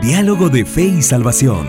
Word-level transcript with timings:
Diálogo 0.00 0.48
de 0.48 0.64
Fe 0.64 0.84
y 0.84 1.02
Salvación. 1.02 1.68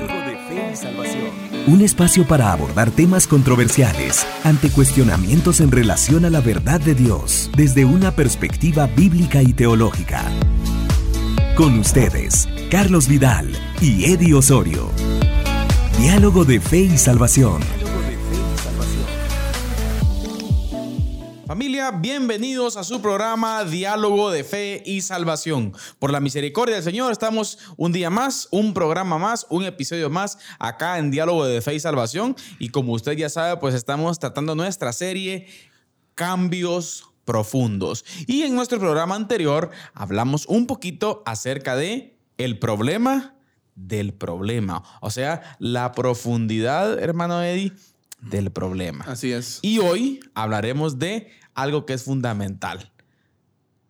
Un 1.65 1.81
espacio 1.81 2.27
para 2.27 2.51
abordar 2.51 2.91
temas 2.91 3.25
controversiales 3.25 4.25
ante 4.43 4.69
cuestionamientos 4.69 5.59
en 5.61 5.71
relación 5.71 6.25
a 6.25 6.29
la 6.29 6.39
verdad 6.39 6.79
de 6.79 6.93
Dios 6.93 7.49
desde 7.57 7.85
una 7.85 8.11
perspectiva 8.11 8.85
bíblica 8.85 9.41
y 9.41 9.53
teológica. 9.53 10.23
Con 11.55 11.79
ustedes, 11.79 12.47
Carlos 12.69 13.07
Vidal 13.07 13.51
y 13.81 14.05
Eddie 14.05 14.35
Osorio. 14.35 14.91
Diálogo 15.97 16.45
de 16.45 16.59
Fe 16.59 16.81
y 16.81 16.97
Salvación. 16.99 17.78
Familia, 21.59 21.91
bienvenidos 21.91 22.77
a 22.77 22.85
su 22.85 23.01
programa 23.01 23.65
Diálogo 23.65 24.31
de 24.31 24.45
Fe 24.45 24.81
y 24.85 25.01
Salvación. 25.01 25.73
Por 25.99 26.09
la 26.09 26.21
misericordia 26.21 26.75
del 26.75 26.85
Señor, 26.85 27.11
estamos 27.11 27.59
un 27.75 27.91
día 27.91 28.09
más, 28.09 28.47
un 28.51 28.73
programa 28.73 29.17
más, 29.17 29.45
un 29.49 29.65
episodio 29.65 30.09
más 30.09 30.37
acá 30.57 30.99
en 30.99 31.11
Diálogo 31.11 31.45
de 31.45 31.59
Fe 31.61 31.75
y 31.75 31.81
Salvación. 31.81 32.37
Y 32.59 32.69
como 32.69 32.93
usted 32.93 33.11
ya 33.11 33.27
sabe, 33.27 33.57
pues 33.57 33.75
estamos 33.75 34.19
tratando 34.19 34.55
nuestra 34.55 34.93
serie 34.93 35.47
Cambios 36.15 37.09
Profundos. 37.25 38.05
Y 38.25 38.43
en 38.43 38.55
nuestro 38.55 38.79
programa 38.79 39.15
anterior 39.15 39.69
hablamos 39.93 40.45
un 40.45 40.65
poquito 40.65 41.23
acerca 41.25 41.75
de 41.75 42.17
el 42.37 42.57
problema 42.57 43.35
del 43.75 44.13
problema. 44.13 44.81
O 45.01 45.11
sea, 45.11 45.57
la 45.59 45.91
profundidad, 45.91 46.97
hermano 47.03 47.43
Eddie, 47.43 47.73
del 48.21 48.49
problema. 48.49 49.05
Así 49.07 49.31
es. 49.31 49.59
Y 49.61 49.79
hoy 49.79 50.19
hablaremos 50.33 50.99
de 50.99 51.31
algo 51.61 51.85
que 51.85 51.93
es 51.93 52.03
fundamental, 52.03 52.91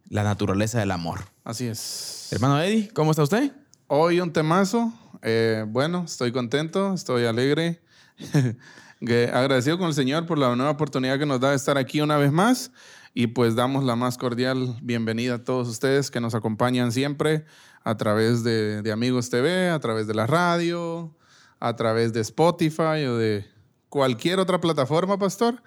la 0.09 0.23
naturaleza 0.23 0.79
del 0.79 0.91
amor. 0.91 1.21
Así 1.43 1.67
es. 1.67 2.27
Hermano 2.31 2.61
Eddie, 2.61 2.89
¿cómo 2.93 3.11
está 3.11 3.23
usted? 3.23 3.51
Hoy 3.87 4.19
un 4.19 4.33
temazo. 4.33 4.93
Eh, 5.21 5.65
bueno, 5.67 6.03
estoy 6.05 6.31
contento, 6.31 6.93
estoy 6.93 7.25
alegre. 7.25 7.81
Agradecido 9.01 9.77
con 9.77 9.87
el 9.87 9.93
Señor 9.93 10.25
por 10.25 10.37
la 10.37 10.55
nueva 10.55 10.71
oportunidad 10.71 11.19
que 11.19 11.25
nos 11.25 11.39
da 11.39 11.51
de 11.51 11.55
estar 11.55 11.77
aquí 11.77 12.01
una 12.01 12.17
vez 12.17 12.31
más. 12.31 12.71
Y 13.13 13.27
pues 13.27 13.55
damos 13.55 13.83
la 13.83 13.95
más 13.95 14.17
cordial 14.17 14.77
bienvenida 14.81 15.35
a 15.35 15.43
todos 15.43 15.67
ustedes 15.67 16.11
que 16.11 16.21
nos 16.21 16.35
acompañan 16.35 16.91
siempre 16.91 17.45
a 17.83 17.97
través 17.97 18.43
de, 18.43 18.81
de 18.81 18.91
Amigos 18.91 19.29
TV, 19.29 19.69
a 19.69 19.79
través 19.79 20.05
de 20.07 20.13
la 20.13 20.27
radio, 20.27 21.15
a 21.59 21.75
través 21.75 22.13
de 22.13 22.21
Spotify 22.21 23.05
o 23.07 23.17
de 23.17 23.45
cualquier 23.89 24.39
otra 24.39 24.61
plataforma, 24.61 25.17
pastor. 25.17 25.61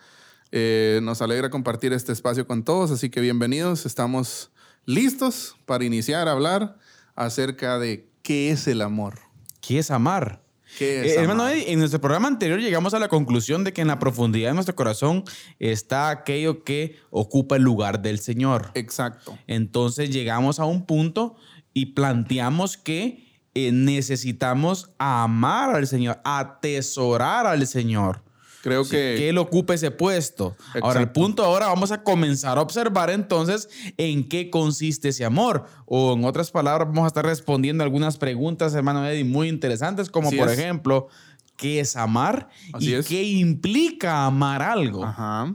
Eh, 0.54 1.00
nos 1.02 1.22
alegra 1.22 1.48
compartir 1.48 1.94
este 1.94 2.12
espacio 2.12 2.46
con 2.46 2.62
todos, 2.62 2.90
así 2.90 3.08
que 3.08 3.22
bienvenidos. 3.22 3.86
Estamos 3.86 4.50
listos 4.84 5.56
para 5.64 5.84
iniciar 5.84 6.28
a 6.28 6.32
hablar 6.32 6.76
acerca 7.14 7.78
de 7.78 8.06
qué 8.22 8.50
es 8.50 8.68
el 8.68 8.82
amor. 8.82 9.18
¿Qué 9.62 9.78
es 9.78 9.90
amar? 9.90 10.42
¿Qué 10.78 11.06
es 11.06 11.12
Eh, 11.12 11.20
hermano? 11.20 11.48
Eddie, 11.48 11.72
en 11.72 11.78
nuestro 11.78 12.02
programa 12.02 12.28
anterior 12.28 12.60
llegamos 12.60 12.92
a 12.92 12.98
la 12.98 13.08
conclusión 13.08 13.64
de 13.64 13.72
que 13.72 13.80
en 13.80 13.88
la 13.88 13.98
profundidad 13.98 14.50
de 14.50 14.54
nuestro 14.54 14.76
corazón 14.76 15.24
está 15.58 16.10
aquello 16.10 16.64
que 16.64 16.98
ocupa 17.08 17.56
el 17.56 17.62
lugar 17.62 18.02
del 18.02 18.18
Señor. 18.18 18.72
Exacto. 18.74 19.38
Entonces 19.46 20.10
llegamos 20.10 20.60
a 20.60 20.66
un 20.66 20.84
punto 20.84 21.34
y 21.72 21.86
planteamos 21.86 22.76
que 22.76 23.40
eh, 23.54 23.72
necesitamos 23.72 24.90
amar 24.98 25.74
al 25.74 25.86
Señor, 25.86 26.20
atesorar 26.24 27.46
al 27.46 27.66
Señor. 27.66 28.22
Creo 28.62 28.84
Sí, 28.84 28.90
que, 28.92 29.14
que 29.18 29.28
él 29.28 29.38
ocupe 29.38 29.74
ese 29.74 29.90
puesto. 29.90 30.56
Ahora, 30.80 31.00
el 31.00 31.06
Exacto. 31.06 31.20
punto 31.20 31.44
ahora 31.44 31.66
vamos 31.66 31.90
a 31.90 32.02
comenzar 32.04 32.58
a 32.58 32.60
observar 32.62 33.10
entonces 33.10 33.68
en 33.96 34.28
qué 34.28 34.50
consiste 34.50 35.08
ese 35.08 35.24
amor. 35.24 35.66
O 35.84 36.12
en 36.14 36.24
otras 36.24 36.50
palabras, 36.52 36.86
vamos 36.88 37.04
a 37.04 37.08
estar 37.08 37.24
respondiendo 37.26 37.82
algunas 37.82 38.18
preguntas, 38.18 38.72
hermano 38.74 39.04
Eddie, 39.06 39.24
muy 39.24 39.48
interesantes, 39.48 40.08
como 40.10 40.28
Así 40.28 40.36
por 40.36 40.48
es. 40.48 40.58
ejemplo, 40.58 41.08
¿qué 41.56 41.80
es 41.80 41.96
amar? 41.96 42.48
Así 42.72 42.90
¿Y 42.90 42.94
es. 42.94 43.06
qué 43.06 43.22
implica 43.24 44.26
amar 44.26 44.62
algo? 44.62 45.04
Ajá. 45.04 45.52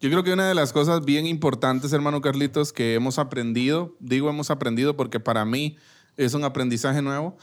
Yo 0.00 0.10
creo 0.10 0.22
que 0.22 0.32
una 0.34 0.46
de 0.46 0.54
las 0.54 0.72
cosas 0.72 1.04
bien 1.04 1.26
importantes, 1.26 1.92
hermano 1.92 2.20
Carlitos, 2.20 2.72
que 2.72 2.94
hemos 2.94 3.18
aprendido, 3.18 3.96
digo 4.00 4.28
hemos 4.28 4.50
aprendido 4.50 4.96
porque 4.96 5.18
para 5.18 5.44
mí 5.44 5.76
es 6.16 6.34
un 6.34 6.44
aprendizaje 6.44 7.00
nuevo, 7.02 7.36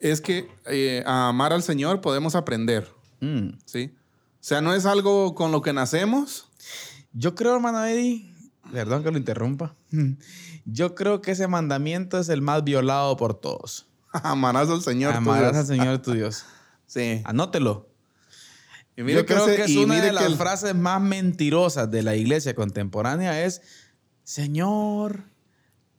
es 0.00 0.20
que 0.20 0.48
eh, 0.66 1.02
a 1.06 1.28
amar 1.28 1.52
al 1.52 1.62
Señor 1.62 2.00
podemos 2.00 2.34
aprender, 2.34 2.88
Mm. 3.20 3.50
¿sí? 3.64 3.92
O 4.44 4.46
sea, 4.46 4.60
no 4.60 4.74
es 4.74 4.84
algo 4.84 5.34
con 5.34 5.52
lo 5.52 5.62
que 5.62 5.72
nacemos. 5.72 6.50
Yo 7.14 7.34
creo, 7.34 7.54
hermano 7.54 7.82
Eddie, 7.86 8.30
perdón 8.70 9.02
que 9.02 9.10
lo 9.10 9.16
interrumpa. 9.16 9.74
Yo 10.66 10.94
creo 10.94 11.22
que 11.22 11.30
ese 11.30 11.48
mandamiento 11.48 12.18
es 12.18 12.28
el 12.28 12.42
más 12.42 12.62
violado 12.62 13.16
por 13.16 13.32
todos. 13.40 13.86
Amarás 14.12 14.68
al 14.68 14.82
Señor. 14.82 15.12
tu 15.12 15.16
Amarás 15.16 15.52
Dios. 15.52 15.56
al 15.60 15.66
Señor 15.66 15.98
tu 16.00 16.12
Dios. 16.12 16.44
Sí. 16.86 17.22
Anótelo. 17.24 17.88
Y 18.94 19.02
mire 19.02 19.20
Yo 19.20 19.26
creo 19.26 19.46
ese- 19.48 19.56
que 19.56 19.62
es 19.64 19.76
una 19.78 19.98
de 20.02 20.12
las 20.12 20.24
el- 20.26 20.36
frases 20.36 20.74
más 20.74 21.00
mentirosas 21.00 21.90
de 21.90 22.02
la 22.02 22.14
iglesia 22.14 22.54
contemporánea 22.54 23.42
es, 23.46 23.62
Señor, 24.24 25.24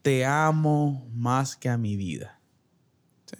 te 0.04 0.24
amo 0.24 1.10
más 1.16 1.56
que 1.56 1.70
a 1.70 1.78
mi 1.80 1.96
vida. 1.98 2.40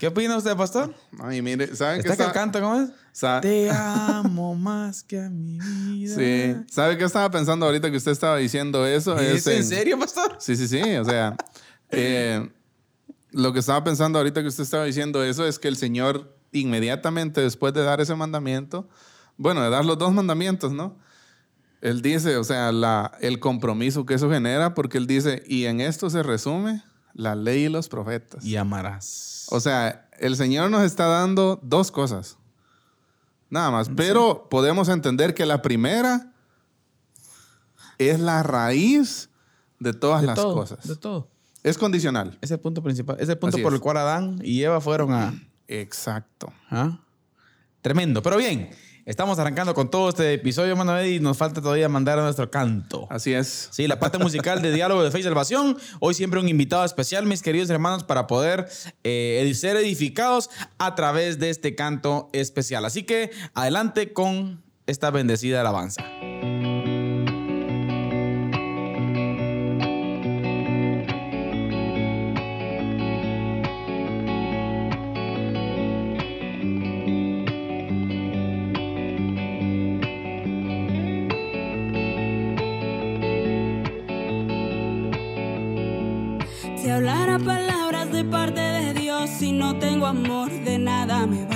¿Qué 0.00 0.06
opina 0.06 0.34
usted, 0.38 0.56
pastor? 0.56 0.94
Ay, 1.18 1.42
mire, 1.42 1.76
¿saben 1.76 2.00
qué 2.02 2.08
¿Está 2.08 2.28
que 2.28 2.32
canto 2.32 2.58
cómo 2.58 2.80
es? 2.80 2.90
sa- 3.12 3.42
Te 3.42 3.68
amo 3.74 4.54
más 4.54 5.02
que 5.02 5.20
a 5.20 5.28
mi 5.28 5.58
vida. 5.58 6.14
Sí. 6.16 6.56
¿Sabe 6.72 6.96
qué 6.96 7.04
estaba 7.04 7.30
pensando 7.30 7.66
ahorita 7.66 7.90
que 7.90 7.98
usted 7.98 8.12
estaba 8.12 8.38
diciendo 8.38 8.86
eso? 8.86 9.18
¿Es 9.18 9.46
en 9.46 9.62
serio, 9.62 9.98
pastor? 9.98 10.36
Sí, 10.38 10.56
sí, 10.56 10.68
sí. 10.68 10.80
O 10.96 11.04
sea, 11.04 11.36
eh, 11.90 12.50
lo 13.30 13.52
que 13.52 13.58
estaba 13.58 13.84
pensando 13.84 14.18
ahorita 14.18 14.40
que 14.40 14.48
usted 14.48 14.62
estaba 14.62 14.86
diciendo 14.86 15.22
eso 15.22 15.46
es 15.46 15.58
que 15.58 15.68
el 15.68 15.76
Señor 15.76 16.34
inmediatamente 16.52 17.42
después 17.42 17.74
de 17.74 17.82
dar 17.82 18.00
ese 18.00 18.14
mandamiento, 18.14 18.88
bueno, 19.36 19.62
de 19.62 19.68
dar 19.68 19.84
los 19.84 19.98
dos 19.98 20.14
mandamientos, 20.14 20.72
¿no? 20.72 20.96
Él 21.82 22.00
dice, 22.00 22.38
o 22.38 22.44
sea, 22.44 22.72
la, 22.72 23.12
el 23.20 23.38
compromiso 23.38 24.06
que 24.06 24.14
eso 24.14 24.30
genera, 24.30 24.72
porque 24.72 24.96
él 24.96 25.06
dice, 25.06 25.42
y 25.46 25.66
en 25.66 25.82
esto 25.82 26.08
se 26.08 26.22
resume 26.22 26.82
la 27.12 27.34
ley 27.34 27.64
y 27.64 27.68
los 27.68 27.88
profetas. 27.90 28.42
Y 28.44 28.56
amarás. 28.56 29.39
O 29.50 29.60
sea, 29.60 30.08
el 30.18 30.36
Señor 30.36 30.70
nos 30.70 30.82
está 30.82 31.06
dando 31.06 31.58
dos 31.62 31.90
cosas. 31.90 32.36
Nada 33.48 33.70
más. 33.70 33.90
Pero 33.96 34.48
podemos 34.48 34.88
entender 34.88 35.34
que 35.34 35.44
la 35.44 35.60
primera 35.60 36.32
es 37.98 38.20
la 38.20 38.42
raíz 38.42 39.28
de 39.78 39.92
todas 39.92 40.20
de 40.20 40.28
las 40.28 40.36
todo, 40.36 40.54
cosas. 40.54 40.86
de 40.86 40.96
todo. 40.96 41.28
Es 41.62 41.76
condicional. 41.76 42.38
Ese 42.40 42.46
es 42.46 42.50
el 42.52 42.60
punto 42.60 42.82
principal. 42.82 43.16
Ese 43.16 43.24
es 43.24 43.28
el 43.30 43.38
punto 43.38 43.56
Así 43.56 43.62
por 43.62 43.72
es. 43.72 43.76
el 43.76 43.80
cual 43.80 43.96
Adán 43.98 44.40
y 44.42 44.62
Eva 44.62 44.80
fueron 44.80 45.12
a... 45.12 45.34
Exacto. 45.68 46.52
¿Ah? 46.70 47.00
Tremendo. 47.82 48.22
Pero 48.22 48.36
bien, 48.36 48.70
estamos 49.10 49.40
arrancando 49.40 49.74
con 49.74 49.90
todo 49.90 50.08
este 50.08 50.34
episodio, 50.34 50.80
Eddie, 50.80 51.16
y 51.16 51.20
nos 51.20 51.36
falta 51.36 51.60
todavía 51.60 51.88
mandar 51.88 52.20
a 52.20 52.22
nuestro 52.22 52.48
canto. 52.48 53.08
Así 53.10 53.34
es. 53.34 53.68
Sí, 53.72 53.88
la 53.88 53.98
parte 53.98 54.18
musical 54.18 54.62
de 54.62 54.72
Diálogo 54.72 55.02
de 55.02 55.10
Fe 55.10 55.18
y 55.18 55.22
Salvación. 55.24 55.76
Hoy 55.98 56.14
siempre 56.14 56.38
un 56.38 56.48
invitado 56.48 56.84
especial, 56.84 57.26
mis 57.26 57.42
queridos 57.42 57.68
hermanos, 57.70 58.04
para 58.04 58.28
poder 58.28 58.68
eh, 59.02 59.50
ser 59.56 59.76
edificados 59.76 60.48
a 60.78 60.94
través 60.94 61.40
de 61.40 61.50
este 61.50 61.74
canto 61.74 62.30
especial. 62.32 62.84
Así 62.84 63.02
que 63.02 63.32
adelante 63.54 64.12
con 64.12 64.62
esta 64.86 65.10
bendecida 65.10 65.60
alabanza. 65.60 66.04
Amor, 90.10 90.50
de 90.64 90.76
nada 90.76 91.24
me 91.24 91.49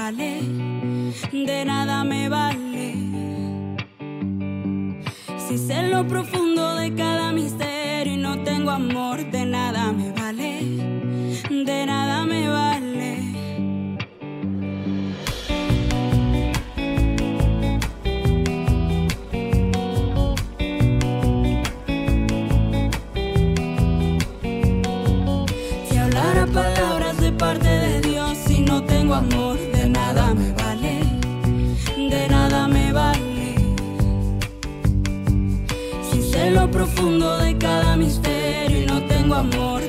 amor, 39.34 39.83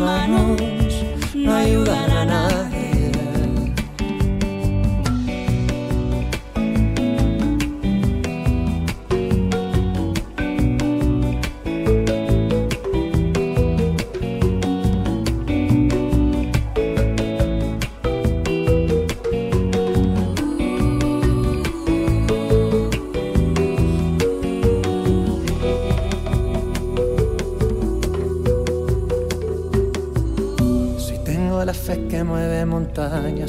claros 0.00 0.56
no 1.34 1.54
ayudará. 1.54 2.09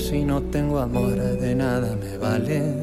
Si 0.01 0.23
no 0.23 0.41
tengo 0.41 0.79
amor, 0.79 1.15
de 1.15 1.55
nada 1.55 1.95
me 1.95 2.17
vale, 2.17 2.80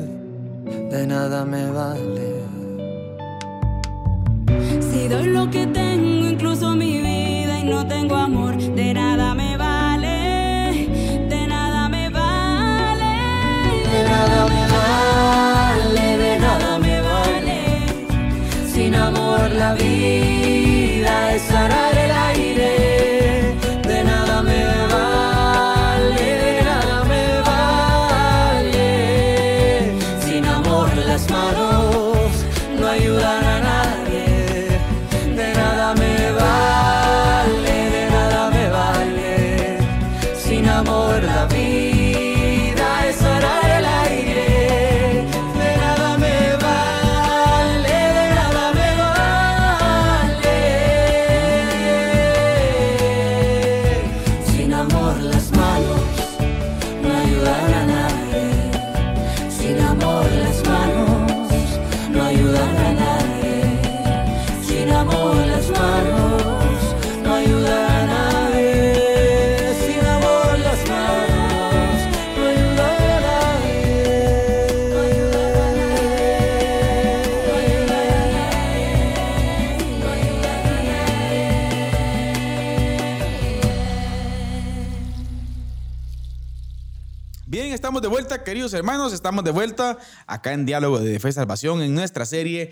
queridos 88.49 88.73
hermanos. 88.73 89.13
Estamos 89.13 89.45
de 89.45 89.51
vuelta 89.51 89.99
acá 90.27 90.55
en 90.55 90.65
Diálogo 90.65 90.99
de 91.01 91.21
Fe 91.21 91.29
y 91.29 91.33
Salvación 91.33 91.83
en 91.83 91.95
nuestra 91.95 92.25
serie 92.25 92.71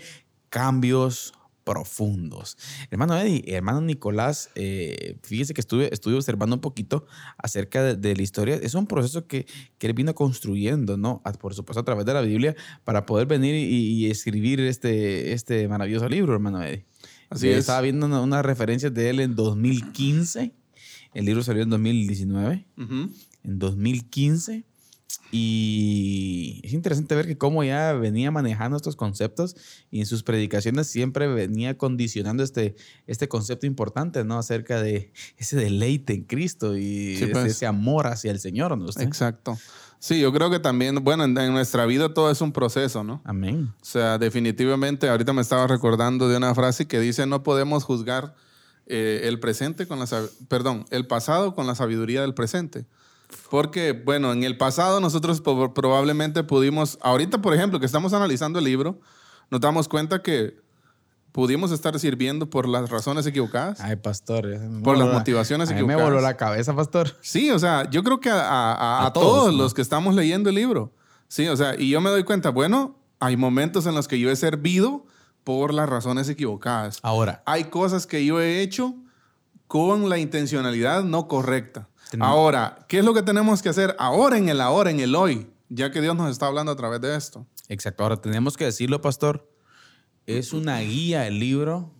Cambios 0.49 1.33
Profundos. 1.63 2.57
Hermano 2.89 3.15
Eddie, 3.15 3.43
hermano 3.47 3.81
Nicolás, 3.81 4.49
eh, 4.55 5.17
fíjese 5.21 5.53
que 5.53 5.61
estuve, 5.61 5.93
estuve 5.93 6.15
observando 6.15 6.55
un 6.55 6.61
poquito 6.61 7.05
acerca 7.37 7.83
de, 7.83 7.95
de 7.95 8.15
la 8.15 8.23
historia. 8.23 8.55
Es 8.55 8.73
un 8.73 8.87
proceso 8.87 9.27
que, 9.27 9.45
que 9.77 9.85
él 9.85 9.93
vino 9.93 10.15
construyendo, 10.15 10.97
¿no? 10.97 11.21
A- 11.23 11.33
Por 11.33 11.53
supuesto, 11.53 11.81
a 11.81 11.85
través 11.85 12.05
de 12.07 12.13
la 12.15 12.21
Biblia, 12.21 12.55
para 12.83 13.05
poder 13.05 13.27
venir 13.27 13.53
y, 13.53 13.75
y 14.05 14.09
escribir 14.09 14.59
este, 14.61 15.33
este 15.33 15.67
maravilloso 15.67 16.09
libro, 16.09 16.33
hermano 16.33 16.63
Eddie. 16.63 16.85
Así 17.29 17.49
es. 17.49 17.57
Estaba 17.59 17.81
viendo 17.81 18.07
una- 18.07 18.21
unas 18.21 18.43
referencias 18.43 18.91
de 18.95 19.11
él 19.11 19.19
en 19.19 19.35
2015. 19.35 20.53
El 21.13 21.25
libro 21.25 21.43
salió 21.43 21.61
en 21.61 21.69
2019 21.69 22.65
Ujú. 22.77 23.09
en 23.43 23.59
2015 23.59 24.65
y 25.31 26.61
es 26.63 26.73
interesante 26.73 27.13
ver 27.15 27.27
que 27.27 27.37
cómo 27.37 27.63
ya 27.63 27.93
venía 27.93 28.31
manejando 28.31 28.77
estos 28.77 28.95
conceptos 28.95 29.55
y 29.91 29.99
en 29.99 30.05
sus 30.05 30.23
predicaciones 30.23 30.87
siempre 30.87 31.27
venía 31.27 31.77
condicionando 31.77 32.43
este, 32.43 32.75
este 33.07 33.27
concepto 33.27 33.65
importante, 33.65 34.23
¿no? 34.23 34.37
Acerca 34.37 34.81
de 34.81 35.11
ese 35.37 35.57
deleite 35.57 36.13
en 36.13 36.23
Cristo 36.23 36.77
y 36.77 37.17
Sí, 37.17 37.23
ese, 37.23 37.27
pues. 37.27 37.45
ese 37.45 37.65
amor 37.65 38.07
hacia 38.07 38.31
el 38.31 38.39
Señor, 38.39 38.77
¿no? 38.77 38.85
Usted? 38.85 39.03
Exacto. 39.03 39.57
Sí, 39.99 40.19
yo 40.21 40.31
creo 40.31 40.49
que 40.49 40.59
también, 40.59 41.03
bueno, 41.03 41.23
en, 41.23 41.37
en 41.37 41.51
nuestra 41.51 41.85
vida 41.85 42.13
todo 42.13 42.31
es 42.31 42.39
un 42.39 42.53
proceso, 42.53 43.03
¿no? 43.03 43.21
Amén. 43.25 43.73
O 43.81 43.85
sea, 43.85 44.17
definitivamente, 44.17 45.09
ahorita 45.09 45.33
me 45.33 45.41
estaba 45.41 45.67
recordando 45.67 46.29
de 46.29 46.37
una 46.37 46.53
frase 46.55 46.87
que 46.87 46.99
dice, 46.99 47.25
no 47.25 47.43
podemos 47.43 47.83
juzgar 47.83 48.35
eh, 48.85 49.21
el 49.23 49.39
presente 49.39 49.87
con 49.87 49.99
la, 49.99 50.05
perdón, 50.47 50.85
el 50.91 51.07
pasado 51.07 51.53
con 51.53 51.67
la 51.67 51.75
sabiduría 51.75 52.21
del 52.21 52.33
presente. 52.33 52.85
Porque, 53.49 53.91
bueno, 53.91 54.31
en 54.31 54.43
el 54.43 54.57
pasado 54.57 54.99
nosotros 54.99 55.41
probablemente 55.41 56.43
pudimos, 56.43 56.97
ahorita, 57.01 57.41
por 57.41 57.53
ejemplo, 57.53 57.79
que 57.79 57.85
estamos 57.85 58.13
analizando 58.13 58.59
el 58.59 58.65
libro, 58.65 58.99
nos 59.49 59.59
damos 59.61 59.87
cuenta 59.87 60.21
que 60.21 60.57
pudimos 61.31 61.71
estar 61.71 61.97
sirviendo 61.99 62.49
por 62.49 62.67
las 62.67 62.89
razones 62.89 63.25
equivocadas. 63.25 63.79
Ay, 63.81 63.97
pastor. 63.97 64.47
me 64.47 64.81
Por 64.81 64.97
las 64.97 65.07
la- 65.07 65.13
motivaciones 65.13 65.69
a 65.69 65.73
mí 65.73 65.79
me 65.81 65.85
equivocadas. 65.85 66.09
voló 66.11 66.21
la 66.21 66.35
cabeza, 66.37 66.75
pastor. 66.75 67.15
Sí, 67.21 67.51
o 67.51 67.59
sea, 67.59 67.89
yo 67.89 68.03
creo 68.03 68.19
que 68.19 68.29
a, 68.29 68.39
a- 68.39 68.73
a- 68.73 69.03
A 69.03 69.05
a 69.07 69.13
todos, 69.13 69.27
todos, 69.27 69.51
¿no? 69.53 69.63
los 69.63 69.73
que 69.73 69.81
estamos 69.81 70.15
leyendo 70.15 70.49
el 70.49 70.55
libro. 70.55 70.93
Sí, 71.27 71.47
o 71.47 71.55
sea, 71.57 71.75
y 71.79 71.89
yo 71.89 71.99
me 72.01 72.09
doy 72.09 72.23
cuenta, 72.23 72.49
bueno, 72.49 72.97
hay 73.19 73.35
momentos 73.37 73.85
en 73.85 73.93
los 73.95 74.07
que 74.07 74.19
yo 74.19 74.31
he 74.31 74.35
servido 74.35 75.05
por 75.43 75.73
las 75.73 75.87
razones 75.89 76.27
equivocadas. 76.29 76.99
Ahora, 77.03 77.43
Hay 77.45 77.65
cosas 77.65 78.07
que 78.07 78.25
yo 78.25 78.39
he 78.41 78.61
hecho 78.61 78.95
con 79.67 80.09
la 80.09 80.17
intencionalidad 80.17 81.03
no 81.03 81.27
correcta. 81.27 81.87
Ahora, 82.19 82.79
¿qué 82.87 82.99
es 82.99 83.05
lo 83.05 83.13
que 83.13 83.21
tenemos 83.21 83.61
que 83.61 83.69
hacer 83.69 83.95
ahora 83.99 84.37
en 84.37 84.49
el 84.49 84.61
ahora, 84.61 84.89
en 84.91 84.99
el 84.99 85.15
hoy? 85.15 85.47
Ya 85.69 85.91
que 85.91 86.01
Dios 86.01 86.15
nos 86.15 86.31
está 86.31 86.47
hablando 86.47 86.71
a 86.71 86.75
través 86.75 87.01
de 87.01 87.15
esto. 87.15 87.45
exacto, 87.67 88.03
ahora 88.03 88.17
tenemos 88.21 88.55
que 88.55 88.65
decirlo, 88.65 89.01
pastor. 89.01 89.49
Es 90.25 90.53
una 90.53 90.79
guía 90.79 91.27
el 91.27 91.39
libro 91.39 91.93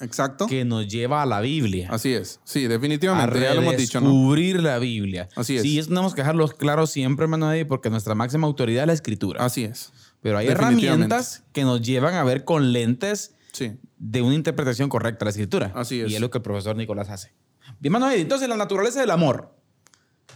Exacto. 0.00 0.46
que 0.46 0.64
nos 0.64 0.86
lleva 0.88 1.22
a 1.22 1.26
la 1.26 1.40
Biblia. 1.40 1.88
Así 1.90 2.12
es. 2.12 2.40
Sí, 2.44 2.66
a 2.66 2.68
definitivamente. 2.68 3.40
Ya 3.40 3.54
lo 3.54 3.62
hemos 3.62 3.76
dicho, 3.76 4.00
¿no? 4.00 4.08
redescubrir 4.08 4.62
la 4.62 4.78
Biblia. 4.78 5.28
Así 5.36 5.56
es. 5.56 5.62
Sí, 5.62 5.78
eso 5.78 5.88
tenemos 5.88 6.14
que 6.14 6.20
dejarlo 6.22 6.46
claro 6.48 6.86
siempre, 6.86 7.24
hermano 7.24 7.48
porque 7.64 7.90
nuestra 7.90 8.14
máxima 8.14 8.46
autoridad 8.46 8.84
es 8.84 8.86
la 8.88 8.92
escritura. 8.92 9.44
Así 9.44 9.64
es. 9.64 9.92
Pero 10.20 10.38
hay 10.38 10.48
herramientas 10.48 11.44
que 11.52 11.62
nos 11.62 11.82
llevan 11.82 12.14
a 12.14 12.24
ver 12.24 12.44
con 12.44 12.72
lentes 12.72 13.34
Sí. 13.52 13.72
de 13.98 14.22
una 14.22 14.34
interpretación 14.34 14.88
correcta 14.88 15.20
de 15.20 15.24
la 15.26 15.30
escritura. 15.30 15.72
Así 15.74 16.00
es. 16.00 16.10
Y 16.10 16.14
es 16.14 16.20
lo 16.20 16.30
que 16.30 16.38
el 16.38 16.42
profesor 16.42 16.74
Nicolás 16.76 17.10
hace. 17.10 17.32
Bien, 17.80 17.94
Eddie, 17.96 18.20
entonces 18.20 18.48
la 18.48 18.56
naturaleza 18.56 19.00
del 19.00 19.10
amor. 19.10 19.54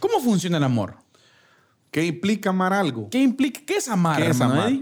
¿Cómo 0.01 0.21
funciona 0.21 0.59
el 0.59 0.65
amor? 0.65 0.97
¿Qué 1.91 2.05
implica 2.05 2.51
amar 2.51 2.73
algo? 2.73 3.09
¿Qué 3.11 3.23
implica? 3.23 3.61
¿Qué 3.67 3.77
es 3.77 3.89
amar, 3.89 4.23
¿Qué 4.23 4.31
es 4.31 4.41
amar? 4.41 4.73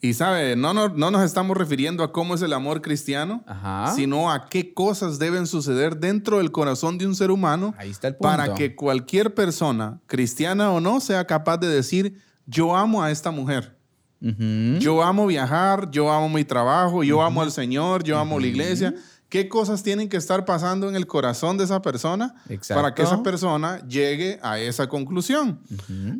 Y 0.00 0.12
sabe, 0.12 0.54
no, 0.54 0.74
no, 0.74 0.88
no 0.88 1.10
nos 1.10 1.22
estamos 1.22 1.56
refiriendo 1.56 2.04
a 2.04 2.12
cómo 2.12 2.34
es 2.34 2.42
el 2.42 2.52
amor 2.52 2.82
cristiano, 2.82 3.42
Ajá. 3.46 3.92
sino 3.94 4.30
a 4.30 4.48
qué 4.50 4.74
cosas 4.74 5.18
deben 5.18 5.46
suceder 5.46 5.96
dentro 5.96 6.38
del 6.38 6.50
corazón 6.52 6.98
de 6.98 7.06
un 7.06 7.14
ser 7.14 7.30
humano 7.30 7.74
Ahí 7.78 7.90
está 7.90 8.08
el 8.08 8.16
punto. 8.16 8.28
para 8.28 8.54
que 8.54 8.74
cualquier 8.74 9.32
persona, 9.34 10.00
cristiana 10.06 10.72
o 10.72 10.80
no, 10.80 11.00
sea 11.00 11.26
capaz 11.26 11.56
de 11.56 11.68
decir, 11.68 12.20
yo 12.46 12.76
amo 12.76 13.02
a 13.02 13.10
esta 13.10 13.30
mujer. 13.30 13.78
Yo 14.20 15.02
amo 15.02 15.26
viajar, 15.26 15.90
yo 15.90 16.10
amo 16.10 16.30
mi 16.30 16.44
trabajo, 16.44 17.02
yo 17.02 17.22
amo 17.22 17.42
al 17.42 17.52
Señor, 17.52 18.02
yo 18.04 18.18
amo 18.18 18.40
la 18.40 18.46
iglesia. 18.46 18.94
¿Qué 19.34 19.48
cosas 19.48 19.82
tienen 19.82 20.08
que 20.08 20.16
estar 20.16 20.44
pasando 20.44 20.88
en 20.88 20.94
el 20.94 21.08
corazón 21.08 21.58
de 21.58 21.64
esa 21.64 21.82
persona 21.82 22.36
Exacto. 22.48 22.80
para 22.80 22.94
que 22.94 23.02
esa 23.02 23.20
persona 23.24 23.80
llegue 23.88 24.38
a 24.44 24.60
esa 24.60 24.86
conclusión? 24.88 25.58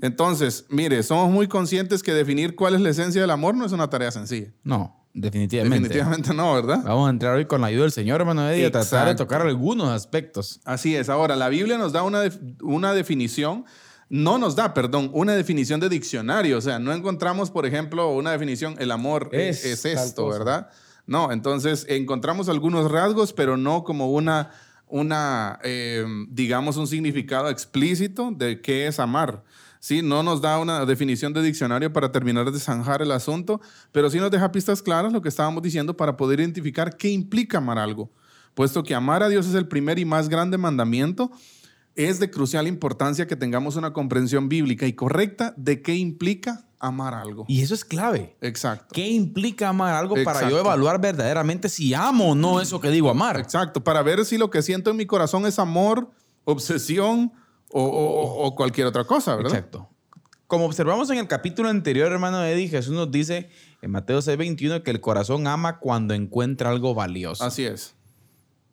Entonces, 0.03 0.65
mire, 0.69 1.01
somos 1.05 1.31
muy 1.31 1.47
conscientes 1.47 2.03
que 2.03 2.13
definir 2.13 2.57
cuál 2.57 2.75
es 2.75 2.81
la 2.81 2.91
esencia 2.91 3.21
del 3.21 3.31
amor 3.31 3.55
no 3.55 3.65
es 3.65 3.71
una 3.71 3.89
tarea 3.89 4.11
sencilla. 4.11 4.49
No, 4.65 5.07
definitivamente. 5.15 5.79
Definitivamente 5.89 6.35
no, 6.35 6.55
¿verdad? 6.55 6.81
Vamos 6.85 7.07
a 7.07 7.11
entrar 7.11 7.37
hoy 7.37 7.45
con 7.45 7.61
la 7.61 7.69
ayuda 7.69 7.83
del 7.83 7.93
Señor, 7.93 8.21
hermano 8.21 8.51
Eddie, 8.51 8.67
a 8.67 8.71
tratar 8.73 9.07
de 9.07 9.15
tocar 9.15 9.43
algunos 9.43 9.91
aspectos. 9.91 10.61
Así 10.65 10.97
es. 10.97 11.09
Ahora, 11.09 11.37
la 11.37 11.49
Biblia 11.49 11.79
nos 11.79 11.93
da 11.93 12.03
una, 12.03 12.21
def- 12.21 12.41
una 12.63 12.95
definición, 12.95 13.65
no 14.09 14.39
nos 14.39 14.57
da, 14.57 14.75
perdón, 14.75 15.11
una 15.13 15.35
definición 15.35 15.79
de 15.79 15.89
diccionario. 15.89 16.59
O 16.59 16.61
sea, 16.61 16.81
no 16.81 16.93
encontramos, 16.93 17.53
por 17.53 17.65
ejemplo, 17.65 18.11
una 18.11 18.33
definición, 18.33 18.75
el 18.81 18.91
amor 18.91 19.29
es, 19.31 19.65
esto. 19.85 20.27
¿verdad? 20.29 20.69
No, 21.07 21.33
entonces 21.33 21.87
encontramos 21.89 22.49
algunos 22.49 22.91
rasgos, 22.91 23.33
pero 23.33 23.57
no 23.57 23.85
como 23.85 24.11
una, 24.11 24.51
una, 24.87 25.59
eh, 25.63 26.05
digamos, 26.29 26.77
un 26.77 26.87
significado 26.87 27.49
explícito 27.51 28.31
de 28.31 28.61
qué 28.61 28.87
es 28.87 28.99
amar. 28.99 29.43
Sí, 29.81 30.01
no 30.01 30.23
nos 30.23 30.41
da 30.41 30.59
una 30.59 30.87
definición 30.87 31.35
de 31.35 31.43
diccionario 31.43 31.93
para 31.93 32.11
terminar 32.11 32.51
de 32.51 32.59
zanjar 32.59 33.03
el 33.03 33.13
asunto, 33.13 33.61
pero 33.93 34.09
sí 34.09 34.19
nos 34.19 34.31
deja 34.31 34.51
pistas 34.51 34.81
claras 34.81 35.13
lo 35.13 35.21
que 35.21 35.29
estábamos 35.29 35.63
diciendo 35.63 35.95
para 35.95 36.17
poder 36.17 36.41
identificar 36.41 36.97
qué 36.97 37.11
implica 37.11 37.59
amar 37.59 37.79
algo. 37.79 38.11
Puesto 38.55 38.83
que 38.83 38.95
amar 38.95 39.23
a 39.23 39.29
Dios 39.29 39.47
es 39.47 39.55
el 39.55 39.69
primer 39.69 39.99
y 39.99 40.07
más 40.07 40.31
grande 40.31 40.57
mandamiento, 40.57 41.31
es 41.97 42.19
de 42.19 42.31
crucial 42.31 42.67
importancia 42.67 43.27
que 43.27 43.37
tengamos 43.37 43.77
una 43.77 43.93
comprensión 43.93 44.49
bíblica 44.49 44.87
y 44.87 44.95
correcta 44.95 45.53
de 45.59 45.83
qué 45.83 45.95
implica 45.95 46.65
amar 46.87 47.15
algo. 47.15 47.45
Y 47.49 47.63
eso 47.63 47.75
es 47.75 47.85
clave. 47.85 48.37
Exacto. 48.41 48.89
¿Qué 48.93 49.09
implica 49.09 49.69
amar 49.69 49.95
algo 49.95 50.17
para 50.25 50.49
yo 50.49 50.59
evaluar 50.59 51.01
verdaderamente 51.01 51.69
si 51.69 51.95
amo 51.95 52.31
o 52.31 52.35
no 52.35 52.61
eso 52.61 52.81
que 52.81 52.91
digo 52.91 53.11
amar? 53.11 53.39
Exacto, 53.39 53.83
para 53.85 54.03
ver 54.03 54.25
si 54.25 54.39
lo 54.39 54.51
que 54.51 54.63
siento 54.63 54.91
en 54.91 54.97
mi 54.97 55.07
corazón 55.07 55.47
es 55.47 55.59
amor, 55.59 56.11
obsesión 56.45 57.33
o, 57.71 57.83
o- 57.83 58.47
o 58.47 58.55
cualquier 58.55 58.87
otra 58.87 59.05
cosa, 59.05 59.35
¿verdad? 59.37 59.53
Exacto. 59.55 59.89
Como 60.47 60.67
observamos 60.67 61.09
en 61.11 61.19
el 61.19 61.27
capítulo 61.27 61.69
anterior, 61.71 62.13
hermano 62.13 62.45
Eddie, 62.45 62.69
Jesús 62.69 62.93
nos 62.95 63.11
dice 63.11 63.49
en 63.83 63.91
Mateo 63.91 64.19
6:21 64.21 64.83
que 64.83 64.91
el 64.91 65.01
corazón 65.01 65.47
ama 65.47 65.79
cuando 65.81 66.13
encuentra 66.15 66.71
algo 66.71 66.95
valioso. 66.95 67.43
Así 67.43 67.65
es. 67.65 67.95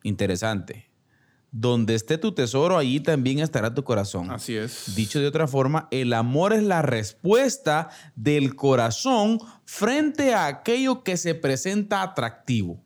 Interesante. 0.03 0.90
Donde 1.53 1.95
esté 1.95 2.17
tu 2.17 2.31
tesoro, 2.31 2.77
allí 2.77 3.01
también 3.01 3.39
estará 3.39 3.73
tu 3.73 3.83
corazón. 3.83 4.31
Así 4.31 4.55
es. 4.55 4.95
Dicho 4.95 5.19
de 5.19 5.27
otra 5.27 5.47
forma, 5.47 5.89
el 5.91 6.13
amor 6.13 6.53
es 6.53 6.63
la 6.63 6.81
respuesta 6.81 7.89
del 8.15 8.55
corazón 8.55 9.37
frente 9.65 10.33
a 10.33 10.47
aquello 10.47 11.03
que 11.03 11.17
se 11.17 11.35
presenta 11.35 12.03
atractivo. 12.03 12.81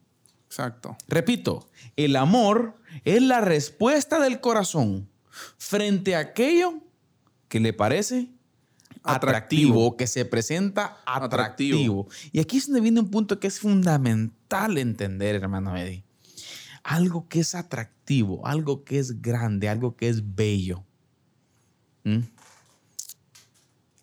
Exacto. 0.48 0.98
Repito, 1.08 1.70
el 1.96 2.16
amor 2.16 2.76
es 3.04 3.22
la 3.22 3.42
respuesta 3.42 4.20
del 4.20 4.40
corazón 4.40 5.10
frente 5.58 6.16
a 6.16 6.20
aquello 6.20 6.76
que 7.50 7.60
le 7.60 7.74
parece 7.74 8.30
atractivo, 9.04 9.12
Atractivo. 9.14 9.98
que 9.98 10.08
se 10.08 10.26
presenta 10.26 10.98
atractivo. 11.06 11.26
Atractivo. 11.26 12.08
Y 12.32 12.40
aquí 12.40 12.58
es 12.58 12.66
donde 12.68 12.82
viene 12.82 13.00
un 13.02 13.12
punto 13.12 13.40
que 13.40 13.48
es 13.48 13.60
fundamental 13.60 14.78
entender, 14.80 15.36
hermano 15.36 15.76
Eddie. 15.78 16.05
Algo 16.86 17.28
que 17.28 17.40
es 17.40 17.56
atractivo, 17.56 18.46
algo 18.46 18.84
que 18.84 19.00
es 19.00 19.20
grande, 19.20 19.70
algo 19.70 19.96
que 19.96 20.08
es 20.08 20.36
bello. 20.36 20.84
¿Mm? 22.04 22.20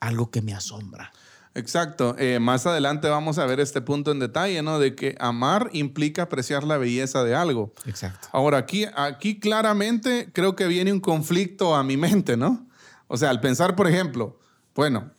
Algo 0.00 0.32
que 0.32 0.42
me 0.42 0.52
asombra. 0.52 1.12
Exacto. 1.54 2.16
Eh, 2.18 2.40
más 2.40 2.66
adelante 2.66 3.08
vamos 3.08 3.38
a 3.38 3.46
ver 3.46 3.60
este 3.60 3.82
punto 3.82 4.10
en 4.10 4.18
detalle, 4.18 4.62
¿no? 4.62 4.80
De 4.80 4.96
que 4.96 5.14
amar 5.20 5.70
implica 5.72 6.22
apreciar 6.22 6.64
la 6.64 6.76
belleza 6.76 7.22
de 7.22 7.36
algo. 7.36 7.72
Exacto. 7.86 8.26
Ahora, 8.32 8.58
aquí, 8.58 8.86
aquí 8.96 9.38
claramente 9.38 10.30
creo 10.32 10.56
que 10.56 10.66
viene 10.66 10.92
un 10.92 10.98
conflicto 10.98 11.76
a 11.76 11.84
mi 11.84 11.96
mente, 11.96 12.36
¿no? 12.36 12.66
O 13.06 13.16
sea, 13.16 13.30
al 13.30 13.40
pensar, 13.40 13.76
por 13.76 13.86
ejemplo, 13.86 14.40
bueno, 14.74 15.12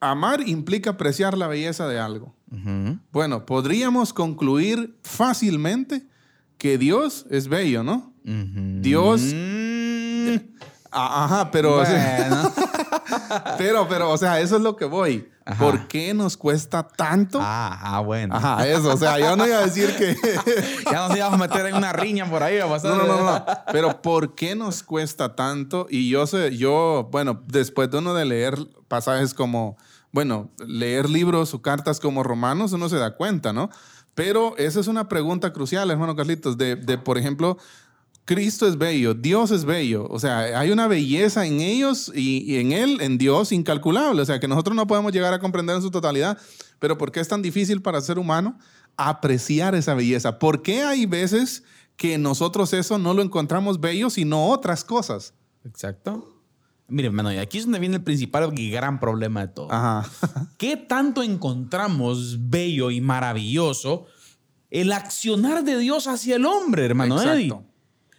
amar 0.00 0.46
implica 0.46 0.90
apreciar 0.90 1.38
la 1.38 1.46
belleza 1.46 1.88
de 1.88 1.98
algo. 1.98 2.34
Bueno, 3.10 3.46
podríamos 3.46 4.12
concluir 4.12 4.98
fácilmente 5.02 6.06
que 6.58 6.78
Dios 6.78 7.26
es 7.30 7.48
bello, 7.48 7.82
¿no? 7.82 8.12
Dios... 8.24 9.22
Ah, 10.90 11.24
Ajá, 11.24 11.50
pero... 11.50 11.76
Bueno. 11.76 12.52
Pero, 13.58 13.88
pero, 13.88 14.10
o 14.10 14.18
sea, 14.18 14.40
eso 14.40 14.56
es 14.56 14.62
lo 14.62 14.76
que 14.76 14.84
voy. 14.84 15.28
Ajá. 15.44 15.64
¿Por 15.64 15.86
qué 15.88 16.12
nos 16.12 16.36
cuesta 16.36 16.86
tanto? 16.86 17.38
Ah, 17.40 17.78
ah, 17.80 18.00
bueno. 18.00 18.34
Ajá, 18.34 18.66
eso. 18.66 18.92
O 18.92 18.96
sea, 18.96 19.18
yo 19.18 19.36
no 19.36 19.46
iba 19.46 19.58
a 19.58 19.66
decir 19.66 19.94
que... 19.96 20.16
Ya 20.90 21.06
nos 21.06 21.16
íbamos 21.16 21.40
a 21.40 21.42
meter 21.42 21.66
en 21.66 21.76
una 21.76 21.92
riña 21.92 22.28
por 22.28 22.42
ahí. 22.42 22.58
A 22.58 22.68
pasar. 22.68 22.96
No, 22.96 23.06
no, 23.06 23.18
no, 23.18 23.24
no. 23.24 23.44
Pero 23.70 24.02
¿por 24.02 24.34
qué 24.34 24.54
nos 24.56 24.82
cuesta 24.82 25.36
tanto? 25.36 25.86
Y 25.88 26.08
yo 26.08 26.26
sé, 26.26 26.56
yo, 26.56 27.08
bueno, 27.12 27.42
después 27.46 27.90
de 27.90 27.98
uno 27.98 28.12
de 28.14 28.24
leer 28.24 28.58
pasajes 28.88 29.34
como, 29.34 29.76
bueno, 30.10 30.50
leer 30.66 31.08
libros 31.08 31.54
o 31.54 31.62
cartas 31.62 32.00
como 32.00 32.22
Romanos, 32.22 32.72
uno 32.72 32.88
se 32.88 32.96
da 32.96 33.14
cuenta, 33.14 33.52
¿no? 33.52 33.70
Pero 34.16 34.56
esa 34.56 34.80
es 34.80 34.86
una 34.86 35.10
pregunta 35.10 35.52
crucial, 35.52 35.90
hermano 35.90 36.16
Carlitos, 36.16 36.56
de, 36.56 36.74
de, 36.74 36.96
por 36.96 37.18
ejemplo, 37.18 37.58
Cristo 38.24 38.66
es 38.66 38.78
bello, 38.78 39.12
Dios 39.12 39.50
es 39.50 39.66
bello. 39.66 40.06
O 40.08 40.18
sea, 40.18 40.58
hay 40.58 40.70
una 40.70 40.88
belleza 40.88 41.44
en 41.44 41.60
ellos 41.60 42.10
y, 42.14 42.38
y 42.50 42.56
en 42.56 42.72
Él, 42.72 43.02
en 43.02 43.18
Dios, 43.18 43.52
incalculable. 43.52 44.22
O 44.22 44.24
sea, 44.24 44.40
que 44.40 44.48
nosotros 44.48 44.74
no 44.74 44.86
podemos 44.86 45.12
llegar 45.12 45.34
a 45.34 45.38
comprender 45.38 45.76
en 45.76 45.82
su 45.82 45.90
totalidad. 45.90 46.38
Pero 46.78 46.96
¿por 46.96 47.12
qué 47.12 47.20
es 47.20 47.28
tan 47.28 47.42
difícil 47.42 47.82
para 47.82 47.98
el 47.98 48.04
ser 48.04 48.18
humano 48.18 48.58
apreciar 48.96 49.74
esa 49.74 49.92
belleza? 49.92 50.38
¿Por 50.38 50.62
qué 50.62 50.82
hay 50.82 51.04
veces 51.04 51.62
que 51.98 52.16
nosotros 52.16 52.72
eso 52.72 52.96
no 52.96 53.12
lo 53.12 53.20
encontramos 53.20 53.80
bello, 53.80 54.08
sino 54.08 54.48
otras 54.48 54.82
cosas? 54.82 55.34
Exacto. 55.66 56.35
Mire, 56.88 57.08
hermano, 57.08 57.32
y 57.32 57.38
aquí 57.38 57.58
es 57.58 57.64
donde 57.64 57.80
viene 57.80 57.96
el 57.96 58.02
principal 58.02 58.52
y 58.56 58.70
gran 58.70 59.00
problema 59.00 59.40
de 59.40 59.48
todo. 59.48 59.72
Ajá. 59.72 60.08
¿Qué 60.58 60.76
tanto 60.76 61.22
encontramos 61.22 62.48
bello 62.48 62.90
y 62.90 63.00
maravilloso 63.00 64.06
el 64.70 64.92
accionar 64.92 65.64
de 65.64 65.78
Dios 65.78 66.06
hacia 66.06 66.36
el 66.36 66.46
hombre, 66.46 66.84
hermano 66.84 67.16
Exacto. 67.16 67.38
Eddie? 67.38 67.75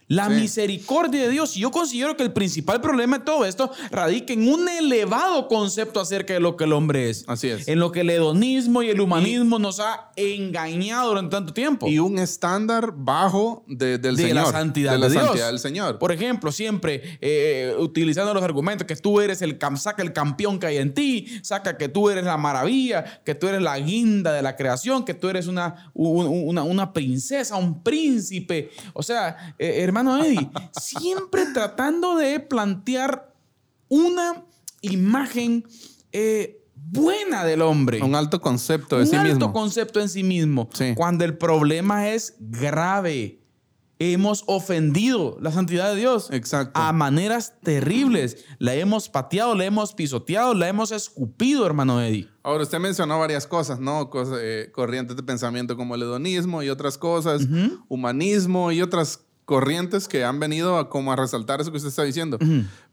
La 0.09 0.27
Sí. 0.29 0.35
misericordia 0.35 1.23
de 1.23 1.29
Dios. 1.29 1.57
Y 1.57 1.59
yo 1.59 1.71
considero 1.71 2.15
que 2.15 2.23
el 2.23 2.31
principal 2.31 2.79
problema 2.79 3.17
de 3.19 3.25
todo 3.25 3.43
esto 3.45 3.71
radica 3.91 4.31
en 4.33 4.47
un 4.47 4.67
elevado 4.69 5.47
concepto 5.49 5.99
acerca 5.99 6.33
de 6.33 6.39
lo 6.39 6.55
que 6.55 6.63
el 6.63 6.71
hombre 6.73 7.09
es. 7.09 7.25
Así 7.27 7.49
es. 7.49 7.67
En 7.67 7.79
lo 7.79 7.91
que 7.91 8.01
el 8.01 8.09
hedonismo 8.09 8.83
y 8.83 8.89
el 8.89 9.01
humanismo 9.01 9.59
nos 9.59 9.81
ha 9.81 10.11
engañado 10.15 11.09
durante 11.09 11.31
tanto 11.35 11.53
tiempo. 11.53 11.87
Y 11.89 11.99
un 11.99 12.19
estándar 12.19 12.93
bajo 12.95 13.65
de- 13.67 13.97
del 13.97 14.15
de 14.15 14.23
Señor. 14.29 14.45
la 14.45 14.51
santidad 14.51 14.91
de 14.93 14.97
la 14.99 15.07
de 15.07 15.11
Dios. 15.11 15.25
santidad 15.25 15.47
del 15.47 15.59
Señor. 15.59 15.99
Por 15.99 16.11
ejemplo, 16.13 16.51
siempre 16.53 17.17
eh, 17.21 17.75
utilizando 17.77 18.33
los 18.33 18.43
argumentos 18.43 18.87
que 18.87 18.95
tú 18.95 19.19
eres 19.19 19.41
el 19.41 19.57
saca 19.75 20.01
el 20.01 20.13
campeón 20.13 20.57
que 20.59 20.67
hay 20.67 20.77
en 20.77 20.93
ti, 20.93 21.27
saca 21.43 21.77
que 21.77 21.89
tú 21.89 22.09
eres 22.09 22.23
la 22.23 22.37
maravilla, 22.37 23.21
que 23.25 23.35
tú 23.35 23.47
eres 23.49 23.61
la 23.61 23.77
guinda 23.77 24.31
de 24.31 24.41
la 24.41 24.55
creación, 24.55 25.03
que 25.03 25.13
tú 25.13 25.27
eres 25.27 25.47
una, 25.47 25.91
un- 25.93 26.27
una, 26.27 26.63
una 26.63 26.93
princesa, 26.93 27.57
un 27.57 27.83
príncipe. 27.83 28.69
O 28.93 29.03
sea, 29.03 29.53
eh, 29.59 29.81
hermano 29.81 29.96
Eddie, 30.05 30.49
siempre 30.79 31.45
tratando 31.53 32.15
de 32.15 32.39
plantear 32.39 33.33
una 33.89 34.43
imagen 34.81 35.65
eh, 36.11 36.63
buena 36.75 37.43
del 37.43 37.61
hombre 37.61 38.01
un 38.01 38.15
alto 38.15 38.39
concepto 38.39 38.97
de 38.97 39.03
un 39.03 39.09
sí 39.09 39.15
alto 39.15 39.33
mismo. 39.33 39.53
concepto 39.53 39.99
en 39.99 40.09
sí 40.09 40.23
mismo. 40.23 40.69
Sí. 40.73 40.93
Cuando 40.95 41.25
el 41.25 41.37
problema 41.37 42.09
es 42.09 42.35
grave. 42.39 43.41
Hemos 43.99 44.43
ofendido 44.45 45.39
la 45.41 45.51
santidad 45.51 45.89
de 45.89 45.95
Dios 45.95 46.29
Exacto. 46.31 46.79
a 46.79 46.93
maneras 46.93 47.55
terribles. 47.63 48.45
La 48.59 48.75
hemos 48.75 49.09
pateado, 49.09 49.55
la 49.55 49.65
hemos 49.65 49.95
pisoteado, 49.95 50.53
la 50.53 50.67
hemos 50.67 50.91
escupido, 50.91 51.65
hermano 51.65 51.99
Eddie. 51.99 52.29
Ahora, 52.43 52.61
usted 52.61 52.77
mencionó 52.77 53.17
varias 53.17 53.47
cosas, 53.47 53.79
¿no? 53.79 54.11
Cosas, 54.11 54.37
eh, 54.39 54.69
corrientes 54.71 55.15
de 55.15 55.23
pensamiento 55.23 55.75
como 55.75 55.95
el 55.95 56.03
hedonismo 56.03 56.61
y 56.61 56.69
otras 56.69 56.95
cosas, 56.99 57.47
humanismo 57.87 58.71
y 58.71 58.83
otras 58.83 59.25
corrientes 59.47 60.09
que 60.09 60.25
han 60.25 60.41
venido 60.41 60.77
a, 60.77 60.89
como 60.89 61.13
a 61.13 61.15
resaltar 61.15 61.61
eso 61.61 61.71
que 61.71 61.77
usted 61.77 61.87
está 61.87 62.03
diciendo. 62.03 62.37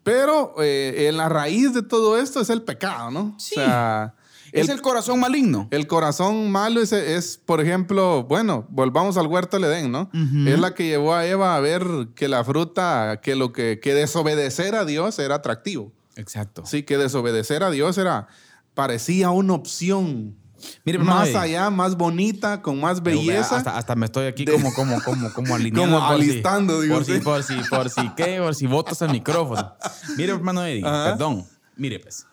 Pero 0.05 0.55
eh, 0.63 1.09
en 1.09 1.17
la 1.17 1.29
raíz 1.29 1.75
de 1.75 1.83
todo 1.83 2.17
esto 2.17 2.41
es 2.41 2.49
el 2.49 2.63
pecado, 2.63 3.11
¿no? 3.11 3.35
Sí. 3.41 3.57
O 3.59 3.65
sea, 3.65 4.15
es 4.53 4.69
el, 4.69 4.77
el 4.77 4.81
corazón 4.81 5.19
maligno. 5.19 5.67
el 5.73 5.89
corazón 5.89 6.53
malo 6.53 6.81
es, 6.81 6.93
es, 6.93 7.39
por 7.45 7.61
ejemplo, 7.61 8.23
bueno, 8.23 8.69
volvamos 8.71 9.17
al 9.17 9.27
huerto 9.27 9.59
del 9.59 9.65
Edén, 9.65 9.91
¿no? 9.91 10.09
Es 10.47 10.61
la 10.61 10.75
que 10.75 10.87
llevó 10.87 11.13
a 11.15 11.27
Eva 11.27 11.57
a 11.57 11.61
ver 11.61 11.85
que 12.15 12.29
la 12.29 12.45
fruta, 12.45 13.21
que 13.21 13.35
lo 13.35 13.53
que, 13.53 13.81
que 13.81 13.93
desobedecer 13.95 14.77
a 14.77 14.85
Dios 14.85 15.19
era 15.19 15.35
atractivo. 15.35 15.91
Exacto. 16.15 16.63
Sí, 16.67 16.85
que 16.85 16.99
desobedecer 16.99 17.65
a 17.65 17.73
Dios 17.73 17.99
era, 17.99 18.29
parecía 18.75 19.31
una 19.31 19.55
opción. 19.55 20.37
Mire, 20.85 20.99
más 20.99 21.29
Eddie. 21.29 21.39
allá, 21.39 21.71
más 21.71 21.97
bonita, 21.97 22.61
con 22.63 22.81
más 22.81 23.03
belleza. 23.03 23.57
Hasta, 23.57 23.77
hasta 23.77 23.95
me 23.97 24.07
estoy 24.07 24.27
aquí 24.27 24.45
como, 24.45 24.73
como, 24.75 25.01
como, 25.03 25.33
como 25.33 25.55
alineando. 25.55 25.97
Como 25.99 26.09
por 26.09 26.23
si- 26.23 26.31
alistando, 26.31 26.81
digo, 26.81 26.95
Por 26.97 27.05
si, 27.05 27.13
sí. 27.15 27.21
por 27.21 27.43
si, 27.43 27.55
por 27.71 27.91
si, 27.91 28.09
¿qué? 28.17 28.39
Por 28.41 28.55
si 28.55 28.67
botas 28.67 29.01
el 29.03 29.11
micrófono. 29.11 29.75
Mire, 30.17 30.33
hermano 30.33 30.65
Eddie, 30.65 30.87
Ajá. 30.87 31.11
perdón. 31.11 31.45
Mire, 31.77 31.99
pues. 32.01 32.27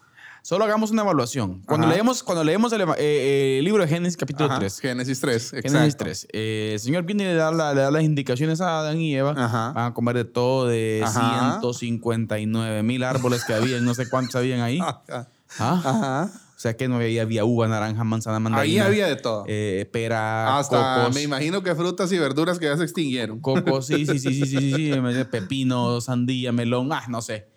Solo 0.43 0.65
hagamos 0.65 0.89
una 0.89 1.03
evaluación. 1.03 1.61
Cuando 1.67 1.85
Ajá. 1.85 1.93
leemos, 1.95 2.23
cuando 2.23 2.43
leemos 2.43 2.73
el, 2.73 2.81
eh, 2.81 2.85
eh, 2.97 3.55
el 3.59 3.63
libro 3.65 3.83
de 3.83 3.87
Génesis, 3.89 4.17
capítulo 4.17 4.49
Ajá, 4.49 4.57
3. 4.57 4.79
Génesis 4.79 5.19
3, 5.21 5.35
exacto. 5.53 5.69
Génesis 5.69 5.97
3. 5.97 6.27
Eh, 6.33 6.69
el 6.73 6.79
Señor 6.79 7.03
viene 7.03 7.25
y 7.25 7.27
le 7.27 7.35
da, 7.35 7.51
la- 7.51 7.75
le 7.75 7.81
da 7.81 7.91
las 7.91 8.01
indicaciones 8.01 8.59
a 8.59 8.79
Adán 8.79 8.99
y 8.99 9.15
Eva. 9.15 9.35
Ajá. 9.37 9.71
Van 9.73 9.91
a 9.91 9.93
comer 9.93 10.15
de 10.15 10.25
todo, 10.25 10.65
de 10.65 11.01
Ajá. 11.05 11.59
159 11.61 12.81
mil 12.81 13.03
árboles 13.03 13.43
que 13.45 13.53
había, 13.53 13.79
no 13.81 13.93
sé 13.93 14.09
cuántos 14.09 14.35
habían 14.35 14.61
ahí. 14.61 14.79
Ajá. 15.09 15.27
¿Ah? 15.59 16.27
o 16.61 16.67
sea 16.69 16.77
que 16.77 16.87
no 16.87 16.97
había, 16.97 17.23
había 17.23 17.43
uva, 17.43 17.67
naranja, 17.67 18.03
manzana, 18.03 18.39
mandarina. 18.39 18.83
Ahí 18.83 18.87
había 18.87 19.07
de 19.07 19.15
todo. 19.15 19.45
Eh, 19.47 19.89
pera, 19.91 20.59
Hasta 20.59 21.09
me 21.09 21.23
imagino 21.23 21.63
que 21.63 21.73
frutas 21.73 22.11
y 22.11 22.19
verduras 22.19 22.59
que 22.59 22.65
ya 22.65 22.77
se 22.77 22.83
extinguieron. 22.83 23.39
Cocos, 23.41 23.87
sí, 23.87 24.05
sí, 24.05 24.19
sí, 24.19 24.31
sí, 24.31 24.45
sí, 24.45 24.71
sí, 24.71 25.23
pepino, 25.31 25.99
sandía, 26.01 26.51
melón, 26.51 26.93
ah, 26.93 27.07
no 27.09 27.23
sé. 27.23 27.47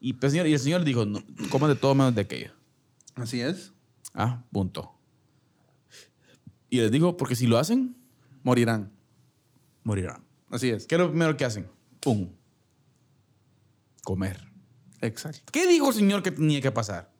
Y, 0.00 0.14
pues, 0.14 0.32
señor, 0.32 0.46
y 0.46 0.54
el 0.54 0.58
señor 0.58 0.84
dijo, 0.84 1.04
no, 1.04 1.20
de 1.20 1.74
todo 1.74 1.94
menos 1.94 2.14
de 2.14 2.22
aquello. 2.22 2.50
Así 3.14 3.42
es. 3.42 3.74
Ah, 4.14 4.42
punto. 4.50 4.90
Y 6.70 6.78
les 6.78 6.90
digo, 6.90 7.18
porque 7.18 7.36
si 7.36 7.46
lo 7.46 7.58
hacen, 7.58 7.94
morirán. 8.42 8.90
Morirán. 9.82 10.24
Así 10.48 10.70
es. 10.70 10.86
¿Qué 10.86 10.94
es 10.94 10.98
lo 10.98 11.10
primero 11.10 11.36
que 11.36 11.44
hacen? 11.44 11.68
Pum. 12.00 12.30
Comer. 14.02 14.50
Exacto. 15.02 15.52
¿Qué 15.52 15.66
dijo 15.66 15.90
el 15.90 15.94
señor 15.94 16.22
que 16.22 16.30
tenía 16.30 16.62
que 16.62 16.72
pasar? 16.72 17.14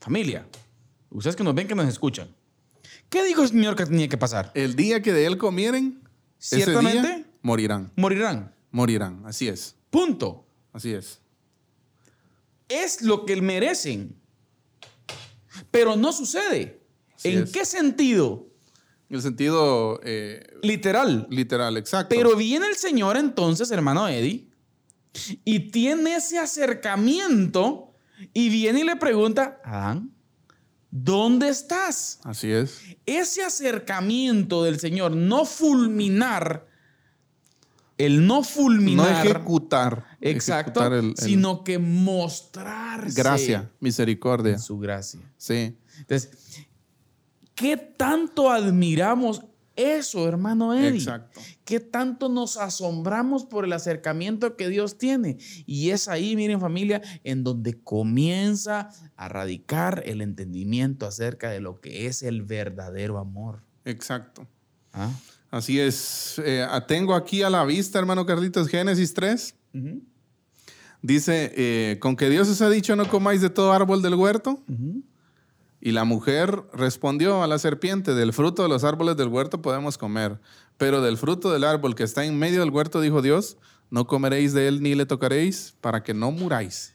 Familia, 0.00 0.46
ustedes 1.10 1.36
que 1.36 1.44
nos 1.44 1.54
ven, 1.54 1.66
que 1.66 1.74
nos 1.74 1.88
escuchan. 1.88 2.28
¿Qué 3.08 3.24
dijo 3.24 3.42
el 3.42 3.48
Señor 3.48 3.74
que 3.76 3.86
tenía 3.86 4.08
que 4.08 4.18
pasar? 4.18 4.52
El 4.54 4.76
día 4.76 5.02
que 5.02 5.12
de 5.12 5.26
él 5.26 5.38
comieren, 5.38 6.02
ese 6.40 6.56
Ciertamente. 6.56 7.00
día 7.08 7.26
morirán. 7.42 7.92
Morirán. 7.96 8.54
Morirán. 8.70 9.22
Así 9.26 9.48
es. 9.48 9.74
Punto. 9.90 10.46
Así 10.72 10.92
es. 10.92 11.20
Es 12.68 13.02
lo 13.02 13.24
que 13.24 13.40
merecen. 13.40 14.14
Pero 15.70 15.96
no 15.96 16.12
sucede. 16.12 16.80
Así 17.16 17.30
¿En 17.30 17.44
es. 17.44 17.50
qué 17.50 17.64
sentido? 17.64 18.46
En 19.08 19.16
el 19.16 19.22
sentido 19.22 20.00
eh, 20.04 20.46
Literal. 20.62 21.26
literal, 21.30 21.76
exacto. 21.78 22.14
Pero 22.14 22.36
viene 22.36 22.66
el 22.66 22.76
Señor 22.76 23.16
entonces, 23.16 23.70
hermano 23.70 24.06
Eddie, 24.06 24.46
y 25.44 25.70
tiene 25.70 26.16
ese 26.16 26.38
acercamiento 26.38 27.87
y 28.32 28.48
viene 28.48 28.80
y 28.80 28.84
le 28.84 28.96
pregunta, 28.96 29.60
Adán, 29.64 30.10
¿dónde 30.90 31.48
estás? 31.48 32.20
Así 32.24 32.50
es. 32.50 32.80
Ese 33.06 33.44
acercamiento 33.44 34.62
del 34.64 34.78
Señor, 34.80 35.14
no 35.16 35.44
fulminar, 35.44 36.66
el 37.96 38.26
no 38.26 38.36
No 38.36 38.42
fulminar, 38.44 39.26
ejecutar. 39.26 40.04
exacto, 40.20 40.80
ejecutar 40.80 40.92
el- 40.98 41.10
el- 41.10 41.16
sino 41.16 41.64
que 41.64 41.78
mostrarse 41.78 43.20
gracia, 43.20 43.70
misericordia. 43.80 44.58
su 44.58 44.78
gracia. 44.78 45.20
Sí. 45.36 45.76
Entonces, 45.98 46.30
¿qué 47.56 47.76
tanto 47.76 48.50
admiramos 48.50 49.42
eso, 49.78 50.28
hermano 50.28 50.74
Eddie? 50.74 50.98
Exacto. 50.98 51.40
¿Qué 51.64 51.80
tanto 51.80 52.28
nos 52.28 52.56
asombramos 52.56 53.44
por 53.44 53.64
el 53.64 53.72
acercamiento 53.72 54.56
que 54.56 54.68
Dios 54.68 54.98
tiene? 54.98 55.38
Y 55.66 55.90
es 55.90 56.08
ahí, 56.08 56.34
miren 56.36 56.60
familia, 56.60 57.00
en 57.24 57.44
donde 57.44 57.80
comienza 57.80 58.90
a 59.16 59.28
radicar 59.28 60.02
el 60.04 60.20
entendimiento 60.20 61.06
acerca 61.06 61.50
de 61.50 61.60
lo 61.60 61.80
que 61.80 62.06
es 62.06 62.22
el 62.22 62.42
verdadero 62.42 63.18
amor. 63.18 63.62
Exacto. 63.84 64.46
¿Ah? 64.92 65.10
Así 65.50 65.80
es. 65.80 66.40
Eh, 66.44 66.66
tengo 66.86 67.14
aquí 67.14 67.42
a 67.42 67.50
la 67.50 67.64
vista, 67.64 67.98
hermano 67.98 68.26
Carlitos, 68.26 68.68
Génesis 68.68 69.14
3. 69.14 69.54
Ujú, 69.74 70.02
Dice, 71.00 71.52
eh, 71.56 71.98
con 72.00 72.16
que 72.16 72.28
Dios 72.28 72.48
os 72.48 72.60
ha 72.60 72.68
dicho 72.68 72.96
no 72.96 73.08
comáis 73.08 73.40
de 73.40 73.50
todo 73.50 73.72
árbol 73.72 74.02
del 74.02 74.14
huerto. 74.14 74.62
ujú. 74.68 75.02
Y 75.80 75.92
la 75.92 76.04
mujer 76.04 76.62
respondió 76.72 77.42
a 77.42 77.46
la 77.46 77.58
serpiente, 77.58 78.14
del 78.14 78.32
fruto 78.32 78.62
de 78.62 78.68
los 78.68 78.84
árboles 78.84 79.16
del 79.16 79.28
huerto 79.28 79.62
podemos 79.62 79.96
comer, 79.96 80.40
pero 80.76 81.02
del 81.02 81.16
fruto 81.16 81.52
del 81.52 81.64
árbol 81.64 81.94
que 81.94 82.02
está 82.02 82.24
en 82.24 82.38
medio 82.38 82.60
del 82.60 82.70
huerto, 82.70 83.00
dijo 83.00 83.22
Dios, 83.22 83.56
no 83.90 84.06
comeréis 84.06 84.52
de 84.52 84.68
él 84.68 84.82
ni 84.82 84.94
le 84.94 85.06
tocaréis 85.06 85.74
para 85.80 86.02
que 86.02 86.14
no 86.14 86.30
muráis. 86.30 86.94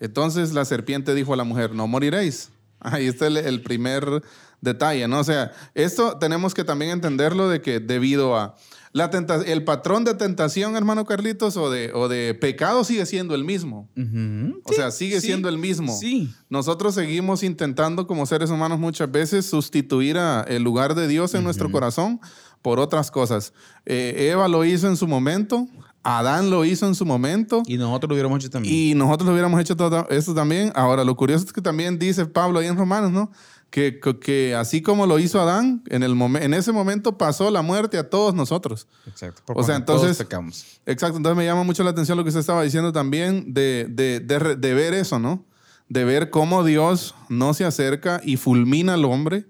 Entonces 0.00 0.52
la 0.52 0.64
serpiente 0.64 1.14
dijo 1.14 1.32
a 1.32 1.36
la 1.36 1.44
mujer, 1.44 1.74
no 1.74 1.86
moriréis. 1.86 2.50
Ahí 2.80 3.06
está 3.06 3.26
el, 3.26 3.62
primer 3.62 4.22
detalle, 4.60 5.08
¿no? 5.08 5.20
O 5.20 5.24
sea, 5.24 5.52
esto 5.74 6.18
tenemos 6.18 6.54
que 6.54 6.64
también 6.64 6.92
entenderlo 6.92 7.48
de 7.48 7.60
que 7.60 7.80
debido 7.80 8.36
a 8.36 8.56
la 8.98 9.10
tenta- 9.10 9.42
el 9.46 9.64
patrón 9.64 10.04
de 10.04 10.12
tentación, 10.14 10.76
hermano 10.76 11.06
Carlitos, 11.06 11.56
o 11.56 11.70
de, 11.70 11.90
o 11.94 12.08
de 12.08 12.34
pecado 12.34 12.84
sigue 12.84 13.06
siendo 13.06 13.34
el 13.34 13.44
mismo. 13.44 13.88
Ujú. 13.96 14.60
O 14.64 14.72
sea, 14.74 14.90
sigue 14.90 15.20
sí, 15.20 15.28
siendo 15.28 15.48
el 15.48 15.56
mismo. 15.56 15.96
Sí. 15.96 16.30
Nosotros 16.50 16.94
seguimos 16.94 17.42
intentando 17.42 18.06
como 18.06 18.26
seres 18.26 18.50
humanos 18.50 18.78
muchas 18.78 19.10
veces 19.10 19.46
sustituir 19.46 20.18
a 20.18 20.42
el 20.42 20.62
lugar 20.62 20.94
de 20.94 21.08
Dios 21.08 21.34
en 21.34 21.44
nuestro 21.44 21.70
corazón 21.70 22.20
por 22.60 22.78
otras 22.78 23.10
cosas. 23.10 23.52
Eh, 23.86 24.28
Eva 24.32 24.48
lo 24.48 24.64
hizo 24.64 24.88
en 24.88 24.96
su 24.96 25.06
momento, 25.06 25.66
Adán 26.02 26.50
lo 26.50 26.64
hizo 26.64 26.86
en 26.86 26.94
su 26.94 27.04
momento 27.04 27.62
Y 27.66 27.76
nosotros 27.76 28.08
lo 28.08 28.14
hubiéramos 28.14 28.38
hecho 28.38 28.50
también. 28.50 28.74
y 28.74 28.94
nosotros 28.94 29.26
lo 29.26 29.32
hubiéramos 29.32 29.60
hecho 29.60 29.76
todo 29.76 30.06
eso 30.10 30.34
también. 30.34 30.72
Ahora, 30.74 31.04
lo 31.04 31.16
curioso 31.16 31.44
es 31.44 31.52
que 31.52 31.60
también 31.60 31.98
dice 31.98 32.24
Pablo 32.26 32.58
ahí 32.60 32.66
en 32.66 32.76
Romanos, 32.76 33.10
¿no? 33.12 33.30
Que, 33.70 34.00
que- 34.00 34.18
que 34.18 34.54
así 34.54 34.80
como 34.80 35.06
lo 35.06 35.18
hizo 35.18 35.40
Adán, 35.40 35.82
en, 35.88 36.02
el 36.02 36.14
momen- 36.14 36.42
en 36.42 36.54
ese 36.54 36.72
momento 36.72 37.18
pasó 37.18 37.50
la 37.50 37.60
muerte 37.60 37.98
a 37.98 38.08
todos 38.08 38.34
nosotros. 38.34 38.86
Exacto. 39.06 39.42
O 39.54 39.62
sea, 39.62 39.76
entonces- 39.76 40.16
Todos 40.16 40.26
pecamos. 40.26 40.64
Exacto, 40.86 41.18
entonces 41.18 41.36
me 41.36 41.44
llama 41.44 41.64
mucho 41.64 41.84
la 41.84 41.90
atención 41.90 42.16
lo 42.16 42.24
que 42.24 42.28
usted 42.28 42.40
estaba 42.40 42.62
diciendo 42.62 42.92
también 42.92 43.52
de, 43.52 43.86
de- 43.90 44.20
de 44.20 44.56
de 44.56 44.74
ver 44.74 44.94
eso, 44.94 45.18
¿no? 45.18 45.44
De 45.90 46.04
ver 46.04 46.30
cómo 46.30 46.64
Dios 46.64 47.14
no 47.28 47.52
se 47.52 47.64
acerca 47.66 48.20
y 48.24 48.36
fulmina 48.38 48.94
al 48.94 49.04
hombre 49.04 49.46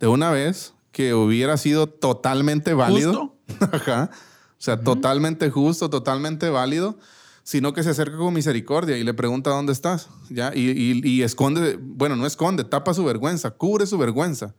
de 0.00 0.08
una 0.08 0.30
vez 0.30 0.74
que 0.90 1.14
hubiera 1.14 1.56
sido 1.56 1.86
totalmente 1.88 2.74
válido. 2.74 3.36
Ajá. 3.60 4.10
O 4.12 4.64
sea, 4.64 4.80
totalmente 4.80 5.50
justo, 5.50 5.88
totalmente 5.90 6.48
válido, 6.50 6.98
sino 7.44 7.72
que 7.72 7.82
se 7.82 7.90
acerca 7.90 8.16
con 8.16 8.32
misericordia 8.34 8.96
y 8.96 9.04
le 9.04 9.14
pregunta 9.14 9.50
dónde 9.50 9.72
estás, 9.72 10.08
¿ya? 10.30 10.52
Y, 10.54 10.70
y- 10.70 11.00
y 11.08 11.22
esconde, 11.22 11.76
bueno, 11.80 12.14
no 12.16 12.26
esconde, 12.26 12.64
tapa 12.64 12.94
su 12.94 13.04
vergüenza, 13.04 13.50
cubre 13.50 13.86
su 13.86 13.98
vergüenza, 13.98 14.54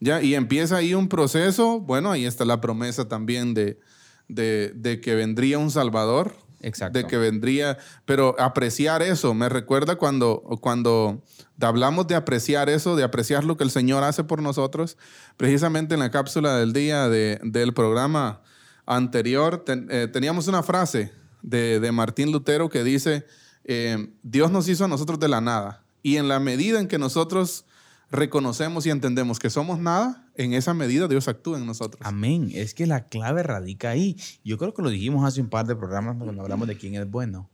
¿ya? 0.00 0.22
Y 0.22 0.34
empieza 0.34 0.76
ahí 0.76 0.94
un 0.94 1.08
proceso, 1.08 1.80
bueno, 1.80 2.10
ahí 2.12 2.24
está 2.26 2.44
la 2.44 2.60
promesa 2.60 3.08
también 3.08 3.52
de, 3.54 3.80
de, 4.28 4.72
de 4.76 5.00
que 5.00 5.14
vendría 5.16 5.58
un 5.58 5.70
Salvador, 5.72 6.34
Exacto. 6.62 6.98
de 6.98 7.06
que 7.06 7.16
vendría, 7.16 7.78
pero 8.04 8.36
apreciar 8.38 9.02
eso, 9.02 9.34
me 9.34 9.48
recuerda 9.48 9.96
cuando, 9.96 10.42
cuando 10.60 11.24
hablamos 11.60 12.06
de 12.06 12.14
apreciar 12.14 12.68
eso, 12.68 12.94
de 12.96 13.02
apreciar 13.02 13.44
lo 13.44 13.56
que 13.56 13.64
el 13.64 13.70
Señor 13.70 14.04
hace 14.04 14.22
por 14.24 14.40
nosotros, 14.42 14.98
precisamente 15.36 15.94
en 15.94 16.00
la 16.00 16.10
cápsula 16.10 16.56
del 16.58 16.72
día 16.74 17.08
de- 17.08 17.40
del 17.42 17.72
programa 17.74 18.42
anterior, 18.86 19.64
ten- 19.64 19.88
eh, 19.90 20.08
teníamos 20.12 20.48
una 20.48 20.62
frase 20.62 21.12
de, 21.42 21.80
de 21.80 21.92
Martín 21.92 22.32
Lutero 22.32 22.68
que 22.68 22.84
dice, 22.84 23.26
eh, 23.64 24.12
Dios 24.22 24.50
nos 24.50 24.68
hizo 24.68 24.84
a 24.84 24.88
nosotros 24.88 25.18
de 25.18 25.28
la 25.28 25.40
nada, 25.40 25.84
y 26.02 26.16
en 26.16 26.28
la 26.28 26.40
medida 26.40 26.80
en 26.80 26.88
que 26.88 26.98
nosotros 26.98 27.66
reconocemos 28.10 28.86
y 28.86 28.90
entendemos 28.90 29.38
que 29.38 29.50
somos 29.50 29.78
nada, 29.78 30.26
en 30.34 30.52
esa 30.52 30.74
medida 30.74 31.08
Dios 31.08 31.28
actúa 31.28 31.58
en 31.58 31.66
nosotros. 31.66 32.00
Amén. 32.04 32.50
Es 32.52 32.74
que 32.74 32.86
la 32.86 33.08
clave 33.08 33.42
radica 33.42 33.90
ahí. 33.90 34.16
Yo 34.44 34.58
creo 34.58 34.74
que 34.74 34.82
lo 34.82 34.90
dijimos 34.90 35.24
hace 35.24 35.40
un 35.40 35.48
par 35.48 35.66
de 35.66 35.76
programas 35.76 36.16
cuando 36.16 36.42
hablamos 36.42 36.66
de 36.66 36.76
quién 36.76 36.94
es 36.94 37.08
bueno. 37.08 37.48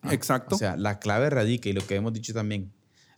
Ah, 0.00 0.14
Exacto. 0.14 0.54
O 0.54 0.58
sea, 0.58 0.76
la 0.76 0.98
clave 0.98 1.30
radica 1.30 1.68
y 1.68 1.72
lo 1.72 1.86
que 1.86 1.96
hemos 1.96 2.12
dicho 2.12 2.32
también, 2.32 2.72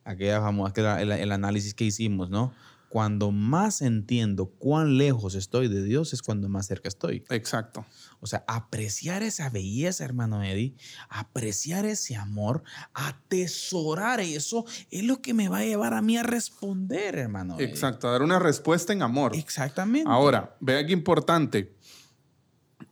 aquella 0.04 0.40
famosa, 0.40 1.00
el, 1.00 1.12
el 1.12 1.32
análisis 1.32 1.74
que 1.74 1.84
hicimos, 1.84 2.28
¿no? 2.28 2.52
Cuando 2.94 3.33
más 3.33 3.83
entiendo 3.83 4.46
cuán 4.46 4.98
lejos 4.98 5.35
estoy 5.35 5.66
de 5.66 5.83
Dios 5.83 6.12
es 6.12 6.22
cuando 6.22 6.48
más 6.48 6.68
cerca 6.68 6.87
estoy. 6.87 7.24
Exacto. 7.28 7.85
O 8.20 8.28
sea, 8.28 8.44
apreciar 8.46 9.24
esa 9.24 9.50
belleza, 9.50 10.04
hermano 10.04 10.44
Eddie, 10.44 10.76
apreciar 11.09 11.87
ese 11.87 12.14
amor, 12.14 12.62
atesorar 12.92 14.20
eso, 14.20 14.64
es 14.92 15.02
lo 15.02 15.20
que 15.20 15.35
me 15.35 15.48
va 15.48 15.59
a 15.59 15.64
llevar 15.64 15.92
a 15.92 16.02
mí 16.02 16.16
a 16.16 16.22
responder, 16.22 17.16
hermano. 17.16 17.57
Eddie. 17.57 17.66
Exacto, 17.66 18.09
dar 18.09 18.22
una 18.22 18.38
respuesta 18.38 18.92
en 18.92 19.02
amor. 19.02 19.35
Exactamente. 19.35 20.09
Ahora, 20.09 20.57
vea 20.61 20.87
qué 20.87 20.92
importante 20.92 21.76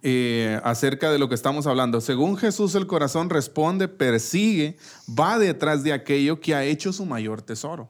eh, 0.03 0.59
acerca 0.65 1.12
de 1.12 1.21
lo 1.21 1.29
que 1.29 1.37
estamos 1.37 1.69
hablando. 1.69 2.01
Según 2.01 2.37
Jesús, 2.37 2.75
el 2.75 2.88
corazón 2.88 3.31
responde, 3.31 3.87
persigue, 3.87 4.77
va 5.09 5.38
detrás 5.38 5.85
de 5.85 5.93
aquello 5.93 6.41
que 6.41 6.57
ha 6.57 6.65
hecho 6.65 6.93
su 6.93 7.07
mayor 7.07 7.41
tesoro. 7.41 7.88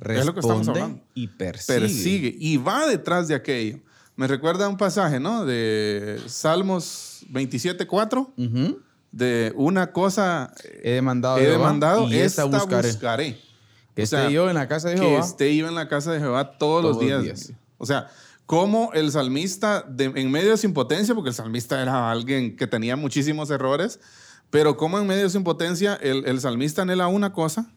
Es 0.00 0.26
lo 0.26 0.34
que 0.34 0.40
estamos 0.40 0.58
Responde 0.66 0.80
hablando. 0.80 1.04
Y 1.14 1.28
persigue. 1.28 1.80
Persigue 1.80 2.36
y 2.38 2.56
va 2.56 2.86
detrás 2.86 3.28
de 3.28 3.34
aquello. 3.34 3.78
Me 4.16 4.26
recuerda 4.26 4.68
un 4.68 4.76
pasaje, 4.76 5.18
¿no? 5.20 5.44
De 5.44 6.20
Salmos 6.26 7.24
27.4, 7.30 8.32
Ujú. 8.36 8.78
de 9.12 9.52
una 9.56 9.92
cosa 9.92 10.52
He 10.82 10.92
demandado, 10.92 11.38
he 11.38 11.46
demandado, 11.46 12.08
y 12.08 12.16
esta 12.16 12.44
buscaré. 12.44 12.88
buscaré. 12.88 13.40
Que 13.94 14.02
O 14.02 14.06
sea, 14.06 14.22
esté 14.22 14.32
yo 14.34 14.48
en 14.48 14.54
la 14.54 14.68
casa 14.68 14.88
de 14.88 14.94
que 14.96 15.00
Jehová. 15.02 15.20
esté 15.20 15.56
yo 15.56 15.68
en 15.68 15.74
la 15.74 15.88
casa 15.88 16.12
de 16.12 16.20
Jehová 16.20 16.58
todos, 16.58 16.82
los 16.82 16.92
Todos 16.92 17.04
días. 17.06 17.18
los 17.18 17.46
días. 17.48 17.52
O 17.78 17.86
sea, 17.86 18.08
como 18.46 18.92
el 18.94 19.10
salmista, 19.12 19.82
de- 19.88 20.12
en 20.14 20.30
medio 20.30 20.50
de 20.50 20.56
su 20.56 20.66
impotencia, 20.66 21.14
porque 21.14 21.30
el 21.30 21.34
salmista 21.34 21.80
era 21.82 22.10
alguien 22.10 22.56
que 22.56 22.66
tenía 22.66 22.96
muchísimos 22.96 23.50
errores, 23.50 24.00
pero 24.50 24.76
como 24.76 24.98
en 24.98 25.06
medio 25.06 25.22
de 25.24 25.30
su 25.30 25.38
impotencia, 25.38 25.94
el, 25.94 26.24
el 26.26 26.40
salmista 26.40 26.82
anhela 26.82 27.06
una 27.08 27.32
cosa 27.32 27.70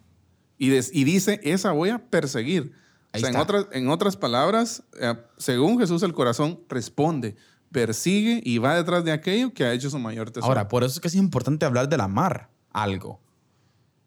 y, 0.65 0.69
des- 0.69 0.91
y 0.93 1.03
dice, 1.03 1.39
esa 1.43 1.71
voy 1.71 1.89
a 1.89 1.99
perseguir. 2.09 2.71
Ahí 3.11 3.21
o 3.21 3.25
sea, 3.25 3.29
en 3.29 3.35
otras, 3.37 3.67
en 3.71 3.89
otras 3.89 4.17
palabras, 4.17 4.83
eh, 4.99 5.13
según 5.37 5.79
Jesús, 5.79 6.01
el 6.03 6.13
corazón 6.13 6.59
responde, 6.69 7.35
persigue 7.71 8.41
y 8.43 8.57
va 8.57 8.75
detrás 8.75 9.03
de 9.03 9.11
aquello 9.11 9.53
que 9.53 9.63
ha 9.65 9.73
hecho 9.73 9.89
su 9.89 9.99
mayor 9.99 10.31
tesoro. 10.31 10.47
Ahora, 10.51 10.67
por 10.67 10.83
eso 10.83 10.93
es 10.95 10.99
que 10.99 11.07
es 11.07 11.15
importante 11.15 11.65
hablar 11.65 11.87
del 11.89 12.01
amar 12.01 12.49
algo. 12.71 13.19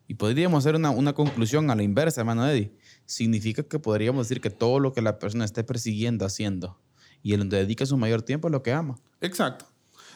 Y 0.09 0.15
podríamos 0.15 0.59
hacer 0.65 0.77
una, 0.77 0.91
una 0.91 1.13
conclusión 1.15 1.69
a 1.71 1.75
la 1.75 1.83
inversa, 1.83 2.21
hermano 2.21 2.47
Eddie. 2.49 2.73
Significa 3.07 3.63
que 3.65 3.79
podríamos 3.79 4.29
decir 4.29 4.41
que 4.41 4.51
todo 4.51 4.79
lo 4.81 4.93
que 4.93 5.03
la 5.03 5.19
persona 5.19 5.45
esté 5.45 5.65
persiguiendo, 5.65 6.25
haciendo, 6.25 6.79
y 7.23 7.33
él 7.33 7.41
donde 7.41 7.57
dedica 7.59 7.85
su 7.87 7.97
mayor 7.97 8.23
tiempo 8.23 8.47
es 8.49 8.53
lo 8.53 8.63
que 8.63 8.73
ama. 8.73 8.99
Exacto. 9.21 9.67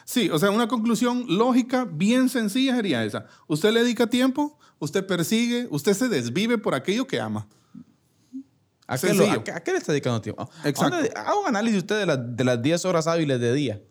Sí, 0.05 0.29
o 0.29 0.39
sea, 0.39 0.49
una 0.49 0.67
conclusión 0.67 1.25
lógica 1.27 1.85
bien 1.85 2.29
sencilla 2.29 2.75
sería 2.75 3.03
esa. 3.03 3.25
Usted 3.47 3.71
le 3.73 3.83
dedica 3.83 4.07
tiempo, 4.07 4.57
usted 4.81 5.05
persigue, 5.07 5.67
usted 5.69 5.93
se 5.93 6.09
desvive 6.09 6.57
por 6.57 6.75
aquello 6.75 7.07
que 7.07 7.19
ama. 7.21 7.47
¿A 8.87 8.97
qué, 8.97 9.13
lo- 9.13 9.31
a 9.31 9.41
qué- 9.43 9.51
a 9.53 9.63
qué 9.63 9.71
le 9.71 9.77
está 9.77 9.93
dedicando 9.93 10.19
tiempo? 10.19 10.49
Exacto. 10.65 10.95
¿A 10.95 10.97
dónde- 10.99 11.13
Haga 11.15 11.39
un 11.39 11.47
análisis 11.47 11.77
usted 11.79 11.99
de, 11.99 12.05
las- 12.05 12.19
de 12.35 12.43
las 12.43 12.61
10 12.61 12.83
horas 12.83 13.07
hábiles 13.07 13.39
de 13.39 13.53
día. 13.53 13.81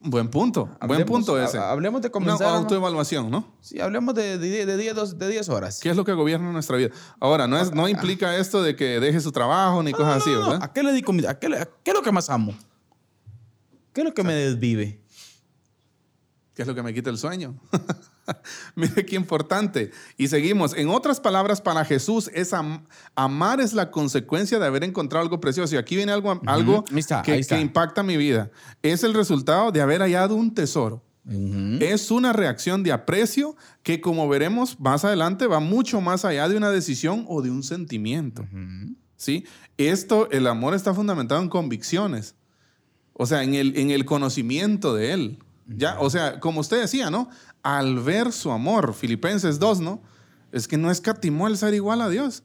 Buen 0.00 0.28
punto, 0.28 0.66
buen 0.66 0.76
Hablemos- 0.80 1.06
punto 1.06 1.34
ha- 1.34 1.44
ese. 1.44 1.58
hablemos 1.58 2.00
de 2.00 2.06
Una 2.08 2.12
comenzar, 2.12 2.48
¿no? 2.48 2.54
autoevaluación, 2.58 3.30
¿no? 3.30 3.54
Sí, 3.60 3.80
hablemos 3.80 4.14
de 4.14 4.38
10 4.38 4.66
de, 4.66 4.76
diez, 4.76 4.94
dos- 4.94 5.18
de 5.18 5.28
10 5.28 5.48
horas. 5.48 5.80
¿Qué 5.80 5.90
es 5.90 5.96
lo 5.96 6.04
que 6.04 6.12
gobierna 6.12 6.52
nuestra 6.52 6.76
vida? 6.76 6.90
Ahora, 7.18 7.46
no, 7.48 7.58
es, 7.58 7.72
no 7.72 7.88
implica 7.88 8.36
esto 8.36 8.62
de 8.62 8.76
que 8.76 9.00
deje 9.00 9.20
su 9.20 9.32
trabajo 9.32 9.82
ni 9.82 9.92
cosas 9.92 10.22
así, 10.22 10.30
No, 10.30 10.40
¿verdad? 10.42 10.58
¿A 10.62 10.72
qué 10.72 10.82
le 10.82 10.92
dedico 10.92 11.12
a 11.28 11.34
qué, 11.38 11.48
le- 11.48 11.58
a 11.58 11.64
qué 11.82 11.90
es 11.90 11.94
lo 11.94 12.02
que 12.02 12.12
más 12.12 12.30
amo? 12.30 12.54
¿Qué 13.92 14.02
es 14.02 14.04
lo 14.06 14.14
que 14.14 14.22
me 14.22 14.34
desvive? 14.34 15.00
¿Qué 16.54 16.62
es 16.62 16.68
lo 16.68 16.74
que 16.74 16.82
me 16.82 16.94
quita 16.94 17.10
el 17.10 17.18
sueño? 17.18 17.54
Mire 18.74 19.04
qué 19.06 19.16
importante. 19.16 19.90
Y 20.16 20.28
seguimos. 20.28 20.74
En 20.74 20.88
otras 20.88 21.20
palabras, 21.20 21.60
para 21.60 21.84
Jesús, 21.84 22.30
es 22.34 22.52
am- 22.52 22.84
amar 23.14 23.60
es 23.60 23.72
la 23.72 23.90
consecuencia 23.90 24.58
de 24.58 24.66
haber 24.66 24.84
encontrado 24.84 25.22
algo 25.22 25.40
precioso. 25.40 25.74
Y 25.74 25.78
aquí 25.78 25.96
viene 25.96 26.12
algo, 26.12 26.40
algo 26.46 26.84
Ahí 26.92 26.98
está, 26.98 27.22
que, 27.22 27.40
que 27.40 27.60
impacta 27.60 28.02
mi 28.02 28.16
vida. 28.16 28.50
Es 28.82 29.04
el 29.04 29.14
resultado 29.14 29.72
de 29.72 29.80
haber 29.80 30.00
hallado 30.00 30.34
un 30.34 30.52
tesoro. 30.54 31.02
Ujú. 31.28 31.78
Es 31.80 32.10
una 32.12 32.32
reacción 32.32 32.82
de 32.84 32.92
aprecio 32.92 33.56
que, 33.82 34.00
como 34.00 34.28
veremos 34.28 34.78
más 34.78 35.04
adelante, 35.04 35.46
va 35.48 35.58
mucho 35.60 36.00
más 36.00 36.24
allá 36.24 36.48
de 36.48 36.56
una 36.56 36.70
decisión 36.70 37.24
o 37.28 37.42
de 37.42 37.50
un 37.50 37.62
sentimiento. 37.64 38.46
¿Sí? 39.16 39.44
Esto, 39.76 40.30
el 40.30 40.46
amor 40.46 40.74
está 40.74 40.94
fundamentado 40.94 41.42
en 41.42 41.48
convicciones. 41.48 42.34
O 43.12 43.26
sea, 43.26 43.42
en 43.42 43.54
el, 43.54 43.76
en 43.76 43.90
el 43.90 44.04
conocimiento 44.04 44.94
de 44.94 45.12
Él. 45.12 45.38
¿Ya? 45.66 45.98
O 45.98 46.10
sea, 46.10 46.38
como 46.38 46.60
usted 46.60 46.80
decía, 46.80 47.10
¿no? 47.10 47.28
Al 47.66 47.98
ver 47.98 48.32
su 48.32 48.50
amor, 48.52 48.94
Filipenses 48.94 49.58
2, 49.58 49.80
¿no? 49.80 50.02
Es 50.52 50.68
que 50.68 50.76
no 50.76 50.90
escatimó 50.90 51.48
el 51.48 51.56
ser 51.58 51.74
igual 51.74 52.00
a 52.00 52.08
Dios. 52.08 52.42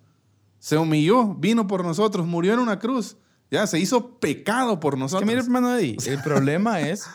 Se 0.59 0.77
humilló, 0.77 1.35
vino 1.35 1.67
por 1.67 1.83
nosotros, 1.85 2.25
murió 2.25 2.53
en 2.53 2.59
una 2.59 2.79
cruz. 2.79 3.17
Ya, 3.51 3.67
se 3.67 3.79
hizo 3.79 4.19
pecado 4.19 4.79
por 4.79 4.93
Que 4.95 4.99
nosotros. 5.01 5.27
mire, 5.27 5.39
hermano 5.41 5.75
Eddie, 5.77 5.97
el 6.07 6.21
problema 6.21 6.81
es 6.81 7.05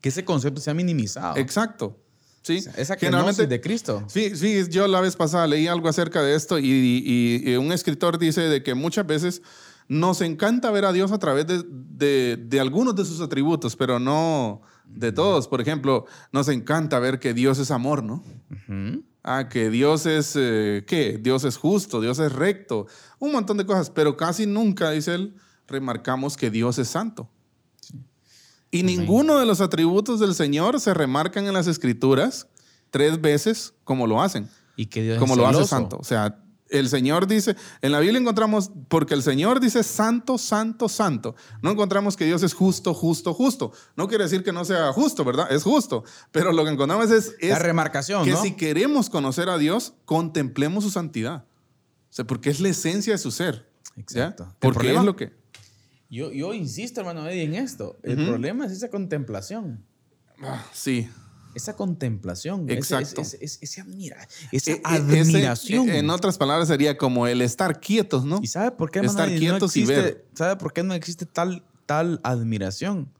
que 0.00 0.08
ese 0.10 0.24
concepto 0.24 0.60
se 0.60 0.70
ha 0.70 0.74
minimizado. 0.74 1.36
Exacto. 1.36 1.98
Sí. 2.42 2.58
O 2.58 2.62
sea, 2.62 2.72
Esa 2.76 2.96
Generalmente- 2.96 3.46
de 3.46 3.60
Cristo. 3.60 4.04
Sí, 4.06 4.36
sí, 4.36 4.64
yo 4.70 4.86
la 4.88 5.00
vez 5.00 5.16
pasada 5.16 5.46
leí 5.46 5.66
algo 5.66 5.88
acerca 5.88 6.22
de 6.22 6.34
esto 6.34 6.58
y, 6.58 6.66
y- 6.70 7.50
y 7.50 7.56
un 7.56 7.72
escritor 7.72 8.18
dice 8.18 8.42
de 8.42 8.62
que 8.62 8.74
muchas 8.74 9.06
veces 9.06 9.42
nos 9.88 10.20
encanta 10.20 10.70
ver 10.70 10.84
a 10.84 10.92
Dios 10.92 11.12
a 11.12 11.18
través 11.18 11.46
de, 11.46 11.62
de- 11.66 12.36
de 12.36 12.60
algunos 12.60 12.94
de 12.94 13.04
sus 13.04 13.20
atributos, 13.20 13.74
pero 13.76 13.98
no 13.98 14.60
de 14.88 15.12
todos. 15.12 15.48
Por 15.48 15.60
ejemplo, 15.60 16.06
nos 16.32 16.48
encanta 16.48 16.98
ver 16.98 17.18
que 17.18 17.34
Dios 17.34 17.58
es 17.58 17.70
amor, 17.70 18.02
¿no? 18.02 18.22
Ah, 19.22 19.48
que 19.48 19.70
Dios 19.70 20.06
es, 20.06 20.34
eh, 20.36 20.84
¿qué? 20.86 21.18
Dios 21.18 21.44
es 21.44 21.56
justo, 21.56 22.00
Dios 22.00 22.18
es 22.18 22.32
recto, 22.32 22.86
un 23.18 23.32
montón 23.32 23.56
de 23.56 23.66
cosas, 23.66 23.90
pero 23.90 24.16
casi 24.16 24.46
nunca, 24.46 24.90
dice 24.90 25.14
él, 25.14 25.34
remarcamos 25.66 26.36
que 26.36 26.50
Dios 26.50 26.78
es 26.78 26.88
santo. 26.88 27.28
Y 28.70 28.82
ninguno 28.82 29.38
de 29.38 29.46
los 29.46 29.60
atributos 29.60 30.20
del 30.20 30.34
Señor 30.34 30.80
se 30.80 30.92
remarcan 30.92 31.46
en 31.46 31.54
las 31.54 31.66
escrituras 31.66 32.48
tres 32.90 33.20
veces 33.20 33.74
como 33.84 34.06
lo 34.06 34.22
hacen, 34.22 34.48
Y 34.76 34.86
que 34.86 35.02
Dios 35.02 35.18
como 35.18 35.34
es 35.34 35.38
lo 35.38 35.46
hace 35.46 35.64
santo. 35.64 35.98
O 35.98 36.04
sea, 36.04 36.38
el 36.70 36.88
Señor 36.88 37.26
dice, 37.26 37.56
en 37.82 37.92
la 37.92 38.00
Biblia 38.00 38.20
encontramos, 38.20 38.70
porque 38.88 39.14
el 39.14 39.22
Señor 39.22 39.60
dice 39.60 39.82
santo, 39.82 40.38
santo, 40.38 40.88
santo. 40.88 41.34
No 41.62 41.70
encontramos 41.70 42.16
que 42.16 42.24
Dios 42.26 42.42
es 42.42 42.54
justo, 42.54 42.94
justo, 42.94 43.32
justo. 43.34 43.72
No 43.96 44.08
quiere 44.08 44.24
decir 44.24 44.42
que 44.44 44.52
no 44.52 44.64
sea 44.64 44.92
justo, 44.92 45.24
¿verdad? 45.24 45.50
Es 45.50 45.62
justo. 45.62 46.04
Pero 46.32 46.52
lo 46.52 46.64
que 46.64 46.70
encontramos 46.70 47.10
es, 47.10 47.34
es 47.40 47.50
La 47.50 47.58
remarcación, 47.58 48.24
que 48.24 48.32
¿no? 48.32 48.42
si 48.42 48.52
queremos 48.56 49.08
conocer 49.10 49.48
a 49.48 49.58
Dios, 49.58 49.94
contemplemos 50.04 50.84
su 50.84 50.90
santidad. 50.90 51.44
O 52.10 52.12
sea, 52.12 52.26
porque 52.26 52.50
es 52.50 52.60
la 52.60 52.68
esencia 52.70 53.12
de 53.14 53.18
su 53.18 53.30
ser. 53.30 53.68
¿ya? 53.96 54.02
Exacto. 54.02 54.44
El 54.44 54.56
Porque 54.60 54.78
problema- 54.78 55.00
es 55.00 55.06
lo 55.06 55.16
que... 55.16 55.38
Yo, 56.10 56.32
yo 56.32 56.54
insisto, 56.54 57.00
hermano 57.00 57.28
Eddie, 57.28 57.42
en 57.44 57.54
esto. 57.54 57.98
El 58.02 58.26
problema 58.26 58.64
es 58.64 58.72
esa 58.72 58.88
contemplación. 58.88 59.84
Ah, 60.42 60.64
sí. 60.72 61.06
Esa 61.54 61.74
contemplación. 61.76 62.68
Exacto. 62.70 63.20
Ese, 63.22 63.38
ese- 63.40 63.58
ese 63.62 63.80
admira, 63.80 64.28
esa 64.52 64.70
E- 64.72 64.74
e- 64.74 64.80
admiración. 64.84 65.88
ese, 65.88 65.98
en 65.98 66.10
otras 66.10 66.38
palabras, 66.38 66.68
sería 66.68 66.96
como 66.98 67.26
el 67.26 67.42
estar 67.42 67.80
quietos, 67.80 68.24
¿no? 68.24 68.40
¿Y 68.42 68.46
sabe 68.46 68.70
por 68.72 68.90
qué, 68.90 69.00
Estar 69.00 69.28
quietos 69.28 69.76
y 69.76 69.84
no 69.84 69.90
existe, 69.90 70.02
ver. 70.02 70.26
¿Sabe 70.34 70.56
por 70.56 70.72
qué 70.72 70.82
no 70.82 70.94
existe 70.94 71.26
tal, 71.26 71.64
tal 71.86 72.20
admiración? 72.22 73.10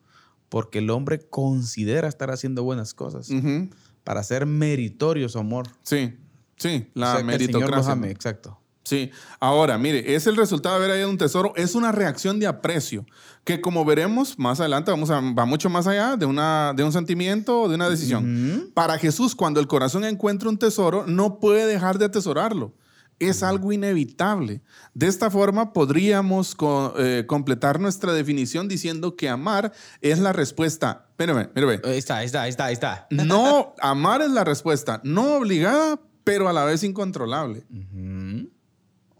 Porque 0.48 0.78
el 0.78 0.90
hombre 0.90 1.18
considera 1.20 2.08
estar 2.08 2.30
haciendo 2.30 2.62
buenas 2.62 2.94
cosas 2.94 3.28
Ujú. 3.30 3.68
para 4.04 4.22
ser 4.22 4.46
meritorio 4.46 5.28
su 5.28 5.38
amor. 5.38 5.66
Sí, 5.82 6.14
sí, 6.56 6.86
O 6.94 6.98
la 7.00 7.16
sea, 7.16 7.26
que 7.26 7.32
el 7.34 7.40
Señor 7.40 7.52
los 7.52 7.60
meritocracia. 7.60 7.92
ame, 7.92 8.10
exacto. 8.10 8.58
Sí, 8.88 9.10
ahora, 9.38 9.76
mire, 9.76 10.14
es 10.14 10.26
el 10.26 10.36
resultado 10.36 10.76
de 10.78 10.84
haber 10.84 10.96
hallado 10.96 11.10
un 11.10 11.18
tesoro, 11.18 11.52
es 11.56 11.74
una 11.74 11.92
reacción 11.92 12.40
de 12.40 12.46
aprecio, 12.46 13.04
que 13.44 13.60
como 13.60 13.84
veremos 13.84 14.38
más 14.38 14.60
adelante, 14.60 14.90
vamos 14.90 15.10
a, 15.10 15.20
va 15.20 15.44
mucho 15.44 15.68
más 15.68 15.86
allá 15.86 16.16
de, 16.16 16.24
una, 16.24 16.72
de 16.74 16.84
un 16.84 16.92
sentimiento 16.92 17.60
o 17.62 17.68
de 17.68 17.74
una 17.74 17.90
decisión. 17.90 18.70
Para 18.72 18.96
Jesús, 18.96 19.34
cuando 19.34 19.60
el 19.60 19.66
corazón 19.66 20.04
encuentra 20.04 20.48
un 20.48 20.56
tesoro, 20.58 21.04
no 21.06 21.38
puede 21.38 21.66
dejar 21.66 21.98
de 21.98 22.06
atesorarlo. 22.06 22.72
Es 23.18 23.42
algo 23.42 23.72
inevitable. 23.72 24.62
De 24.94 25.06
esta 25.08 25.28
forma 25.28 25.72
podríamos 25.72 26.54
co- 26.54 26.94
eh, 26.98 27.24
completar 27.26 27.80
nuestra 27.80 28.12
definición 28.12 28.68
diciendo 28.68 29.16
que 29.16 29.28
amar 29.28 29.72
es 30.00 30.20
la 30.20 30.32
respuesta. 30.32 31.06
Espérame, 31.10 31.40
espérame. 31.52 31.80
Ahí 31.84 31.98
está, 31.98 32.16
ahí 32.18 32.26
está, 32.26 32.42
ahí 32.42 32.50
está, 32.50 32.64
ahí 32.66 32.74
está. 32.74 33.06
No, 33.10 33.74
amar 33.80 34.22
es 34.22 34.30
la 34.30 34.44
respuesta, 34.44 35.00
no 35.04 35.34
obligada, 35.34 35.98
pero 36.22 36.48
a 36.48 36.52
la 36.52 36.64
vez 36.64 36.84
incontrolable. 36.84 37.64
Ujú. 37.70 38.50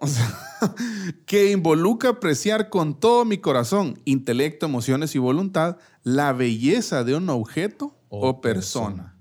O 0.01 0.07
sea, 0.07 0.33
que 1.27 1.51
involucra 1.51 2.11
apreciar 2.11 2.71
con 2.71 2.99
todo 2.99 3.25
mi 3.25 3.39
corazón, 3.39 4.01
intelecto, 4.05 4.67
emociones 4.67 5.15
y 5.15 5.19
voluntad 5.19 5.77
la 6.05 6.33
belleza 6.33 7.05
de 7.05 7.15
un 7.17 7.29
objeto 7.31 7.97
o, 8.09 8.41
persona. 8.41 9.17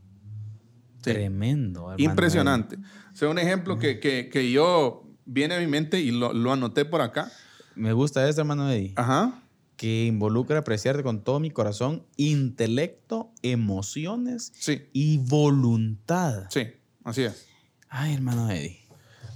Sí. 1.03 1.13
Tremendo. 1.13 1.91
hermano 1.91 1.95
Impresionante. 1.97 2.75
O 2.77 3.15
sea, 3.15 3.29
un 3.29 3.39
ejemplo 3.39 3.77
que, 3.79 3.99
que- 3.99 4.29
que 4.31 4.51
yo 4.51 5.03
viene 5.25 5.55
a 5.55 5.59
mi 5.59 5.67
mente 5.67 5.99
y 5.99 6.11
lo, 6.11 6.31
lo 6.33 6.51
anoté 6.53 6.85
por 6.85 7.01
acá. 7.01 7.31
Me 7.75 7.93
gusta 7.93 8.27
esto, 8.29 8.41
hermano 8.41 8.69
Eddie. 8.71 8.93
Ajá. 8.95 9.41
Que 9.77 10.05
involucra 10.05 10.59
apreciarte 10.59 11.03
con 11.03 11.23
todo 11.23 11.39
mi 11.39 11.49
corazón, 11.51 12.03
intelecto, 12.17 13.31
emociones 13.43 14.51
Sí, 14.55 14.87
y 14.93 15.17
voluntad. 15.17 16.45
sí, 16.49 16.67
así 17.03 17.23
es. 17.23 17.47
Ay, 17.89 18.13
hermano 18.15 18.49
Eddie. 18.49 18.79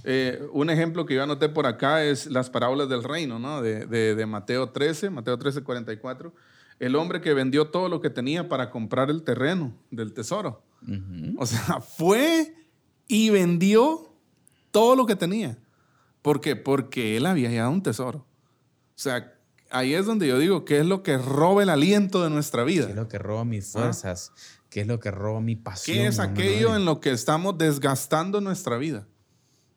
Eh, 0.04 0.42
un 0.52 0.68
ejemplo 0.70 1.06
que 1.06 1.14
yo 1.14 1.22
anoté 1.22 1.48
por 1.48 1.66
acá 1.66 2.02
es 2.04 2.26
las 2.26 2.50
parábolas 2.50 2.88
del 2.88 3.04
reino, 3.04 3.38
¿no? 3.38 3.62
De, 3.62 3.86
de- 3.86 4.14
de 4.14 4.26
Mateo 4.26 4.70
13, 4.70 5.10
Mateo 5.10 5.38
13, 5.38 5.62
44. 5.62 6.34
El 6.80 6.96
hombre 6.96 7.20
que 7.20 7.32
vendió 7.34 7.68
todo 7.68 7.88
lo 7.88 8.00
que 8.00 8.10
tenía 8.10 8.48
para 8.48 8.70
comprar 8.70 9.10
el 9.10 9.22
terreno 9.22 9.72
del 9.90 10.12
tesoro. 10.12 10.64
O 11.38 11.46
sea, 11.46 11.80
fue 11.96 12.54
y 13.06 13.30
vendió 13.30 14.12
todo 14.72 14.96
lo 14.96 15.06
que 15.06 15.14
tenía. 15.14 15.58
¿Por 16.22 16.40
qué? 16.40 16.56
Porque 16.56 17.16
él 17.16 17.26
había 17.26 17.48
hallado 17.48 17.70
un 17.70 17.82
tesoro. 17.82 18.18
O 18.18 18.98
sea, 19.02 19.34
ahí 19.70 19.94
es 19.94 20.06
donde 20.06 20.26
yo 20.26 20.38
digo, 20.38 20.64
¿qué 20.64 20.80
es 20.80 20.86
lo 20.86 21.02
que 21.04 21.18
roba 21.18 21.62
el 21.62 21.68
aliento 21.68 22.22
de 22.24 22.30
nuestra 22.30 22.64
vida? 22.64 22.86
¿Qué 22.86 22.90
es 22.92 22.96
lo 22.96 23.08
que 23.08 23.18
roba 23.18 23.44
mis 23.44 23.70
fuerzas? 23.72 24.32
¿Qué 24.70 24.80
es 24.80 24.86
lo 24.86 24.98
que 24.98 25.10
roba 25.10 25.40
mi 25.40 25.54
pasión? 25.56 25.96
¿Qué 25.98 26.06
es 26.06 26.18
aquello 26.18 26.74
en 26.74 26.84
lo 26.84 27.00
que 27.00 27.10
estamos 27.12 27.58
desgastando 27.58 28.40
nuestra 28.40 28.76
vida? 28.78 29.06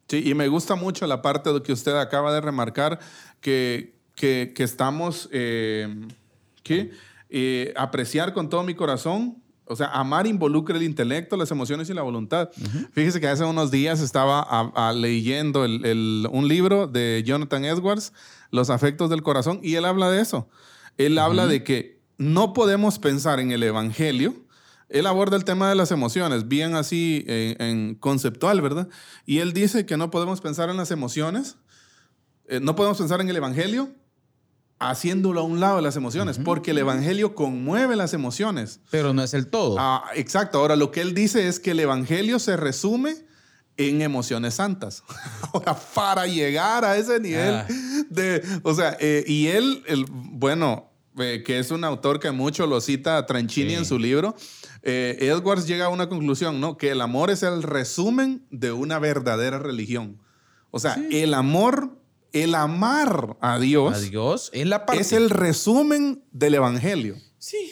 Sí, 0.08 0.22
y 0.26 0.34
me 0.36 0.48
gusta 0.48 0.76
mucho 0.76 1.08
la 1.08 1.22
parte 1.22 1.52
de 1.52 1.62
que 1.63 1.72
usted 1.74 1.96
acaba 1.98 2.34
de 2.34 2.41
remarcar, 2.41 3.00
que, 3.41 3.96
que, 4.15 4.54
que 4.56 4.63
estamos, 4.63 5.28
eh, 5.32 5.88
¿qué? 6.63 6.91
Eh, 7.30 7.74
apreciar 7.76 8.34
con 8.34 8.50
todo 8.50 8.63
mi 8.63 8.76
corazón. 8.76 9.41
O 9.68 9.76
sea, 9.76 9.88
amar 9.88 10.28
involucra 10.28 10.78
el 10.78 10.84
intelecto, 10.84 11.36
las 11.38 11.50
emociones 11.50 11.89
y 11.89 11.94
la 11.96 12.04
voluntad. 12.04 12.50
Fíjese 12.91 13.20
que 13.20 13.28
hace 13.28 13.44
unos 13.46 13.72
días 13.72 14.00
estaba 14.00 14.41
a- 14.48 14.89
a 14.89 14.94
leyendo 14.94 15.65
el- 15.65 15.84
el- 15.86 16.28
un 16.32 16.48
libro 16.48 16.86
de 16.86 17.24
Jonathan 17.26 17.65
Edwards, 17.65 18.13
Los 18.52 18.70
afectos 18.70 19.10
del 19.10 19.24
corazón, 19.24 19.60
y 19.63 19.74
él 19.74 19.86
habla 19.86 20.10
de 20.12 20.22
eso. 20.22 20.48
Él 20.98 21.18
habla 21.18 21.48
de 21.48 21.63
que 21.63 22.00
no 22.20 22.54
podemos 22.54 23.00
pensar 23.00 23.39
en 23.39 23.52
el 23.52 23.63
Evangelio. 23.63 24.36
Él 24.96 25.08
aborda 25.08 25.36
el 25.38 25.44
tema 25.44 25.68
de 25.70 25.76
las 25.76 25.92
emociones, 25.92 26.48
bien 26.48 26.76
así 26.76 27.24
eh, 27.28 27.56
en 27.60 27.96
conceptual, 27.96 28.62
¿verdad? 28.62 28.88
Y 29.26 29.40
él 29.40 29.52
dice 29.54 29.86
que 29.86 29.98
no 29.98 30.10
podemos 30.10 30.40
pensar 30.42 30.70
en 30.70 30.78
las 30.78 30.90
emociones, 30.92 31.58
eh, 32.48 32.60
no 32.62 32.76
podemos 32.76 32.98
pensar 32.98 33.20
en 33.22 33.30
el 33.30 33.36
Evangelio 33.36 33.90
haciéndolo 34.80 35.40
a 35.42 35.44
un 35.44 35.60
lado 35.60 35.78
de 35.78 35.82
las 35.82 35.96
emociones, 35.96 36.38
porque 36.38 36.72
el 36.72 36.78
Evangelio 36.80 37.34
conmueve 37.34 37.96
las 37.96 38.14
emociones. 38.14 38.82
Pero 38.92 39.14
no 39.14 39.24
es 39.24 39.34
el 39.34 39.48
todo. 39.48 39.78
Ah, 39.80 40.04
exacto. 40.16 40.60
Ahora, 40.60 40.76
lo 40.76 40.92
que 40.92 41.02
él 41.02 41.14
dice 41.14 41.48
es 41.48 41.60
que 41.60 41.72
el 41.72 41.80
Evangelio 41.80 42.40
se 42.40 42.58
resume 42.58 43.16
en 43.78 44.02
emociones 44.02 44.56
santas. 44.56 45.04
Ahora, 45.54 45.76
para 45.94 46.28
llegar 46.28 46.84
a 46.86 46.98
ese 46.98 47.20
nivel 47.20 47.54
Ah. 47.56 47.68
de, 48.10 48.44
o 48.64 48.74
sea, 48.74 48.96
eh, 49.00 49.24
y 49.28 49.48
él, 49.48 49.84
el, 49.88 50.06
bueno, 50.10 50.92
eh, 51.18 51.44
que 51.46 51.60
es 51.60 51.72
un 51.72 51.84
autor 51.86 52.20
que 52.20 52.32
mucho 52.32 52.68
lo 52.68 52.80
cita 52.82 53.18
a 53.18 53.26
Tranchini 53.26 53.70
Sí. 53.72 53.76
en 53.76 53.86
su 53.86 53.98
libro, 53.98 54.36
eh, 54.86 55.17
Edwards 55.19 55.67
llega 55.67 55.86
a 55.86 55.89
una 55.89 56.08
conclusión, 56.08 56.62
¿no? 56.62 56.78
Que 56.78 56.91
el 56.91 57.02
amor 57.02 57.30
es 57.32 57.43
el 57.43 57.63
resumen 57.63 58.45
de 58.52 58.71
una 58.71 59.00
verdadera 59.00 59.60
religión. 59.60 60.19
O 60.71 60.80
sea, 60.80 60.95
el 61.12 61.34
amor, 61.34 61.98
el 62.32 62.54
amar 62.56 63.36
a 63.41 63.60
Dios, 63.60 63.95
A 63.95 64.00
Dios 64.00 64.50
es 64.54 64.67
la 64.67 64.86
parte. 64.86 65.02
es 65.02 65.12
el 65.12 65.30
resumen 65.30 66.24
del 66.32 66.56
Evangelio. 66.56 67.15
Sí. 67.38 67.71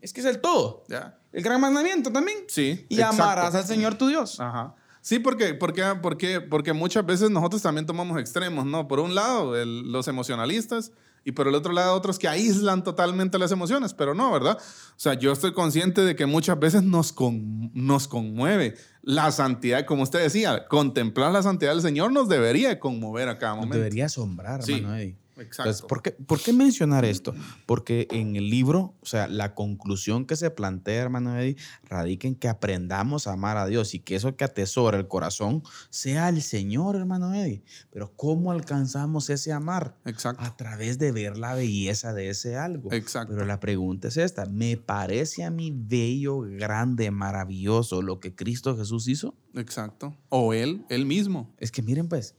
Es 0.00 0.12
que 0.12 0.20
es 0.20 0.26
el 0.26 0.40
todo. 0.40 0.84
¿Ya? 0.88 1.18
El 1.32 1.42
gran 1.42 1.60
mandamiento 1.60 2.10
también. 2.10 2.38
Sí, 2.48 2.86
Y 2.88 2.94
exacto. 2.96 3.22
amarás 3.22 3.54
al 3.54 3.64
Señor 3.66 3.96
tu 3.96 4.08
Dios. 4.08 4.40
Ajá. 4.40 4.74
Sí, 5.00 5.18
porque, 5.20 5.54
porque, 5.54 5.82
porque, 6.02 6.40
porque 6.40 6.72
muchas 6.72 7.04
veces 7.06 7.30
nosotros 7.30 7.62
también 7.62 7.86
tomamos 7.86 8.18
extremos, 8.18 8.66
¿no? 8.66 8.88
Por 8.88 8.98
un 9.00 9.14
lado, 9.14 9.56
el- 9.56 9.90
los 9.92 10.08
emocionalistas 10.08 10.90
y 11.24 11.32
por 11.32 11.46
el 11.48 11.54
otro 11.54 11.72
lado 11.72 11.94
otros 11.94 12.18
que 12.18 12.28
aíslan 12.28 12.82
totalmente 12.84 13.38
las 13.38 13.52
emociones, 13.52 13.94
pero 13.94 14.14
no, 14.14 14.30
¿verdad? 14.32 14.56
O 14.58 14.94
sea, 15.00 15.14
yo 15.14 15.32
estoy 15.32 15.52
consciente 15.52 16.00
de 16.02 16.16
que 16.16 16.26
muchas 16.26 16.58
veces 16.58 16.82
nos, 16.82 17.12
con- 17.12 17.70
nos 17.74 18.08
conmueve 18.08 18.74
la 19.02 19.30
santidad, 19.32 19.84
como 19.86 20.02
usted 20.02 20.20
decía, 20.22 20.66
contemplar 20.68 21.32
la 21.32 21.42
santidad 21.42 21.72
del 21.72 21.82
Señor 21.82 22.12
nos 22.12 22.28
debería 22.28 22.68
de 22.68 22.78
conmover 22.78 23.28
a 23.28 23.38
cada 23.38 23.52
Nos 23.52 23.60
momento. 23.66 23.78
debería 23.78 24.06
asombrar, 24.06 24.62
Sí, 24.62 24.74
hermano 24.74 24.96
Eddie. 24.96 25.16
Exacto. 25.40 25.62
Entonces, 25.62 25.82
¿por, 25.86 26.02
qué, 26.02 26.12
¿Por 26.12 26.40
qué 26.40 26.52
mencionar 26.52 27.04
esto? 27.04 27.34
Porque 27.66 28.08
en 28.10 28.36
el 28.36 28.50
libro, 28.50 28.94
o 29.00 29.06
sea, 29.06 29.28
la 29.28 29.54
conclusión 29.54 30.26
que 30.26 30.36
se 30.36 30.50
plantea, 30.50 31.02
hermano 31.02 31.38
Eddie, 31.38 31.56
radica 31.84 32.28
en 32.28 32.34
que 32.34 32.48
aprendamos 32.48 33.26
a 33.26 33.32
amar 33.32 33.56
a 33.56 33.66
Dios 33.66 33.94
y 33.94 34.00
que 34.00 34.16
eso 34.16 34.36
que 34.36 34.44
atesora 34.44 34.98
el 34.98 35.08
corazón 35.08 35.62
sea 35.90 36.28
el 36.28 36.42
Señor, 36.42 36.96
hermano 36.96 37.34
Eddie. 37.34 37.62
Pero 37.90 38.12
¿cómo 38.14 38.52
alcanzamos 38.52 39.30
ese 39.30 39.52
amar? 39.52 39.96
Exacto. 40.04 40.42
A 40.42 40.56
través 40.56 40.98
de 40.98 41.12
ver 41.12 41.36
la 41.36 41.54
belleza 41.54 42.12
de 42.12 42.30
ese 42.30 42.56
algo. 42.56 42.92
Exacto. 42.92 43.34
Pero 43.34 43.46
la 43.46 43.60
pregunta 43.60 44.08
es 44.08 44.16
esta, 44.16 44.46
¿me 44.46 44.76
parece 44.76 45.44
a 45.44 45.50
mí 45.50 45.72
bello, 45.74 46.40
grande, 46.40 47.10
maravilloso 47.10 48.02
lo 48.02 48.20
que 48.20 48.34
Cristo 48.34 48.76
Jesús 48.76 49.08
hizo? 49.08 49.34
Exacto. 49.54 50.16
O 50.28 50.52
él, 50.52 50.84
él 50.88 51.06
mismo. 51.06 51.54
Es 51.58 51.70
que 51.70 51.82
miren 51.82 52.08
pues, 52.08 52.34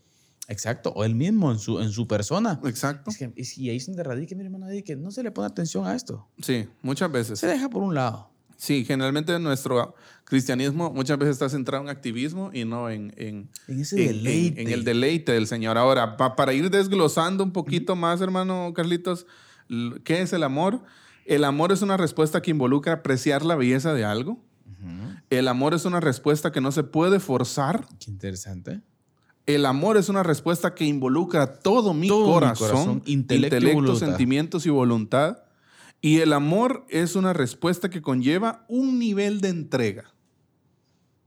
exacto, 0.50 0.92
o 0.96 1.04
él 1.06 1.16
mismo 1.16 1.52
en 1.52 1.60
su, 1.60 1.80
en 1.80 1.92
su 1.92 2.08
persona. 2.08 2.60
Exacto. 2.66 3.10
Es 3.12 3.18
que, 3.18 3.32
y 3.62 3.70
ahí 3.70 3.80
donde 3.80 4.04
radica, 4.04 4.36
mi 4.36 4.44
hermano, 4.44 4.68
que 4.86 4.96
no 4.96 5.12
se 5.12 5.24
le 5.24 5.32
pone 5.32 5.48
atención 5.48 5.86
a 5.88 5.96
esto. 5.96 6.28
Sí, 6.42 6.68
muchas 6.82 7.12
veces. 7.12 7.40
Se 7.40 7.48
deja 7.48 7.70
por 7.70 7.82
un 7.84 7.96
lado. 7.96 8.30
Sí, 8.58 8.84
generalmente 8.84 9.40
nuestro 9.40 9.96
cristianismo 10.26 10.92
muchas 10.92 11.18
veces 11.18 11.34
está 11.34 11.48
centrado 11.48 11.82
en 11.86 11.90
activismo 11.90 12.50
y 12.54 12.66
no 12.66 12.90
en, 12.90 13.14
en, 13.16 13.50
En 13.70 13.80
ese 13.80 14.02
en- 14.02 14.08
deleite. 14.10 14.62
en 14.62 14.68
el 14.70 14.84
deleite 14.84 15.32
del 15.32 15.48
Señor. 15.48 15.78
Ahora, 15.78 16.18
pa- 16.18 16.36
para 16.36 16.52
ir 16.52 16.70
desglosando 16.70 17.42
un 17.44 17.54
poquito 17.54 17.96
más, 17.96 18.20
hermano 18.20 18.74
Carlitos, 18.76 19.26
¿qué 20.04 20.22
es 20.22 20.34
el 20.34 20.44
amor? 20.44 20.84
El 21.26 21.46
amor 21.46 21.72
es 21.72 21.82
una 21.82 21.96
respuesta 21.96 22.42
que 22.42 22.52
involucra 22.52 22.92
apreciar 22.94 23.46
la 23.46 23.56
belleza 23.56 23.94
de 23.94 24.04
algo. 24.04 24.44
El 25.30 25.48
amor 25.48 25.74
es 25.76 25.86
una 25.86 26.00
respuesta 26.00 26.52
que 26.52 26.60
no 26.60 26.72
se 26.72 26.84
puede 26.84 27.20
forzar. 27.20 27.86
Qué 28.00 28.10
interesante. 28.12 28.82
El 29.56 29.66
amor 29.66 29.98
es 29.98 30.10
una 30.10 30.22
respuesta 30.22 30.76
que 30.76 30.86
involucra 30.86 31.56
todo 31.56 31.92
mi 31.96 32.08
Todo 32.08 32.28
mi 32.28 32.34
corazón, 32.34 32.70
corazón, 32.70 33.04
intelecto 33.08 33.96
sentimientos 33.96 34.68
y 34.68 34.70
voluntad. 34.70 35.40
Y 36.02 36.20
el 36.20 36.34
amor 36.34 36.86
es 36.88 37.16
una 37.16 37.34
respuesta 37.34 37.90
que 37.90 38.00
conlleva 38.00 38.64
un 38.68 39.00
nivel 39.00 39.42
de 39.42 39.50
entrega. 39.50 40.14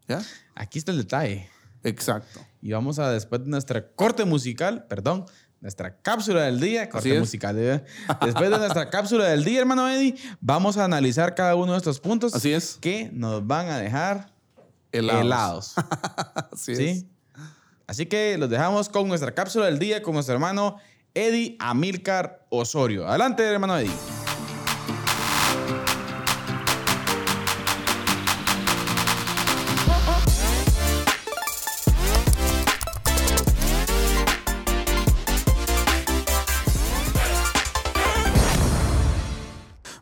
¿Ya? 0.06 0.22
Aquí 0.54 0.78
está 0.78 0.92
el 0.92 0.98
detalle. 0.98 1.48
Exacto. 1.82 2.40
Y 2.60 2.70
vamos 2.70 3.00
a, 3.00 3.10
después 3.10 3.42
de 3.42 3.50
nuestra 3.50 3.88
corte 3.88 4.24
musical, 4.24 4.86
perdón, 4.86 5.26
nuestra 5.60 5.96
cápsula 6.00 6.42
del 6.42 6.60
día, 6.60 6.88
corte 6.88 7.18
musical, 7.18 7.56
¿eh? 7.58 7.84
después 8.24 8.50
de 8.50 8.58
nuestra 8.58 8.88
cápsula 8.90 9.24
del 9.24 9.42
día, 9.42 9.58
hermano 9.60 9.88
Eddie, 9.88 10.14
vamos 10.40 10.76
a 10.76 10.84
analizar 10.84 11.34
cada 11.34 11.56
uno 11.56 11.72
de 11.72 11.78
estos 11.78 11.98
puntos 11.98 12.34
Así 12.34 12.52
es. 12.52 12.78
que 12.80 13.10
nos 13.12 13.44
van 13.44 13.68
a 13.68 13.78
dejar 13.78 14.32
Helados. 14.92 15.22
helados. 15.22 15.74
Así 16.52 16.72
es. 16.72 17.06
¿Sí? 17.92 18.02
Así 18.02 18.06
que 18.06 18.38
los 18.38 18.48
dejamos 18.48 18.88
con 18.88 19.06
nuestra 19.06 19.34
cápsula 19.34 19.66
del 19.66 19.78
día 19.78 20.02
con 20.02 20.14
nuestro 20.14 20.34
hermano 20.34 20.78
Eddie 21.14 21.56
Amilcar 21.60 22.46
Osorio. 22.48 23.06
Adelante, 23.06 23.42
hermano 23.44 23.78
Eddie. 23.78 24.21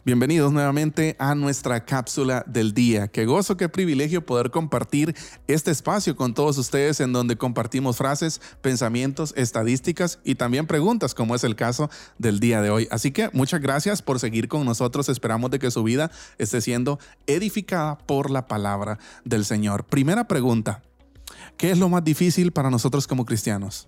Bienvenidos 0.03 0.51
nuevamente 0.51 1.15
a 1.19 1.35
nuestra 1.35 1.85
cápsula 1.85 2.43
del 2.47 2.73
día. 2.73 3.09
Qué 3.09 3.27
gozo, 3.27 3.59
qué 3.59 3.69
privilegio 3.69 4.25
poder 4.25 4.51
compartir 4.51 5.15
este 5.47 5.71
espacio 5.71 6.17
con 6.17 6.33
todos 6.33 6.57
ustedes 6.57 7.01
en 7.01 7.13
donde 7.13 7.37
compartimos 7.37 7.99
frases, 7.99 8.41
pensamientos, 8.63 9.35
estadísticas 9.37 10.19
y 10.25 10.37
también 10.37 10.67
preguntas, 10.67 11.13
como 11.13 11.35
es 11.35 11.45
el 11.45 11.55
caso 11.55 11.91
del 12.17 12.41
día 12.41 12.63
de 12.63 12.71
hoy. 12.71 12.89
Así 12.91 13.11
que 13.11 13.29
muchas 13.35 13.61
gracias 13.61 14.01
por 14.01 14.19
seguir 14.19 14.49
con 14.49 14.65
nosotros. 14.65 15.11
Esperamos 15.11 15.51
de 15.51 15.59
que 15.59 15.71
su 15.71 15.83
vida 15.83 16.11
esté 16.39 16.63
siendo 16.63 16.99
edificada 17.27 17.99
por 17.99 18.31
la 18.31 18.49
palabra 18.49 18.99
del 19.27 19.45
Señor. 19.45 19.85
Primera 19.85 20.27
pregunta. 20.27 20.83
¿Qué 21.59 21.71
es 21.71 21.79
lo 21.79 21.91
más 21.91 22.03
difícil 22.03 22.53
para 22.53 22.71
nosotros 22.71 23.07
como 23.07 23.27
cristianos? 23.27 23.87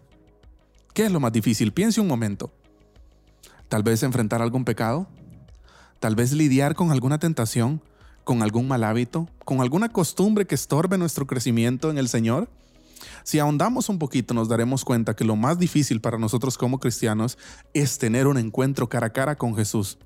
¿Qué 0.92 1.06
es 1.06 1.10
lo 1.10 1.20
más 1.20 1.32
difícil? 1.32 1.72
Piense 1.72 2.02
un 2.02 2.06
momento. 2.06 2.52
Tal 3.70 3.82
vez 3.82 4.02
enfrentar 4.02 4.42
algún 4.42 4.66
pecado, 4.66 5.08
tal 6.02 6.16
vez 6.16 6.32
lidiar 6.32 6.74
con 6.74 6.90
alguna 6.90 7.20
tentación, 7.20 7.80
con 8.24 8.42
algún 8.42 8.66
mal 8.66 8.82
hábito, 8.82 9.28
con 9.44 9.60
alguna 9.60 9.88
costumbre 9.88 10.48
que 10.48 10.56
estorbe 10.56 10.98
nuestro 10.98 11.28
crecimiento 11.28 11.92
en 11.92 11.96
el 11.96 12.08
Señor. 12.08 12.50
Si 13.22 13.38
ahondamos 13.38 13.88
un 13.88 14.00
poquito 14.00 14.34
nos 14.34 14.48
daremos 14.48 14.84
cuenta 14.84 15.14
que 15.14 15.24
lo 15.24 15.36
más 15.36 15.60
difícil 15.60 16.00
para 16.00 16.18
nosotros 16.18 16.58
como 16.58 16.80
cristianos 16.80 17.38
es 17.72 17.98
tener 17.98 18.26
un 18.26 18.36
encuentro 18.36 18.88
cara 18.88 19.06
a 19.06 19.12
cara 19.12 19.36
con 19.36 19.54
Jesús. 19.54 19.96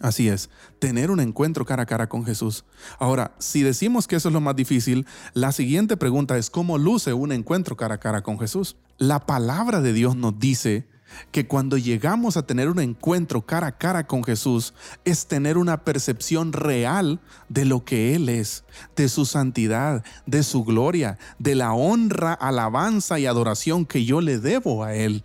Así 0.00 0.30
es, 0.30 0.48
tener 0.78 1.10
un 1.10 1.20
encuentro 1.20 1.66
cara 1.66 1.82
a 1.82 1.86
cara 1.86 2.08
con 2.08 2.24
Jesús. 2.24 2.64
Ahora, 2.98 3.34
si 3.38 3.62
decimos 3.62 4.08
que 4.08 4.16
eso 4.16 4.30
es 4.30 4.32
lo 4.32 4.40
más 4.40 4.56
difícil, 4.56 5.06
la 5.34 5.52
siguiente 5.52 5.98
pregunta 5.98 6.38
es 6.38 6.48
cómo 6.48 6.78
luce 6.78 7.12
un 7.12 7.32
encuentro 7.32 7.76
cara 7.76 7.96
a 7.96 8.00
cara 8.00 8.22
con 8.22 8.38
Jesús. 8.38 8.76
La 8.96 9.26
palabra 9.26 9.82
de 9.82 9.92
Dios 9.92 10.16
nos 10.16 10.38
dice 10.38 10.88
que 11.30 11.46
cuando 11.46 11.78
llegamos 11.78 12.36
a 12.36 12.46
tener 12.46 12.68
un 12.68 12.80
encuentro 12.80 13.42
cara 13.42 13.68
a 13.68 13.78
cara 13.78 14.06
con 14.06 14.24
Jesús 14.24 14.74
es 15.04 15.26
tener 15.26 15.58
una 15.58 15.84
percepción 15.84 16.52
real 16.52 17.20
de 17.48 17.64
lo 17.64 17.84
que 17.84 18.14
Él 18.14 18.28
es, 18.28 18.64
de 18.96 19.08
su 19.08 19.24
santidad, 19.24 20.04
de 20.26 20.42
su 20.42 20.64
gloria, 20.64 21.18
de 21.38 21.54
la 21.54 21.72
honra, 21.72 22.32
alabanza 22.32 23.18
y 23.18 23.26
adoración 23.26 23.86
que 23.86 24.04
yo 24.04 24.20
le 24.20 24.38
debo 24.38 24.84
a 24.84 24.94
Él. 24.94 25.24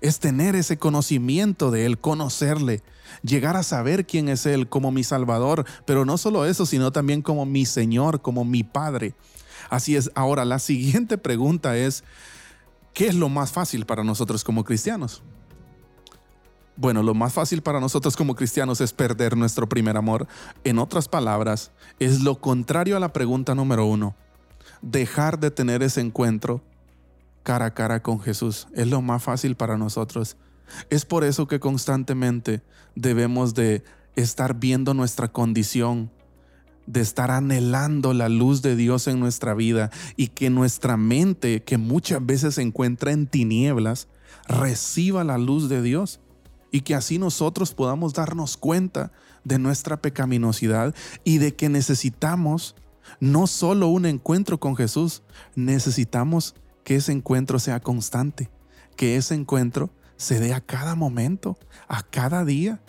Es 0.00 0.20
tener 0.20 0.54
ese 0.54 0.78
conocimiento 0.78 1.70
de 1.70 1.86
Él, 1.86 1.98
conocerle, 1.98 2.82
llegar 3.22 3.56
a 3.56 3.62
saber 3.62 4.06
quién 4.06 4.28
es 4.28 4.46
Él 4.46 4.68
como 4.68 4.92
mi 4.92 5.04
Salvador, 5.04 5.64
pero 5.84 6.04
no 6.04 6.16
solo 6.16 6.46
eso, 6.46 6.64
sino 6.66 6.92
también 6.92 7.22
como 7.22 7.44
mi 7.44 7.66
Señor, 7.66 8.22
como 8.22 8.44
mi 8.44 8.62
Padre. 8.62 9.14
Así 9.68 9.96
es, 9.96 10.10
ahora 10.14 10.44
la 10.44 10.58
siguiente 10.58 11.18
pregunta 11.18 11.76
es, 11.76 12.04
¿qué 12.92 13.08
es 13.08 13.14
lo 13.14 13.28
más 13.28 13.52
fácil 13.52 13.86
para 13.86 14.04
nosotros 14.04 14.44
como 14.44 14.64
cristianos? 14.64 15.22
Bueno, 16.76 17.02
lo 17.02 17.12
más 17.12 17.34
fácil 17.34 17.60
para 17.60 17.78
nosotros 17.78 18.16
como 18.16 18.34
cristianos 18.34 18.80
es 18.80 18.94
perder 18.94 19.36
nuestro 19.36 19.68
primer 19.68 19.98
amor. 19.98 20.26
En 20.64 20.78
otras 20.78 21.08
palabras, 21.08 21.72
es 21.98 22.22
lo 22.22 22.40
contrario 22.40 22.96
a 22.96 23.00
la 23.00 23.12
pregunta 23.12 23.54
número 23.54 23.84
uno. 23.84 24.14
Dejar 24.80 25.38
de 25.38 25.50
tener 25.50 25.82
ese 25.82 26.00
encuentro 26.00 26.62
cara 27.42 27.66
a 27.66 27.74
cara 27.74 28.02
con 28.02 28.18
Jesús. 28.20 28.66
Es 28.74 28.86
lo 28.88 29.02
más 29.02 29.22
fácil 29.22 29.56
para 29.56 29.76
nosotros. 29.76 30.38
Es 30.88 31.04
por 31.04 31.24
eso 31.24 31.46
que 31.46 31.60
constantemente 31.60 32.62
debemos 32.94 33.54
de 33.54 33.84
estar 34.16 34.54
viendo 34.54 34.94
nuestra 34.94 35.28
condición, 35.28 36.10
de 36.92 37.00
estar 37.00 37.30
anhelando 37.30 38.12
la 38.14 38.28
luz 38.28 38.62
de 38.62 38.74
Dios 38.74 39.06
en 39.06 39.20
nuestra 39.20 39.54
vida 39.54 39.90
y 40.16 40.28
que 40.28 40.50
nuestra 40.50 40.96
mente, 40.96 41.62
que 41.62 41.78
muchas 41.78 42.24
veces 42.24 42.56
se 42.56 42.62
encuentra 42.62 43.12
en 43.12 43.26
tinieblas, 43.26 44.08
reciba 44.48 45.22
la 45.22 45.38
luz 45.38 45.68
de 45.68 45.82
Dios 45.82 46.20
y 46.72 46.80
que 46.80 46.94
así 46.94 47.18
nosotros 47.18 47.74
podamos 47.74 48.14
darnos 48.14 48.56
cuenta 48.56 49.12
de 49.44 49.58
nuestra 49.58 50.00
pecaminosidad 50.02 50.94
y 51.22 51.38
de 51.38 51.54
que 51.54 51.68
necesitamos 51.68 52.74
no 53.20 53.46
solo 53.46 53.88
un 53.88 54.06
encuentro 54.06 54.58
con 54.58 54.76
Jesús, 54.76 55.22
necesitamos 55.54 56.54
que 56.84 56.96
ese 56.96 57.12
encuentro 57.12 57.58
sea 57.58 57.80
constante, 57.80 58.50
que 58.96 59.16
ese 59.16 59.34
encuentro 59.34 59.90
se 60.16 60.40
dé 60.40 60.54
a 60.54 60.60
cada 60.60 60.96
momento, 60.96 61.56
a 61.88 62.02
cada 62.02 62.44
día. 62.44 62.80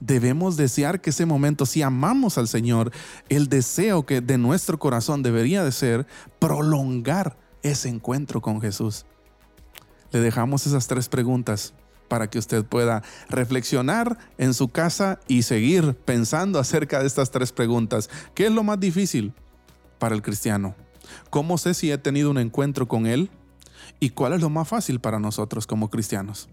Debemos 0.00 0.56
desear 0.56 1.00
que 1.00 1.10
ese 1.10 1.26
momento, 1.26 1.66
si 1.66 1.82
amamos 1.82 2.38
al 2.38 2.48
Señor, 2.48 2.90
el 3.28 3.48
deseo 3.48 4.06
que 4.06 4.22
de 4.22 4.38
nuestro 4.38 4.78
corazón 4.78 5.22
debería 5.22 5.62
de 5.62 5.72
ser 5.72 6.06
prolongar 6.38 7.36
ese 7.62 7.90
encuentro 7.90 8.40
con 8.40 8.60
Jesús. 8.60 9.04
Le 10.10 10.20
dejamos 10.20 10.66
esas 10.66 10.86
tres 10.86 11.08
preguntas 11.08 11.74
para 12.08 12.28
que 12.28 12.38
usted 12.38 12.64
pueda 12.64 13.02
reflexionar 13.28 14.18
en 14.38 14.54
su 14.54 14.68
casa 14.68 15.20
y 15.28 15.42
seguir 15.42 15.94
pensando 15.94 16.58
acerca 16.58 17.00
de 17.00 17.06
estas 17.06 17.30
tres 17.30 17.52
preguntas. 17.52 18.10
¿Qué 18.34 18.46
es 18.46 18.52
lo 18.52 18.64
más 18.64 18.80
difícil 18.80 19.32
para 19.98 20.14
el 20.14 20.22
cristiano? 20.22 20.74
¿Cómo 21.30 21.58
sé 21.58 21.74
si 21.74 21.92
he 21.92 21.98
tenido 21.98 22.30
un 22.30 22.38
encuentro 22.38 22.88
con 22.88 23.06
Él? 23.06 23.30
¿Y 24.00 24.10
cuál 24.10 24.32
es 24.32 24.40
lo 24.40 24.50
más 24.50 24.66
fácil 24.66 24.98
para 24.98 25.20
nosotros 25.20 25.66
como 25.66 25.90
cristianos? 25.90 26.48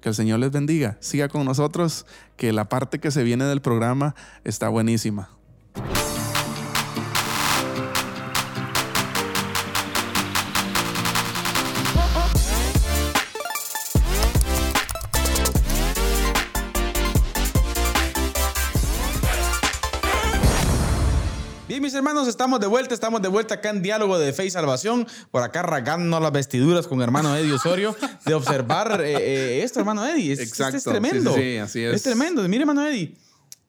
Que 0.00 0.08
el 0.08 0.14
Señor 0.14 0.40
les 0.40 0.50
bendiga. 0.50 0.96
Siga 1.00 1.28
con 1.28 1.44
nosotros, 1.44 2.06
que 2.36 2.52
la 2.52 2.68
parte 2.68 2.98
que 2.98 3.10
se 3.10 3.22
viene 3.22 3.44
del 3.44 3.60
programa 3.60 4.14
está 4.44 4.68
buenísima. 4.68 5.35
Hermanos, 21.96 22.28
estamos 22.28 22.60
de 22.60 22.66
vuelta, 22.66 22.94
estamos 22.94 23.20
de 23.22 23.28
vuelta 23.28 23.54
acá 23.54 23.70
en 23.70 23.82
Diálogo 23.82 24.18
de 24.18 24.32
Fe 24.32 24.46
y 24.46 24.50
Salvación, 24.50 25.06
por 25.30 25.42
acá 25.42 25.62
rasgándonos 25.62 26.22
las 26.22 26.32
vestiduras 26.32 26.86
con 26.86 27.02
hermano 27.02 27.34
Eddie 27.36 27.52
Osorio, 27.52 27.96
de 28.24 28.34
observar 28.34 29.00
eh, 29.02 29.14
eh, 29.16 29.62
esto, 29.62 29.80
hermano 29.80 30.06
Eddie. 30.06 30.32
Es, 30.32 30.40
Exacto. 30.40 30.76
Es, 30.76 30.84
tremendo. 30.84 31.32
Sí, 31.34 31.40
sí, 31.40 31.52
sí, 31.52 31.58
así 31.58 31.82
es. 31.82 31.94
Es 31.96 32.02
tremendo. 32.02 32.42
Mire, 32.48 32.62
hermano 32.62 32.86
Eddie. 32.86 33.16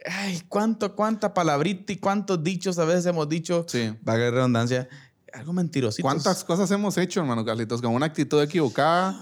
Ay, 0.06 0.42
cuánto, 0.48 0.96
cuánta 0.96 1.34
palabrita 1.34 1.92
y 1.92 1.98
cuántos 1.98 2.44
dichos 2.44 2.78
a 2.78 2.86
veces 2.86 3.06
hemos 3.08 3.28
dicho, 3.28 3.66
Sí. 3.68 3.94
valga 4.04 4.26
la 4.26 4.32
redundancia, 4.32 4.88
algo 5.34 5.54
mentirositos. 5.54 6.04
¿Cuántas 6.04 6.44
cosas 6.44 6.70
hemos 6.72 6.98
hecho, 6.98 7.20
hermano 7.20 7.44
Carlitos? 7.44 7.82
Con 7.82 7.94
una 7.94 8.06
actitud 8.06 8.42
equivocada, 8.42 9.20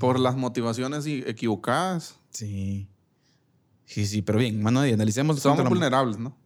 por 0.00 0.18
las 0.18 0.36
motivaciones 0.36 1.06
equivocadas. 1.06 2.16
Sí. 2.30 2.88
Sí, 3.84 4.06
sí, 4.06 4.22
pero 4.22 4.38
bien, 4.38 4.56
hermano 4.56 4.82
Eddie, 4.82 4.94
analicemos. 4.94 5.38
Somos 5.40 5.68
vulnerables, 5.68 6.18
¿no? 6.18 6.36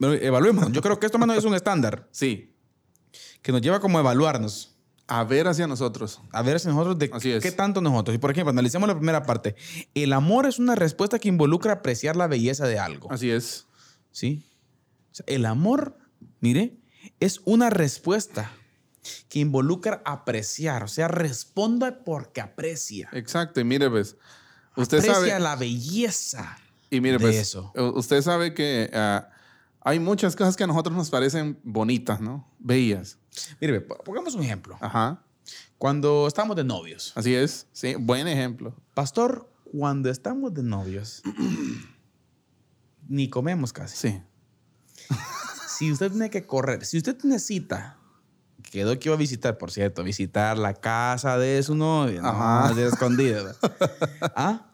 Evaluemos. 0.00 0.70
Yo 0.72 0.80
creo 0.82 0.98
que 1.00 1.06
esto, 1.06 1.16
hermano, 1.18 1.34
es 1.34 1.44
un 1.44 1.54
estándar 1.54 2.08
Sí. 2.12 2.54
que 3.42 3.52
nos 3.52 3.60
lleva 3.60 3.80
como 3.80 3.98
a 3.98 4.00
evaluarnos. 4.00 4.74
A 5.10 5.24
ver 5.24 5.48
hacia 5.48 5.66
nosotros. 5.66 6.20
A 6.32 6.42
ver 6.42 6.60
si 6.60 6.68
nosotros 6.68 6.98
de 6.98 7.10
Así 7.14 7.32
es. 7.32 7.42
qué 7.42 7.50
tanto 7.50 7.80
nosotros. 7.80 8.14
Y 8.14 8.18
por 8.18 8.30
ejemplo, 8.30 8.50
analicemos 8.50 8.86
la 8.88 8.94
primera 8.94 9.22
parte. 9.22 9.56
El 9.94 10.12
amor 10.12 10.44
es 10.44 10.58
una 10.58 10.74
respuesta 10.74 11.18
que 11.18 11.28
involucra 11.28 11.72
apreciar 11.72 12.14
la 12.14 12.26
belleza 12.26 12.66
de 12.66 12.78
algo. 12.78 13.10
Así 13.10 13.30
es. 13.30 13.66
¿Sí? 14.12 14.44
O 15.10 15.14
sea, 15.14 15.24
el 15.26 15.46
amor, 15.46 15.96
mire, 16.40 16.76
es 17.20 17.40
una 17.46 17.70
respuesta 17.70 18.52
que 19.30 19.38
involucra 19.38 20.02
apreciar. 20.04 20.82
O 20.82 20.88
sea, 20.88 21.08
responde 21.08 21.90
porque 21.92 22.42
aprecia. 22.42 23.08
Exacto. 23.14 23.60
Y 23.60 23.64
mire, 23.64 23.88
pues, 23.88 24.16
usted 24.76 24.98
aprecia 24.98 25.14
sabe. 25.14 25.40
la 25.40 25.56
belleza. 25.56 26.58
Y 26.90 27.00
mire, 27.00 27.14
de 27.16 27.20
pues, 27.20 27.36
eso. 27.36 27.72
usted 27.94 28.20
sabe 28.20 28.52
que 28.52 28.90
ah, 28.92 29.30
hay 29.80 30.00
muchas 30.00 30.36
cosas 30.36 30.56
que 30.56 30.64
a 30.64 30.66
nosotros 30.66 30.96
nos 30.96 31.10
parecen 31.10 31.58
bonitas, 31.62 32.20
¿no? 32.20 32.48
Bellas. 32.58 33.18
Mire, 33.60 33.80
pongamos 33.80 34.34
un 34.34 34.42
ejemplo. 34.42 34.76
Ajá. 34.80 35.22
Cuando 35.78 36.26
estamos 36.26 36.56
de 36.56 36.64
novios. 36.64 37.12
Así 37.14 37.34
es. 37.34 37.66
Sí. 37.72 37.94
Buen 37.98 38.26
ejemplo. 38.28 38.74
Pastor, 38.94 39.50
cuando 39.64 40.10
estamos 40.10 40.52
de 40.54 40.62
novios, 40.62 41.22
ni 43.08 43.30
comemos 43.30 43.72
casi. 43.72 43.96
Sí. 43.96 44.22
Si 45.78 45.92
usted 45.92 46.10
tiene 46.10 46.28
que 46.28 46.44
correr, 46.44 46.84
si 46.84 46.96
usted 46.98 47.16
tiene 47.16 47.38
cita, 47.38 47.98
quedó 48.68 48.98
que 48.98 49.08
iba 49.10 49.14
a 49.14 49.18
visitar, 49.18 49.58
por 49.58 49.70
cierto, 49.70 50.02
visitar 50.02 50.58
la 50.58 50.74
casa 50.74 51.38
de 51.38 51.62
su 51.62 51.76
novia, 51.76 52.20
no, 52.20 52.30
Ajá. 52.30 52.74
de 52.74 52.88
escondida. 52.88 53.54
¿Ah? 54.34 54.67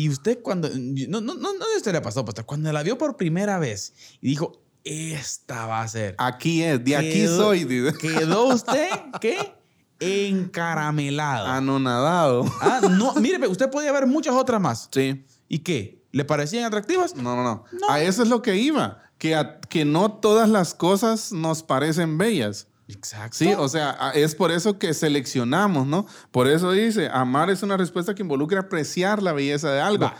Y 0.00 0.08
usted 0.10 0.38
cuando, 0.42 0.70
no, 0.72 1.20
no, 1.20 1.34
no, 1.34 1.52
no 1.54 1.64
usted 1.76 1.92
le 1.92 2.00
pasó, 2.00 2.24
pastor, 2.24 2.44
cuando 2.46 2.72
la 2.72 2.84
vio 2.84 2.96
por 2.96 3.16
primera 3.16 3.58
vez 3.58 3.94
y 4.20 4.28
dijo, 4.28 4.62
esta 4.84 5.66
va 5.66 5.82
a 5.82 5.88
ser. 5.88 6.14
Aquí 6.18 6.62
es. 6.62 6.84
De 6.84 6.94
aquí 6.96 7.12
Quedó- 7.24 7.36
soy. 7.36 7.64
dice. 7.64 7.98
Quedó 7.98 8.44
usted, 8.54 8.88
¿qué? 9.20 9.54
Encaramelado. 9.98 11.46
Anonadado. 11.46 12.44
Ah, 12.60 12.80
no, 12.88 13.14
mire, 13.14 13.44
usted 13.48 13.70
podía 13.70 13.90
ver 13.90 14.06
muchas 14.06 14.34
otras 14.34 14.60
más. 14.60 14.88
Sí. 14.92 15.24
¿Y 15.48 15.58
qué? 15.60 16.04
¿Le 16.12 16.24
parecían 16.24 16.64
atractivas? 16.64 17.16
No, 17.16 17.34
no, 17.36 17.42
no, 17.42 17.64
No. 17.72 17.90
A 17.90 18.00
eso 18.00 18.22
es 18.22 18.28
lo 18.28 18.40
que 18.40 18.56
iba. 18.56 19.02
Que, 19.18 19.34
a- 19.34 19.58
que 19.60 19.84
no 19.84 20.12
todas 20.12 20.48
las 20.48 20.74
cosas 20.74 21.32
nos 21.32 21.62
parecen 21.64 22.18
bellas. 22.18 22.68
Exacto. 22.88 23.36
Sí, 23.36 23.52
o 23.56 23.68
sea, 23.68 23.96
a- 24.00 24.12
es 24.12 24.34
por 24.34 24.50
eso 24.50 24.78
que 24.78 24.94
seleccionamos, 24.94 25.86
¿no? 25.86 26.06
Por 26.30 26.48
eso 26.48 26.72
dice, 26.72 27.08
amar 27.12 27.50
es 27.50 27.62
una 27.62 27.76
respuesta 27.76 28.14
que 28.14 28.22
involucra 28.22 28.60
apreciar 28.60 29.22
la 29.22 29.32
belleza 29.32 29.70
de 29.70 29.80
algo. 29.80 30.04
Va. 30.06 30.16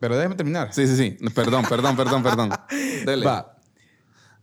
Pero 0.00 0.16
déjeme 0.16 0.36
terminar. 0.36 0.72
Sí, 0.72 0.86
sí, 0.86 0.96
sí. 0.96 1.16
Perdón, 1.34 1.64
perdón, 1.68 1.96
perdón, 1.96 2.22
perdón. 2.22 2.50
Dele. 3.04 3.26
Va. 3.26 3.56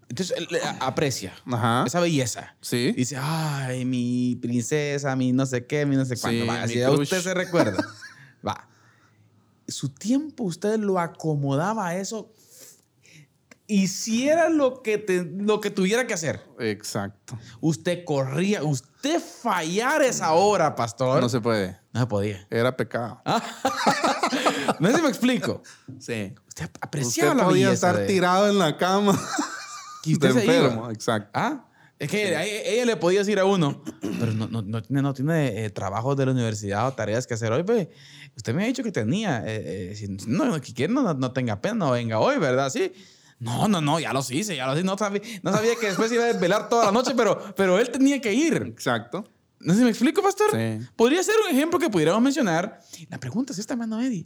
Entonces, 0.10 0.36
aprecia 0.82 1.34
Ajá. 1.52 1.84
esa 1.88 2.00
belleza. 2.00 2.56
Sí. 2.62 2.92
Dice, 2.92 3.18
ay, 3.20 3.86
mi 3.86 4.36
princesa, 4.42 5.16
mi 5.16 5.32
no 5.32 5.46
sé 5.46 5.66
qué, 5.66 5.86
mi 5.86 5.96
no 5.96 6.06
sé 6.06 6.16
cuánto. 6.20 6.42
Sí, 6.44 6.48
Va, 6.48 6.66
ya 6.68 6.88
crush. 6.90 7.02
usted 7.04 7.22
se 7.22 7.34
recuerda. 7.34 7.84
Va. 8.46 8.68
Su 9.68 9.90
tiempo 9.90 10.44
usted 10.44 10.78
lo 10.78 11.00
acomodaba 11.00 11.88
a 11.88 11.96
eso. 11.98 12.32
Hiciera 13.68 14.50
lo 14.50 14.84
que, 14.84 14.98
te- 15.00 15.24
lo 15.24 15.60
que 15.60 15.72
tuviera 15.72 16.06
que 16.06 16.14
hacer. 16.14 16.42
Exacto. 16.60 17.38
Usted 17.62 18.06
corría. 18.06 18.62
Usted 18.64 19.20
fallar 19.20 20.04
esa 20.04 20.34
hora, 20.34 20.76
pastor. 20.76 21.20
No 21.20 21.30
se 21.30 21.42
puede. 21.42 21.78
No 21.92 22.02
se 22.02 22.06
podía. 22.08 22.48
Era 22.52 22.76
pecado. 22.78 23.22
No 24.80 24.90
sé 24.90 24.96
si 24.98 25.02
me 25.02 25.10
explico. 25.10 25.62
Sí. 26.00 26.34
Usted 26.48 26.70
apreciaba 26.82 27.32
Usted 27.32 27.42
la 27.44 27.48
podía 27.50 27.72
estar 27.72 27.98
de- 27.98 28.06
tirado 28.08 28.50
en 28.50 28.60
la 28.60 28.78
cama. 28.78 29.20
Y 30.04 30.14
usted 30.14 30.34
de 30.36 30.42
se 30.42 30.46
iba. 30.46 30.56
enfermo. 30.56 30.92
Exacto. 30.92 31.32
Ah, 31.34 31.66
es 31.98 32.12
que 32.12 32.36
a 32.36 32.44
ella, 32.44 32.62
ella 32.70 32.86
le 32.86 32.96
podía 32.98 33.20
decir 33.20 33.40
a 33.40 33.46
uno, 33.46 33.84
pero 34.20 34.34
no, 34.34 34.48
no, 34.48 34.62
no 34.62 34.82
tiene, 34.84 35.02
no 35.02 35.14
tiene 35.16 35.66
eh, 35.66 35.70
trabajos 35.72 36.16
de 36.18 36.26
la 36.28 36.32
universidad 36.34 36.88
o 36.88 36.94
tareas 36.94 37.26
que 37.26 37.34
hacer 37.34 37.52
hoy. 37.52 37.64
Pues, 37.64 37.88
usted 38.36 38.54
me 38.54 38.64
ha 38.64 38.68
dicho 38.68 38.84
que 38.84 38.92
tenía. 38.92 39.40
eh, 39.48 39.92
eh, 39.92 39.96
si 39.96 40.08
no, 40.28 40.46
no, 40.46 41.14
no 41.16 41.32
tenga 41.32 41.60
pena, 41.60 41.74
no 41.76 41.92
venga 41.92 42.20
hoy, 42.20 42.38
¿verdad? 42.38 42.70
Sí. 42.70 42.94
No, 43.40 43.68
no, 43.68 43.82
no, 43.82 44.00
ya 44.00 44.14
los 44.14 44.32
hice, 44.32 44.56
ya 44.56 44.66
los 44.68 44.76
hice. 44.78 44.86
No 44.86 44.98
sabía, 44.98 45.22
no 45.44 45.52
sabía 45.52 45.76
que 45.76 45.88
después 45.88 46.12
iba 46.12 46.24
a 46.24 46.28
desvelar 46.28 46.70
toda 46.70 46.86
la 46.86 46.92
noche, 46.92 47.14
pero, 47.16 47.38
pero 47.56 47.78
él 47.80 47.90
tenía 47.90 48.22
que 48.22 48.34
ir. 48.34 48.56
Exacto. 48.56 49.26
No 49.60 49.74
sé 49.74 49.80
si 49.80 49.84
me 49.86 49.90
explico, 49.92 50.22
pastor. 50.22 50.48
Sí. 50.52 50.86
Podría 50.96 51.22
ser 51.24 51.36
un 51.48 51.56
ejemplo 51.56 51.80
que 51.80 51.90
pudiéramos 51.90 52.22
mencionar. 52.22 52.80
La 53.10 53.20
pregunta 53.20 53.52
es 53.54 53.60
esta, 53.60 53.76
mano 53.76 54.00
Eddie. 54.02 54.26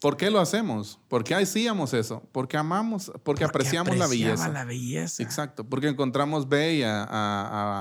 ¿Por 0.00 0.16
qué 0.16 0.30
lo 0.30 0.40
hacemos? 0.40 0.98
¿Por 1.08 1.24
qué 1.24 1.34
hacíamos 1.34 1.92
eso? 1.92 2.22
Porque 2.32 2.56
amamos, 2.56 3.12
porque, 3.22 3.44
apreciamos 3.44 3.94
la 3.98 4.06
belleza. 4.06 4.48
la 4.48 4.64
belleza. 4.64 5.22
Exacto, 5.22 5.64
porque 5.64 5.88
encontramos 5.88 6.48
bella 6.48 7.02
a, 7.02 7.06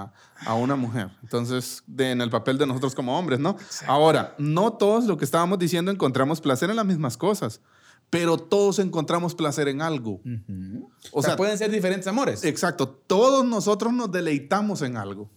a- 0.04 0.14
a 0.46 0.54
una 0.56 0.76
mujer. 0.76 1.10
Entonces, 1.24 1.82
de- 1.88 2.12
en 2.12 2.20
el 2.20 2.30
papel 2.30 2.58
de 2.58 2.68
nosotros 2.68 2.94
como 2.94 3.18
hombres, 3.18 3.40
¿no? 3.40 3.56
Ahora, 3.88 4.36
no 4.38 4.74
todos 4.74 5.06
lo 5.06 5.16
que 5.16 5.24
estábamos 5.24 5.60
diciendo 5.60 5.92
encontramos 5.92 6.42
placer 6.42 6.70
en 6.70 6.76
las 6.76 6.86
mismas 6.86 7.16
cosas, 7.16 7.62
pero 8.10 8.38
todos 8.38 8.80
encontramos 8.80 9.36
placer 9.36 9.68
en 9.68 9.82
algo. 9.82 10.22
Ujú. 10.26 10.90
O 11.12 11.22
sea, 11.24 11.36
pueden 11.36 11.58
ser 11.58 11.70
diferentes 11.72 12.08
amores. 12.08 12.44
Exacto, 12.44 12.88
todos 12.90 13.46
nosotros 13.46 13.94
nos 13.94 14.12
deleitamos 14.12 14.82
en 14.82 14.98
algo. 14.98 15.30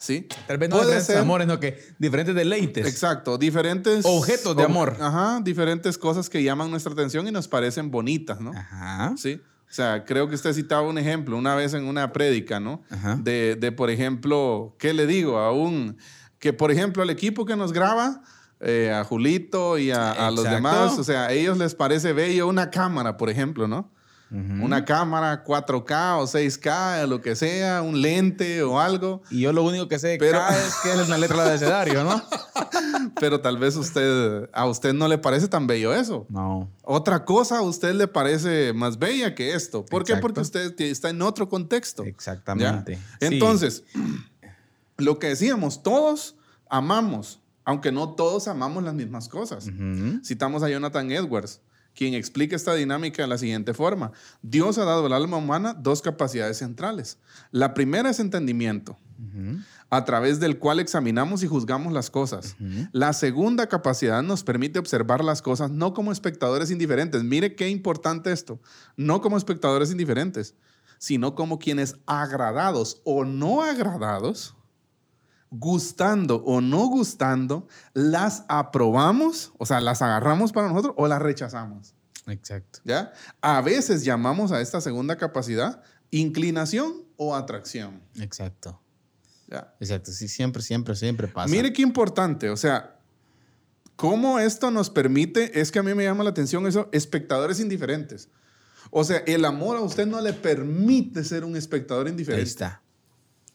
¿Sí? 0.00 0.28
Tal 0.46 0.58
vez 0.58 0.68
no 0.68 0.76
Puede 0.76 0.86
diferentes 0.86 1.06
ser- 1.08 1.18
amores, 1.18 1.48
no 1.48 1.58
que 1.58 1.76
diferentes 1.98 2.32
deleites. 2.32 2.86
Exacto, 2.86 3.36
diferentes 3.36 4.04
Objetos 4.06 4.56
de 4.56 4.62
ob- 4.62 4.66
amor. 4.66 4.96
Ajá, 5.00 5.40
diferentes 5.42 5.98
cosas 5.98 6.30
que 6.30 6.40
llaman 6.44 6.70
nuestra 6.70 6.92
atención 6.92 7.26
y 7.26 7.32
nos 7.32 7.48
parecen 7.48 7.90
bonitas, 7.90 8.40
¿no? 8.40 8.52
Ajá. 8.52 9.14
Sí. 9.16 9.40
O 9.68 9.72
sea, 9.72 10.04
creo 10.04 10.28
que 10.28 10.36
usted 10.36 10.52
citaba 10.52 10.82
un 10.88 10.98
ejemplo 10.98 11.36
una 11.36 11.56
vez 11.56 11.74
en 11.74 11.84
una 11.84 12.12
prédica, 12.12 12.60
¿no? 12.60 12.80
Ajá. 12.90 13.16
De, 13.20 13.56
de, 13.56 13.72
por 13.72 13.90
ejemplo, 13.90 14.76
¿qué 14.78 14.94
le 14.94 15.08
digo? 15.08 15.38
A 15.38 15.50
un, 15.52 15.98
que 16.38 16.52
por 16.52 16.70
ejemplo 16.70 17.02
al 17.02 17.10
equipo 17.10 17.44
que 17.44 17.56
nos 17.56 17.72
graba, 17.72 18.22
eh, 18.60 18.92
a 18.92 19.04
Julito 19.04 19.78
y 19.78 19.90
a, 19.90 20.12
a 20.12 20.30
los 20.30 20.44
demás, 20.44 20.98
o 20.98 21.04
sea, 21.04 21.26
a 21.26 21.32
ellos 21.32 21.58
les 21.58 21.74
parece 21.74 22.12
bello 22.12 22.48
una 22.48 22.70
cámara, 22.70 23.16
por 23.16 23.30
ejemplo, 23.30 23.68
¿no? 23.68 23.90
Una 24.30 24.84
cámara 24.84 25.42
4K 25.42 26.18
o 26.18 26.24
6K, 26.24 27.06
lo 27.06 27.22
que 27.22 27.34
sea, 27.34 27.80
un 27.80 28.02
lente 28.02 28.62
o 28.62 28.78
algo, 28.78 29.22
Y 29.30 29.40
yo 29.40 29.54
lo 29.54 29.62
único 29.62 29.88
que 29.88 29.98
sé 29.98 30.18
Pero- 30.20 30.46
es 30.50 30.74
que 30.82 30.92
es 30.92 31.06
una 31.06 31.16
letra 31.16 31.38
del 31.38 31.48
abecedario, 31.48 32.04
¿no? 32.04 32.22
pero 33.20 33.40
tal 33.40 33.56
vez 33.56 33.74
usted, 33.76 34.50
a 34.52 34.66
usted 34.66 34.92
no 34.92 35.08
le 35.08 35.16
parece 35.16 35.48
tan 35.48 35.66
bello 35.66 35.94
eso. 35.94 36.26
No. 36.28 36.68
Otra 36.82 37.24
cosa 37.24 37.58
a 37.58 37.62
usted 37.62 37.94
le 37.94 38.06
parece 38.06 38.74
más 38.74 38.98
bella 38.98 39.34
que 39.34 39.54
esto. 39.54 39.86
¿Por 39.86 40.04
qué? 40.04 40.16
Porque 40.16 40.40
usted 40.40 40.78
está 40.78 41.08
en 41.08 41.22
otro 41.22 41.48
contexto. 41.48 42.04
Exactamente. 42.04 42.98
Entonces, 43.20 43.84
lo 44.98 45.18
que 45.18 45.28
decíamos, 45.28 45.82
todos 45.82 46.36
amamos, 46.68 47.40
aunque 47.68 47.92
no 47.92 48.14
todos 48.14 48.48
amamos 48.48 48.82
las 48.82 48.94
mismas 48.94 49.28
cosas. 49.28 49.68
Citamos 50.24 50.62
a 50.62 50.70
Jonathan 50.70 51.12
Edwards, 51.12 51.60
quien 51.94 52.14
explica 52.14 52.56
esta 52.56 52.72
dinámica 52.72 53.20
de 53.20 53.28
la 53.28 53.36
siguiente 53.36 53.74
forma. 53.74 54.10
Dios 54.40 54.78
ha 54.78 54.86
dado 54.86 55.04
al 55.04 55.12
alma 55.12 55.36
humana 55.36 55.74
dos 55.74 56.00
capacidades 56.00 56.56
centrales. 56.56 57.18
La 57.50 57.74
primera 57.74 58.08
es 58.08 58.20
entendimiento, 58.20 58.96
a 59.90 60.06
través 60.06 60.40
del 60.40 60.58
cual 60.58 60.80
examinamos 60.80 61.42
y 61.42 61.46
juzgamos 61.46 61.92
las 61.92 62.08
cosas. 62.08 62.56
La 62.92 63.12
segunda 63.12 63.66
capacidad 63.66 64.22
nos 64.22 64.44
permite 64.44 64.78
observar 64.78 65.22
las 65.22 65.42
cosas 65.42 65.70
no 65.70 65.92
como 65.92 66.10
espectadores 66.10 66.70
indiferentes. 66.70 67.22
Mire 67.22 67.54
qué 67.54 67.68
importante 67.68 68.32
esto. 68.32 68.58
No 68.96 69.20
como 69.20 69.36
espectadores 69.36 69.90
indiferentes, 69.90 70.54
sino 70.96 71.34
como 71.34 71.58
quienes 71.58 71.96
agradados 72.06 73.02
o 73.04 73.26
no 73.26 73.60
agradados 73.62 74.54
gustando 75.50 76.36
o 76.44 76.60
no 76.60 76.86
gustando, 76.86 77.66
las 77.94 78.44
aprobamos, 78.48 79.52
o 79.58 79.66
sea, 79.66 79.80
las 79.80 80.02
agarramos 80.02 80.52
para 80.52 80.68
nosotros 80.68 80.94
o 80.96 81.08
las 81.08 81.20
rechazamos. 81.20 81.94
Exacto. 82.26 82.80
¿Ya? 82.84 83.12
A 83.40 83.60
veces 83.62 84.04
llamamos 84.04 84.52
a 84.52 84.60
esta 84.60 84.80
segunda 84.80 85.16
capacidad 85.16 85.82
inclinación 86.10 87.04
o 87.16 87.34
atracción. 87.34 88.02
Exacto. 88.16 88.80
¿Ya? 89.48 89.74
Exacto. 89.80 90.12
Sí, 90.12 90.28
siempre, 90.28 90.62
siempre, 90.62 90.94
siempre 90.94 91.28
pasa. 91.28 91.48
Mire 91.50 91.72
qué 91.72 91.82
importante, 91.82 92.50
o 92.50 92.56
sea, 92.56 92.98
cómo 93.96 94.38
esto 94.38 94.70
nos 94.70 94.90
permite, 94.90 95.60
es 95.60 95.72
que 95.72 95.78
a 95.78 95.82
mí 95.82 95.94
me 95.94 96.04
llama 96.04 96.24
la 96.24 96.30
atención 96.30 96.66
eso, 96.66 96.88
espectadores 96.92 97.60
indiferentes. 97.60 98.28
O 98.90 99.04
sea, 99.04 99.18
el 99.26 99.44
amor 99.44 99.76
a 99.76 99.80
usted 99.80 100.06
no 100.06 100.20
le 100.20 100.32
permite 100.32 101.24
ser 101.24 101.44
un 101.44 101.56
espectador 101.56 102.06
Ahí 102.06 102.12
indiferente. 102.12 102.48
está. 102.48 102.82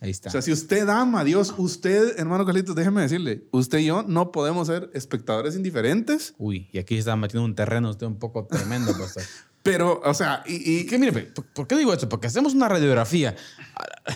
Ahí 0.04 0.12
está. 0.12 0.28
O 0.28 0.32
sea, 0.34 0.42
si 0.42 0.52
usted 0.52 0.88
ama 0.90 1.22
a 1.22 1.24
Dios, 1.24 1.54
usted, 1.58 2.20
hermano 2.20 2.46
Carlitos, 2.46 2.76
déjeme 2.76 3.02
decirle, 3.02 3.48
usted 3.52 3.78
y 3.80 3.86
yo 3.86 4.04
no 4.04 4.32
podemos 4.34 4.68
ser 4.68 4.90
espectadores 4.94 5.56
indiferentes, 5.56 6.34
Uy, 6.38 6.68
y 6.74 6.78
aquí 6.80 6.98
está 6.98 7.16
metiendo 7.16 7.46
un 7.46 7.56
terreno 7.56 7.90
usted 7.90 8.06
un 8.06 8.20
poco 8.20 8.46
tremendo, 8.46 8.92
pastor. 9.00 9.24
pero, 9.64 10.02
o 10.04 10.14
sea, 10.14 10.44
y, 10.46 10.56
y- 10.56 10.80
¿Y 10.82 10.86
qué, 10.88 11.00
mire, 11.00 11.14
¿por, 11.14 11.46
por 11.46 11.68
qué 11.68 11.78
digo 11.78 11.94
esto? 11.94 12.10
Porque 12.10 12.28
hacemos 12.28 12.54
una 12.54 12.68
radiografía 12.68 13.36
a, 13.76 14.14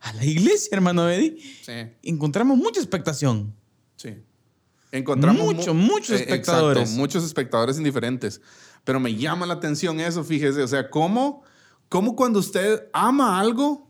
a 0.10 0.12
la 0.12 0.24
iglesia, 0.26 0.68
hermano 0.72 1.08
Eddie. 1.08 1.38
Sí, 1.62 1.72
Encontramos 2.02 2.58
mucha 2.58 2.78
expectación. 2.80 3.54
sí. 3.96 4.16
Encontramos 4.92 5.54
Mucho, 5.54 5.72
mu- 5.72 5.84
muchos 5.92 6.18
eh, 6.20 6.24
espectadores. 6.24 6.82
exacto, 6.82 7.00
muchos 7.00 7.24
espectadores 7.24 7.78
indiferentes. 7.78 8.40
Pero 8.82 8.98
me 8.98 9.14
llama 9.14 9.46
la 9.46 9.54
atención 9.54 10.00
eso, 10.00 10.24
fíjese, 10.24 10.62
o 10.64 10.66
sea, 10.68 10.90
cómo, 10.90 11.44
cómo 11.88 12.16
cuando 12.16 12.40
usted 12.40 12.88
ama 12.92 13.38
algo, 13.38 13.88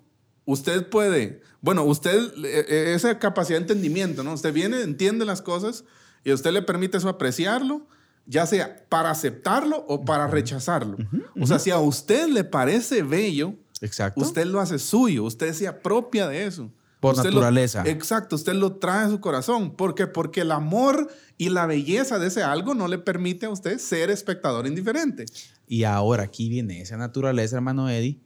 usted 0.51 0.89
puede, 0.89 1.41
bueno, 1.61 1.85
usted, 1.85 2.19
eh, 2.45 2.65
eh, 2.69 2.93
esa 2.95 3.19
capacidad 3.19 3.59
de 3.59 3.63
entendimiento, 3.63 4.23
¿no? 4.23 4.33
Usted 4.33 4.53
viene, 4.53 4.83
entiende 4.83 5.25
las 5.25 5.43
cosas 5.43 5.85
y 6.25 6.31
a 6.31 6.35
usted 6.35 6.53
le 6.53 6.63
permite 6.63 6.99
eso 6.99 7.09
apreciarlo, 7.09 7.87
ya 8.27 8.47
sea 8.47 8.85
para 8.89 9.11
aceptarlo 9.11 9.85
o 9.89 10.05
para 10.05 10.27
rechazarlo. 10.27 10.97
O 11.41 11.47
sea, 11.47 11.59
si 11.59 11.71
a 11.71 11.79
usted 11.79 12.29
le 12.29 12.45
parece 12.45 13.03
bello, 13.03 13.55
Exacto. 13.81 14.21
usted 14.21 14.45
lo 14.45 14.61
hace 14.61 14.79
suyo, 14.79 15.25
usted 15.25 15.53
se 15.55 15.67
apropia 15.69 16.29
de 16.29 16.47
eso. 16.47 16.71
Por 17.01 17.15
Usted 17.15 17.31
lo- 17.31 17.37
naturaleza. 17.37 17.83
exacto, 17.87 18.37
usted 18.37 18.53
lo 18.53 18.75
trae 18.77 19.07
a 19.07 19.09
su 19.09 19.21
corazón. 19.21 19.71
¿Por 19.75 19.95
qué? 19.95 20.07
Porque 20.07 20.43
el 20.43 20.53
amor 20.53 21.09
y 21.39 21.49
la 21.49 21.65
belleza 21.65 22.19
de 22.19 22.27
ese 22.27 22.43
algo 22.43 22.75
no 22.75 22.89
le 22.89 22.99
permite 22.99 23.47
a 23.47 23.51
usted 23.51 23.79
ser 23.79 24.11
espectador 24.11 24.67
indiferente. 24.67 25.25
Y 25.67 25.85
ahora 25.85 26.25
aquí 26.25 26.51
viene 26.51 26.83
esa 26.83 26.99
naturaleza, 26.99 27.57
hermano 27.57 27.89
Eddie, 27.89 28.21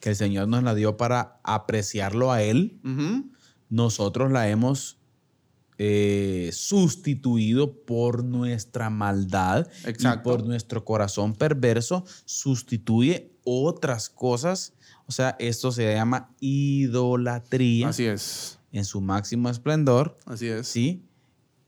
que 0.00 0.10
el 0.10 0.16
Señor 0.16 0.48
nos 0.48 0.62
la 0.62 0.74
dio 0.74 0.96
para 0.96 1.40
apreciarlo 1.44 2.32
a 2.32 2.42
Él. 2.42 2.80
Nosotros 3.68 4.30
la 4.30 4.48
hemos 4.48 4.98
eh, 5.78 6.50
sustituido 6.52 7.74
por 7.84 8.24
nuestra 8.24 8.88
maldad 8.90 9.68
Exacto. 9.84 10.20
y 10.20 10.22
por 10.36 10.46
nuestro 10.46 10.84
corazón 10.84 11.34
perverso. 11.34 12.04
Sustituye 12.24 13.32
otras 13.44 14.08
cosas. 14.08 14.72
O 15.06 15.12
sea, 15.12 15.36
esto 15.38 15.70
se 15.72 15.92
llama 15.94 16.34
idolatría 16.40 17.88
Así 17.88 18.04
es, 18.06 18.58
en 18.72 18.84
su 18.84 19.00
máximo 19.00 19.48
esplendor. 19.50 20.16
así 20.26 20.46
es. 20.46 20.66
¿sí? 20.68 21.04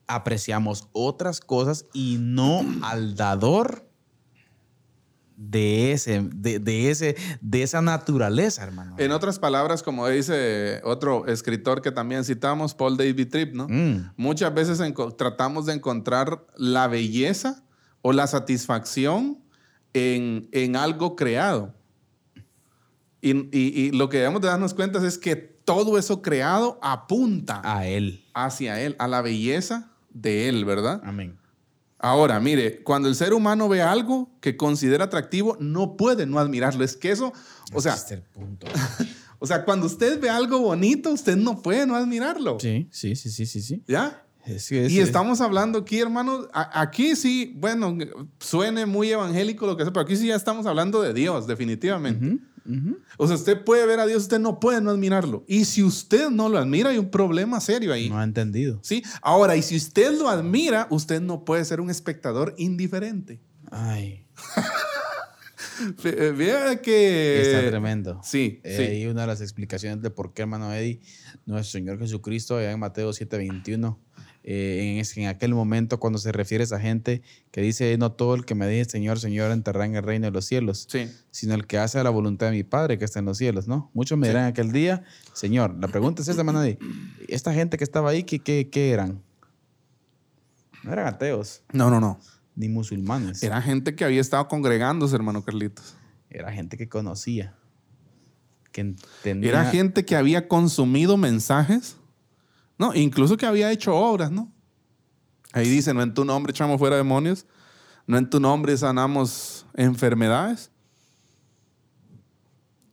Apreciamos 0.07 0.89
otras 0.93 1.41
cosas 1.41 1.85
y 1.93 2.17
no 2.19 2.65
al 2.83 3.15
dador 3.15 3.88
de 5.41 5.93
ese, 5.93 6.29
de, 6.35 6.59
de 6.59 6.91
ese, 6.91 7.17
de 7.41 7.63
esa 7.63 7.81
naturaleza, 7.81 8.65
hermano. 8.65 8.97
En 8.99 9.13
otras 9.13 9.39
palabras, 9.39 9.85
como 9.85 10.09
dice 10.09 10.81
otro 10.83 11.27
escritor 11.29 11.81
que 11.81 11.93
también 11.93 12.25
citamos, 12.25 12.75
Paul 12.75 12.97
David 12.97 13.29
Tripp, 13.31 13.55
¿no? 13.55 13.69
Mm, 13.69 14.11
Muchas 14.17 14.53
veces 14.53 14.81
tratamos 15.17 15.67
de 15.67 15.75
encontrar 15.75 16.45
la 16.57 16.89
belleza 16.89 17.63
o 18.03 18.13
la 18.13 18.27
satisfacción 18.27 19.39
en, 19.95 20.49
en 20.53 20.75
algo 20.75 21.15
creado. 21.15 21.73
Y, 23.21 23.31
y- 23.57 23.81
y 23.81 23.91
lo 23.93 24.09
que 24.09 24.19
debemos 24.19 24.41
de 24.43 24.49
darnos 24.49 24.75
cuenta 24.75 25.05
es 25.07 25.19
que 25.19 25.37
todo 25.37 25.99
eso 25.99 26.21
creado 26.23 26.79
apunta 26.83 27.61
a 27.65 27.87
él. 27.87 28.25
hacia 28.35 28.81
Él, 28.81 28.97
a 28.99 29.07
la 29.07 29.23
belleza 29.23 29.91
de 30.11 30.49
Él, 30.49 30.65
¿verdad? 30.65 31.01
Amén. 31.05 31.39
Ahora, 31.99 32.39
mire, 32.41 32.83
cuando 32.85 33.09
el 33.09 33.15
ser 33.17 33.33
humano 33.35 33.69
ve 33.69 33.83
algo 33.83 34.31
que 34.41 34.57
considera 34.57 35.05
atractivo, 35.07 35.57
no 35.61 35.97
puede 35.97 36.27
no 36.27 36.39
admirarlo. 36.39 36.85
Es 36.85 36.97
que 36.97 37.11
eso, 37.11 37.33
o 37.73 37.81
sea, 37.81 37.95
es 37.95 38.11
el 38.13 38.23
punto. 38.23 38.67
o 39.41 39.47
sea, 39.47 39.65
cuando 39.65 39.87
usted 39.87 40.21
ve 40.21 40.31
algo 40.31 40.61
bonito, 40.61 41.11
usted 41.11 41.37
no 41.37 41.61
puede 41.61 41.87
no 41.87 41.97
admirarlo. 41.97 42.59
Sí, 42.61 42.89
sí, 42.93 43.17
sí, 43.17 43.31
sí, 43.31 43.47
sí, 43.47 43.61
sí. 43.63 43.83
¿Ya? 43.89 44.23
Es 44.47 44.69
que 44.69 44.87
es- 44.87 44.93
Y 44.93 45.01
estamos 45.01 45.41
hablando 45.41 45.81
aquí, 45.81 45.99
hermano, 45.99 46.47
a- 46.53 46.81
aquí 46.83 47.17
sí, 47.17 47.53
bueno, 47.57 47.97
suene 48.39 48.87
muy 48.87 49.11
evangélico 49.11 49.67
lo 49.67 49.77
que 49.77 49.83
sea, 49.83 49.93
pero 49.93 50.05
aquí 50.07 50.17
sí 50.17 50.29
ya 50.29 50.37
estamos 50.37 50.67
hablando 50.67 51.03
de 51.03 51.13
Dios, 51.13 51.47
definitivamente. 51.47 52.39
O 53.17 53.27
sea, 53.27 53.37
usted 53.37 53.65
puede 53.65 53.87
ver 53.87 53.99
a 54.01 54.07
Dios, 54.07 54.23
usted 54.23 54.39
no 54.39 54.61
puede 54.61 54.81
no 54.81 54.91
admirarlo. 54.91 55.45
Y 55.49 55.65
si 55.65 55.83
usted 55.83 56.29
no 56.31 56.49
lo 56.49 56.59
admira, 56.59 56.91
hay 56.91 56.99
un 56.99 57.11
problema 57.11 57.61
serio 57.61 57.93
ahí. 57.93 58.09
No 58.11 58.19
ha 58.19 58.25
entendido. 58.25 58.79
¿Sí? 58.83 59.03
Ahora, 59.23 59.57
y 59.57 59.63
si 59.63 59.77
usted 59.77 60.19
lo 60.19 60.29
admira, 60.29 60.87
usted 60.91 61.21
no 61.21 61.45
puede 61.45 61.65
ser 61.65 61.81
un 61.81 61.89
espectador 61.91 62.55
indiferente. 62.59 63.41
Ay, 63.71 64.27
eh, 66.05 66.33
Vea 66.37 66.81
que... 66.81 67.43
está 67.43 67.67
tremendo. 67.69 68.21
Sí, 68.23 68.61
Eh, 68.65 68.77
sí. 68.77 68.83
Ahí 68.83 69.07
una 69.07 69.23
de 69.23 69.27
las 69.29 69.41
explicaciones 69.41 70.03
de 70.03 70.11
por 70.11 70.33
qué, 70.33 70.43
hermano 70.43 70.73
Eddie, 70.73 71.01
nuestro 71.47 71.79
Señor 71.79 71.99
Jesucristo, 71.99 72.57
allá 72.57 72.71
en 72.73 72.79
Mateo 72.81 73.11
7:21, 73.11 73.99
eh, 74.51 74.99
en, 75.15 75.23
en 75.23 75.29
aquel 75.29 75.53
momento 75.53 76.01
cuando 76.01 76.19
se 76.19 76.33
refiere 76.33 76.63
a 76.63 76.65
esa 76.65 76.81
gente 76.81 77.21
que 77.51 77.61
dice, 77.61 77.95
no 77.99 78.13
todo 78.13 78.35
el 78.35 78.47
que 78.47 78.55
me 78.55 78.67
dice 78.67 78.89
Señor, 78.89 79.21
Señor, 79.21 79.51
entrará 79.53 79.85
en 79.85 79.95
el 79.97 80.03
reino 80.03 80.25
de 80.25 80.31
los 80.31 80.47
cielos, 80.47 80.87
Sí. 80.91 81.07
sino 81.31 81.53
el 81.55 81.67
que 81.67 81.77
hace 81.77 82.03
la 82.03 82.09
voluntad 82.09 82.47
de 82.47 82.53
mi 82.53 82.63
Padre 82.65 82.97
que 82.97 83.05
está 83.05 83.19
en 83.19 83.27
los 83.27 83.37
cielos, 83.37 83.69
¿no? 83.69 83.91
Muchos 83.93 84.17
me 84.17 84.27
dirán 84.29 84.47
aquel 84.47 84.73
día, 84.73 85.05
Señor, 85.35 85.77
la 85.79 85.89
pregunta 85.89 86.23
es 86.23 86.29
esta, 86.29 86.41
hermano 86.41 86.63
Eddie, 86.65 86.79
esta 87.29 87.53
gente 87.53 87.77
que 87.77 87.85
estaba 87.85 88.09
ahí, 88.09 88.23
¿qué, 88.23 88.39
qué, 88.39 88.71
qué 88.73 88.91
eran? 88.93 89.21
No 90.83 90.93
eran 90.95 91.07
ateos, 91.09 91.63
No, 91.73 91.91
no, 91.91 92.01
no. 92.01 92.19
ni 92.55 92.69
musulmanes. 92.71 93.43
Era 93.43 93.61
gente 93.61 93.95
que 93.95 94.05
había 94.05 94.21
estado 94.23 94.49
congregándose, 94.49 95.15
hermano 95.15 95.45
Carlitos. 95.45 95.95
Era 96.31 96.51
gente 96.53 96.77
que 96.79 96.89
conocía, 96.89 97.55
que 98.73 98.81
entendía. 98.81 99.51
Era 99.51 99.65
gente 99.67 100.05
que 100.05 100.17
había 100.17 100.49
consumido 100.49 101.17
mensajes, 101.19 101.97
no, 102.79 102.95
incluso 102.95 103.37
que 103.37 103.47
había 103.47 103.71
hecho 103.73 103.95
obras, 103.95 104.31
¿no? 104.31 104.53
Ahí 105.53 105.69
dice, 105.69 105.93
no 105.93 106.03
en 106.03 106.15
tu 106.15 106.25
nombre 106.25 106.51
echamos 106.51 106.79
fuera 106.79 106.97
demonios, 106.97 107.47
no 108.07 108.17
en 108.17 108.31
tu 108.31 108.39
nombre 108.41 108.77
sanamos 108.77 109.67
enfermedades. 109.75 110.71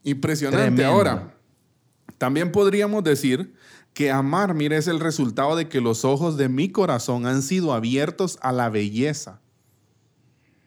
Impresionante. 0.04 0.64
Tremendo. 0.64 0.92
Ahora, 0.92 1.36
también 2.18 2.52
podríamos 2.52 3.04
decir 3.04 3.54
que 3.94 4.12
amar, 4.12 4.54
mire, 4.54 4.78
es 4.78 4.88
el 4.88 5.00
resultado 5.00 5.56
de 5.56 5.70
que 5.70 5.82
los 5.82 6.04
ojos 6.04 6.38
de 6.38 6.50
mi 6.50 6.70
corazón 6.70 7.26
han 7.26 7.42
sido 7.42 7.74
abiertos 7.74 8.38
a 8.42 8.52
la 8.52 8.70
belleza. 8.70 9.42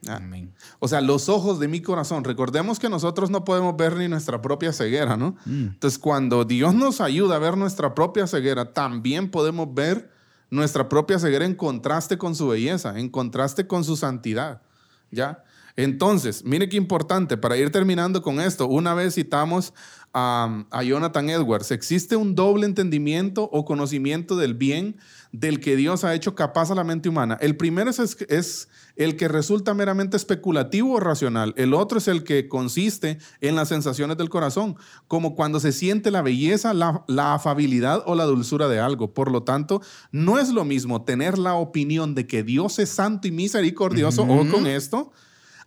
Ah. 0.06 0.16
Amén. 0.16 0.54
O 0.78 0.86
sea, 0.86 1.00
los 1.00 1.28
ojos 1.28 1.58
de 1.58 1.68
mi 1.68 1.80
corazón. 1.80 2.24
Recordemos 2.24 2.78
que 2.78 2.88
nosotros 2.88 3.30
no 3.30 3.44
podemos 3.44 3.76
ver 3.76 3.96
ni 3.96 4.08
nuestra 4.08 4.40
propia 4.40 4.72
ceguera, 4.72 5.16
¿no? 5.16 5.36
Mm. 5.44 5.68
Entonces, 5.72 5.98
cuando 5.98 6.44
Dios 6.44 6.74
nos 6.74 7.00
ayuda 7.00 7.36
a 7.36 7.38
ver 7.38 7.56
nuestra 7.56 7.94
propia 7.94 8.26
ceguera, 8.26 8.72
también 8.72 9.30
podemos 9.30 9.72
ver 9.74 10.10
nuestra 10.50 10.88
propia 10.88 11.18
ceguera 11.18 11.44
en 11.44 11.54
contraste 11.54 12.16
con 12.16 12.34
su 12.34 12.48
belleza, 12.48 12.98
en 12.98 13.08
contraste 13.08 13.66
con 13.66 13.84
su 13.84 13.96
santidad, 13.96 14.62
¿ya? 15.10 15.44
Entonces, 15.76 16.44
mire 16.44 16.68
qué 16.68 16.76
importante, 16.76 17.36
para 17.36 17.56
ir 17.56 17.70
terminando 17.70 18.20
con 18.20 18.40
esto, 18.40 18.66
una 18.66 18.94
vez 18.94 19.14
citamos 19.14 19.72
a, 20.12 20.64
a 20.72 20.82
Jonathan 20.82 21.30
Edwards, 21.30 21.70
existe 21.70 22.16
un 22.16 22.34
doble 22.34 22.66
entendimiento 22.66 23.44
o 23.52 23.64
conocimiento 23.64 24.36
del 24.36 24.54
bien 24.54 24.96
del 25.30 25.60
que 25.60 25.76
Dios 25.76 26.02
ha 26.02 26.14
hecho 26.14 26.34
capaz 26.34 26.72
a 26.72 26.74
la 26.74 26.82
mente 26.82 27.08
humana. 27.08 27.38
El 27.40 27.56
primero 27.56 27.90
es, 27.90 28.16
es 28.28 28.68
el 28.98 29.16
que 29.16 29.28
resulta 29.28 29.72
meramente 29.72 30.16
especulativo 30.16 30.94
o 30.94 31.00
racional. 31.00 31.54
El 31.56 31.72
otro 31.72 31.98
es 31.98 32.08
el 32.08 32.24
que 32.24 32.48
consiste 32.48 33.18
en 33.40 33.54
las 33.54 33.68
sensaciones 33.68 34.18
del 34.18 34.28
corazón, 34.28 34.76
como 35.06 35.34
cuando 35.36 35.60
se 35.60 35.72
siente 35.72 36.10
la 36.10 36.20
belleza, 36.20 36.74
la, 36.74 37.04
la 37.06 37.32
afabilidad 37.34 38.02
o 38.06 38.16
la 38.16 38.24
dulzura 38.24 38.68
de 38.68 38.80
algo. 38.80 39.14
Por 39.14 39.30
lo 39.30 39.44
tanto, 39.44 39.80
no 40.10 40.38
es 40.38 40.50
lo 40.50 40.64
mismo 40.64 41.02
tener 41.04 41.38
la 41.38 41.54
opinión 41.54 42.14
de 42.16 42.26
que 42.26 42.42
Dios 42.42 42.80
es 42.80 42.90
santo 42.90 43.28
y 43.28 43.30
misericordioso 43.30 44.24
o 44.24 44.50
con 44.50 44.66
esto, 44.66 45.12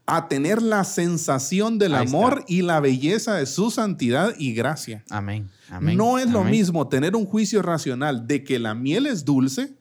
a 0.05 0.27
tener 0.27 0.61
la 0.61 0.83
sensación 0.83 1.77
del 1.77 1.95
Ahí 1.95 2.07
amor 2.07 2.39
está. 2.39 2.53
y 2.53 2.61
la 2.63 2.81
belleza 2.81 3.35
de 3.35 3.45
su 3.45 3.71
santidad 3.71 4.35
y 4.37 4.53
gracia. 4.53 5.05
Amén. 5.09 5.49
Amén. 5.69 5.95
No 5.95 6.19
es 6.19 6.29
lo 6.29 6.43
mismo 6.43 6.89
tener 6.89 7.15
un 7.15 7.25
juicio 7.25 7.61
racional 7.61 8.27
de 8.27 8.43
que 8.43 8.59
la 8.59 8.75
miel 8.75 9.05
es 9.05 9.23
dulce 9.23 9.73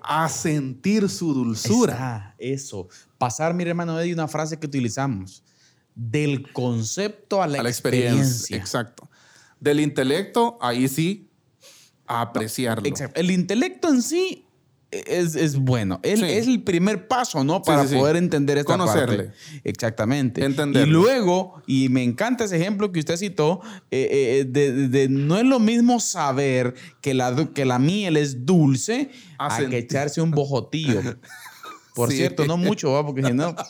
A 0.00 0.28
sentir 0.28 1.08
su 1.08 1.34
dulzura. 1.34 1.92
está, 1.92 2.34
eso. 2.38 2.88
Pasar, 3.18 3.54
mi 3.54 3.64
hermano 3.64 3.98
Eddie, 3.98 4.14
una 4.14 4.28
frase 4.28 4.58
que 4.58 4.66
utilizamos. 4.66 5.42
Del 5.94 6.52
concepto 6.52 7.42
a 7.42 7.46
la, 7.46 7.60
a 7.60 7.62
la 7.62 7.68
experiencia. 7.68 8.22
experiencia. 8.22 8.56
Exacto. 8.56 9.08
Del 9.60 9.80
intelecto, 9.80 10.58
ahí 10.60 10.88
sí, 10.88 11.30
a 12.06 12.20
apreciarlo. 12.20 12.86
Exacto. 12.86 13.20
El 13.20 13.30
intelecto 13.30 13.88
en 13.88 14.02
sí 14.02 14.43
es, 15.06 15.34
es 15.34 15.56
bueno. 15.56 16.00
Él, 16.02 16.18
Sí. 16.18 16.24
Es 16.26 16.46
el 16.46 16.62
primer 16.62 17.08
paso, 17.08 17.42
¿no? 17.44 17.62
Para 17.62 17.82
sí, 17.82 17.90
sí. 17.90 17.94
poder 17.96 18.16
entender 18.16 18.58
esta 18.58 18.72
Conocerle. 18.76 19.24
parte. 19.24 19.32
Exactamente. 19.64 20.44
Entenderlo. 20.44 20.86
Y 20.88 20.90
luego, 20.90 21.62
y 21.66 21.88
me 21.88 22.02
encanta 22.02 22.44
ese 22.44 22.56
ejemplo 22.56 22.92
que 22.92 23.00
usted 23.00 23.16
citó, 23.16 23.60
eh, 23.90 24.08
eh, 24.40 24.44
de, 24.48 24.72
de- 24.72 24.88
de 24.88 25.08
no 25.08 25.36
es 25.38 25.44
lo 25.44 25.58
mismo 25.60 26.00
saber 26.00 26.74
que 27.00 27.14
la, 27.14 27.48
que 27.54 27.64
la 27.64 27.78
miel 27.78 28.16
es 28.16 28.46
dulce 28.46 29.10
A 29.38 29.56
a 29.56 29.66
que 29.68 29.78
echarse 29.78 30.20
un 30.20 30.30
bojotillo. 30.30 31.00
Por 31.94 32.10
Sí. 32.10 32.16
cierto, 32.16 32.44
no 32.46 32.56
mucho, 32.56 32.90
¿va? 32.92 33.04
porque 33.06 33.22
si 33.22 33.32
no... 33.32 33.54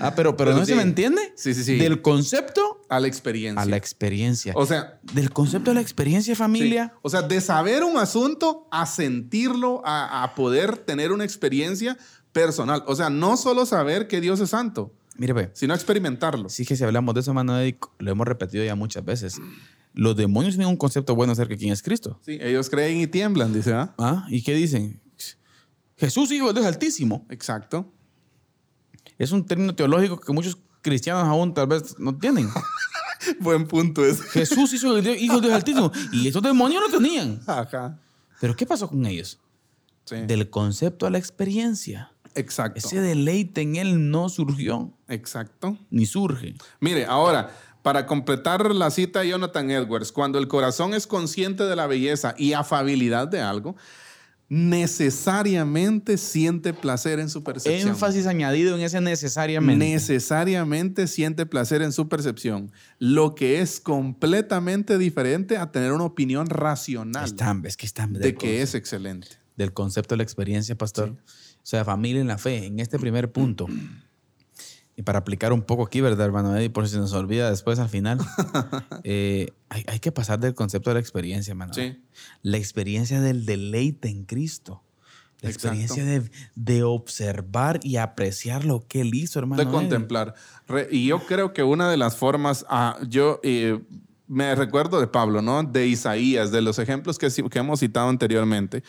Ah, 0.00 0.14
pero, 0.14 0.36
pero, 0.36 0.50
Pero 0.50 0.52
¿no 0.58 0.64
sí. 0.64 0.72
se 0.72 0.76
me 0.76 0.82
entiende? 0.82 1.20
Sí, 1.36 1.52
sí, 1.54 1.62
sí. 1.64 1.76
Del 1.76 2.00
concepto 2.02 2.82
A 2.88 3.00
la 3.00 3.08
experiencia. 3.08 3.60
a 3.62 3.66
la 3.66 3.76
experiencia. 3.76 4.52
o 4.56 4.64
sea, 4.66 5.00
Del 5.02 5.30
concepto 5.32 5.70
a 5.70 5.74
la 5.74 5.80
experiencia, 5.80 6.34
sí. 6.34 6.38
familia. 6.38 6.94
o 7.02 7.10
sea, 7.10 7.22
de 7.22 7.40
saber 7.40 7.82
un 7.84 7.96
asunto 7.98 8.68
a 8.70 8.86
sentirlo, 8.86 9.82
a, 9.84 10.22
a 10.22 10.34
poder 10.34 10.76
tener 10.78 11.12
una 11.12 11.24
experiencia 11.24 11.96
personal. 12.32 12.84
O 12.86 12.94
sea, 12.96 13.10
no 13.10 13.36
solo 13.36 13.66
saber 13.66 14.08
que 14.08 14.20
Dios 14.20 14.40
es 14.40 14.50
santo, 14.50 14.92
Mire, 15.16 15.32
ve. 15.32 15.50
sino 15.54 15.74
experimentarlo. 15.74 16.48
Sí 16.48 16.64
que 16.64 16.76
si 16.76 16.84
hablamos 16.84 17.14
de 17.14 17.20
eso, 17.22 17.32
Eric, 17.58 17.86
lo 17.98 18.10
hemos 18.10 18.26
repetido 18.26 18.64
ya 18.64 18.74
muchas 18.76 19.04
veces. 19.04 19.38
Los 19.94 20.16
demonios 20.16 20.54
tienen 20.54 20.68
un 20.68 20.76
concepto 20.76 21.14
bueno 21.14 21.32
acerca 21.32 21.54
de 21.54 21.58
quién 21.58 21.72
es 21.72 21.82
Cristo. 21.82 22.20
Sí, 22.24 22.38
ellos 22.40 22.68
creen 22.70 23.00
y 23.00 23.06
tiemblan, 23.06 23.52
dice, 23.54 23.72
¿ah? 23.72 23.94
¿Ah? 23.98 24.26
¿Y 24.28 24.42
qué 24.42 24.54
dicen? 24.54 25.00
Jesús, 25.96 26.30
hijo 26.30 26.48
de 26.48 26.54
Dios 26.60 26.66
altísimo. 26.66 27.26
Exacto. 27.30 27.92
Es 29.18 29.32
un 29.32 29.46
término 29.46 29.74
teológico 29.74 30.20
que 30.20 30.32
muchos 30.32 30.58
cristianos 30.82 31.24
aún 31.24 31.54
tal 31.54 31.68
vez 31.68 31.98
no 31.98 32.16
tienen. 32.16 32.48
Buen 33.40 33.66
punto 33.66 34.04
ese. 34.04 34.22
Jesús, 34.24 34.72
hijo 34.74 34.94
de 34.94 35.02
Dios, 35.02 35.16
hijo 35.18 35.36
de 35.36 35.48
Dios 35.48 35.54
altísimo. 35.54 35.90
Y 36.12 36.26
estos 36.28 36.42
demonios 36.42 36.82
no 36.86 36.98
tenían. 36.98 37.40
Ajá. 37.46 37.98
Pero 38.40 38.54
¿qué 38.54 38.66
pasó 38.66 38.88
con 38.88 39.04
ellos? 39.06 39.38
Sí. 40.04 40.16
Del 40.26 40.50
concepto 40.50 41.06
a 41.06 41.10
la 41.10 41.18
experiencia. 41.18 42.12
Exacto. 42.34 42.78
Ese 42.78 43.00
deleite 43.00 43.62
en 43.62 43.76
él 43.76 44.10
no 44.10 44.28
surgió, 44.28 44.92
Exacto. 45.08 45.78
ni 45.90 46.04
surge. 46.04 46.54
Mire, 46.80 47.06
ahora, 47.06 47.50
para 47.82 48.04
completar 48.04 48.74
la 48.74 48.90
cita 48.90 49.20
de 49.20 49.30
Jonathan 49.30 49.70
Edwards, 49.70 50.12
cuando 50.12 50.38
el 50.38 50.46
corazón 50.46 50.92
es 50.92 51.06
consciente 51.06 51.64
de 51.64 51.74
la 51.74 51.86
belleza 51.86 52.34
y 52.36 52.52
afabilidad 52.52 53.26
de 53.26 53.40
algo, 53.40 53.76
necesariamente 54.48 56.18
siente 56.18 56.72
placer 56.72 57.18
en 57.18 57.28
su 57.28 57.42
percepción. 57.42 57.88
Énfasis 57.88 58.26
añadido 58.26 58.76
en 58.76 58.82
ese 58.82 59.00
necesariamente. 59.00 59.84
Necesariamente 59.84 61.08
siente 61.08 61.46
placer 61.46 61.82
en 61.82 61.92
su 61.92 62.08
percepción, 62.08 62.70
lo 62.98 63.34
que 63.34 63.60
es 63.60 63.80
completamente 63.80 64.98
diferente 64.98 65.56
a 65.56 65.72
tener 65.72 65.92
una 65.92 66.04
opinión 66.04 66.46
racional 66.46 67.24
Están, 67.24 67.64
es 67.66 67.76
que 67.76 67.86
están 67.86 68.12
de 68.12 68.34
que 68.34 68.62
es 68.62 68.74
excelente. 68.74 69.28
del 69.56 69.72
concepto 69.72 70.14
de 70.14 70.18
la 70.18 70.22
experiencia, 70.22 70.76
pastor. 70.76 71.10
O 71.10 71.68
sea, 71.68 71.84
familia 71.84 72.20
en 72.20 72.28
la 72.28 72.38
fe, 72.38 72.66
en 72.66 72.78
este 72.78 72.98
primer 72.98 73.32
punto. 73.32 73.66
Y 74.98 75.02
para 75.02 75.18
aplicar 75.18 75.52
un 75.52 75.62
poco 75.62 75.82
aquí, 75.84 76.00
¿verdad, 76.00 76.24
hermano 76.24 76.56
Eddie? 76.56 76.70
Por 76.70 76.88
si 76.88 76.96
nos 76.96 77.12
olvida 77.12 77.50
después 77.50 77.78
al 77.78 77.90
final. 77.90 78.18
eh, 79.04 79.52
hay, 79.68 79.84
hay 79.88 79.98
que 79.98 80.10
pasar 80.10 80.40
del 80.40 80.54
concepto 80.54 80.88
de 80.90 80.94
la 80.94 81.00
experiencia, 81.00 81.50
hermano. 81.52 81.74
Sí. 81.74 82.02
La 82.42 82.56
experiencia 82.56 83.20
del 83.20 83.44
deleite 83.44 84.08
en 84.08 84.24
Cristo. 84.24 84.82
La 85.42 85.50
Exacto. 85.50 85.76
experiencia 85.78 86.04
de, 86.04 86.30
de 86.54 86.82
observar 86.82 87.78
y 87.82 87.96
apreciar 87.96 88.64
lo 88.64 88.86
que 88.88 89.02
Él 89.02 89.14
hizo, 89.14 89.38
hermano. 89.38 89.58
de 89.62 89.68
Eddie. 89.68 89.72
contemplar. 89.78 90.34
Re- 90.66 90.88
y 90.90 91.06
yo 91.06 91.26
creo 91.26 91.52
que 91.52 91.62
una 91.62 91.90
de 91.90 91.98
las 91.98 92.16
formas, 92.16 92.64
ah, 92.70 92.96
yo 93.06 93.38
eh, 93.42 93.78
me 94.26 94.54
recuerdo 94.54 94.98
de 94.98 95.08
Pablo, 95.08 95.42
¿no? 95.42 95.62
De 95.62 95.86
Isaías, 95.86 96.50
de 96.52 96.62
los 96.62 96.78
ejemplos 96.78 97.18
que, 97.18 97.28
que 97.50 97.58
hemos 97.58 97.80
citado 97.80 98.08
anteriormente. 98.08 98.82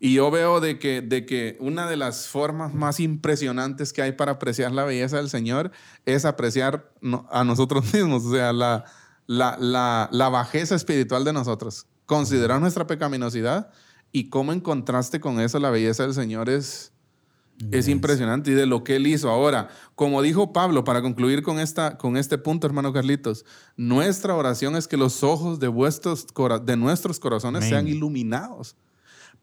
Y 0.00 0.14
yo 0.14 0.30
veo 0.30 0.60
de 0.60 0.78
que, 0.78 1.00
de 1.00 1.26
que 1.26 1.56
una 1.60 1.88
de 1.88 1.96
las 1.96 2.28
formas 2.28 2.72
más 2.72 3.00
impresionantes 3.00 3.92
que 3.92 4.02
hay 4.02 4.12
para 4.12 4.32
apreciar 4.32 4.70
la 4.70 4.84
belleza 4.84 5.16
del 5.16 5.28
Señor 5.28 5.72
es 6.06 6.24
apreciar 6.24 6.92
a 7.30 7.44
nosotros 7.44 7.84
mismos, 7.94 8.24
o 8.24 8.32
sea, 8.32 8.52
la, 8.52 8.84
la, 9.26 9.56
la, 9.58 10.08
la 10.12 10.28
bajeza 10.28 10.76
espiritual 10.76 11.24
de 11.24 11.32
nosotros. 11.32 11.86
Considerar 12.06 12.60
nuestra 12.60 12.86
pecaminosidad 12.86 13.70
y 14.12 14.30
cómo 14.30 14.52
en 14.52 14.60
contraste 14.60 15.20
con 15.20 15.40
eso 15.40 15.58
la 15.58 15.70
belleza 15.70 16.04
del 16.04 16.14
Señor 16.14 16.48
es, 16.48 16.92
es 17.72 17.88
impresionante 17.88 18.52
y 18.52 18.54
de 18.54 18.66
lo 18.66 18.84
que 18.84 18.96
él 18.96 19.06
hizo. 19.08 19.30
Ahora, 19.30 19.68
como 19.96 20.22
dijo 20.22 20.52
Pablo, 20.52 20.84
para 20.84 21.02
concluir 21.02 21.42
con, 21.42 21.58
esta, 21.58 21.98
con 21.98 22.16
este 22.16 22.38
punto, 22.38 22.68
hermano 22.68 22.92
Carlitos, 22.92 23.44
nuestra 23.76 24.36
oración 24.36 24.76
es 24.76 24.86
que 24.86 24.96
los 24.96 25.24
ojos 25.24 25.58
de, 25.58 25.66
vuestros, 25.66 26.24
de 26.64 26.76
nuestros 26.76 27.18
corazones 27.18 27.62
Amén. 27.62 27.70
sean 27.70 27.88
iluminados 27.88 28.76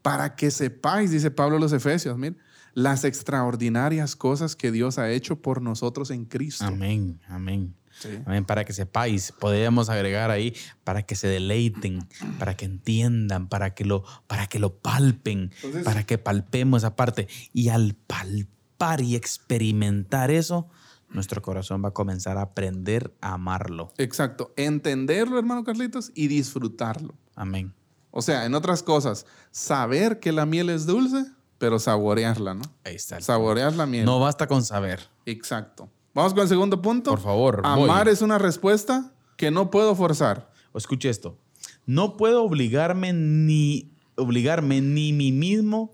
para 0.06 0.36
que 0.36 0.52
sepáis, 0.52 1.10
dice 1.10 1.32
Pablo 1.32 1.58
a 1.58 1.60
los 1.60 1.74
Efesios, 1.74 2.16
mir, 2.16 2.38
las 2.76 3.04
extraordinarias 3.06 4.16
cosas 4.16 4.56
que 4.56 4.72
Dios 4.72 5.00
ha 5.00 5.10
hecho 5.10 5.42
por 5.42 5.64
nosotros 5.64 6.12
en 6.12 6.26
Cristo. 6.26 6.64
Amén, 6.64 7.20
amén. 7.28 7.74
Sí. 8.00 8.10
Amén, 8.28 8.46
para 8.46 8.66
que 8.66 8.74
sepáis, 8.74 9.32
podríamos 9.32 9.90
agregar 9.90 10.30
ahí, 10.30 10.54
para 10.84 11.02
que 11.02 11.16
se 11.16 11.28
deleiten, 11.28 12.08
para 12.38 12.56
que 12.56 12.66
entiendan, 12.66 13.48
para 13.50 13.74
que 13.74 13.84
lo, 13.84 14.04
para 14.28 14.46
que 14.46 14.60
lo 14.60 14.76
palpen, 14.78 15.50
Entonces- 15.56 15.84
para 15.84 16.06
que 16.06 16.20
palpemos 16.20 16.84
esa 16.84 16.96
parte. 16.96 17.28
Y 17.52 17.70
al 17.70 17.96
palpar 17.96 19.02
y 19.02 19.16
experimentar 19.16 20.30
eso, 20.30 20.70
nuestro 21.10 21.42
corazón 21.42 21.84
va 21.84 21.90
a 21.90 21.94
comenzar 21.94 22.38
a 22.38 22.44
aprender 22.44 23.12
a 23.22 23.34
amarlo. 23.34 23.92
Exacto, 23.98 24.54
entenderlo, 24.56 25.40
hermano 25.40 25.64
Carlitos, 25.64 26.12
y 26.14 26.28
disfrutarlo. 26.28 27.16
Amén. 27.34 27.74
O 28.18 28.22
sea, 28.22 28.46
en 28.46 28.56
otras 28.56 28.82
cosas, 28.82 29.26
saber 29.52 30.22
que 30.22 30.32
la 30.32 30.46
miel 30.46 30.70
es 30.70 30.86
dulce, 30.86 31.26
pero 31.58 31.80
saborearla, 31.80 32.54
¿no? 32.54 32.62
Ahí 32.86 32.96
está. 32.96 33.20
Saborear 33.20 33.76
la 33.76 33.86
miel. 33.86 34.06
No 34.06 34.22
basta 34.22 34.48
con 34.48 34.64
saber. 34.64 35.02
Exacto. 35.26 35.90
Vamos 36.14 36.34
con 36.34 36.44
el 36.44 36.48
segundo 36.48 36.82
punto. 36.82 37.12
Por 37.12 37.20
favor, 37.20 37.60
Amar 37.66 38.06
voy. 38.06 38.14
es 38.14 38.22
una 38.22 38.38
respuesta 38.38 39.12
que 39.36 39.52
no 39.52 39.70
puedo 39.70 39.96
forzar. 39.96 40.50
Escuche 40.74 41.10
esto. 41.10 41.38
No 41.86 42.16
puedo 42.16 42.44
obligarme 42.44 43.12
ni 43.12 43.92
obligarme 44.16 44.80
ni 44.80 45.12
mí 45.12 45.34
mismo, 45.34 45.94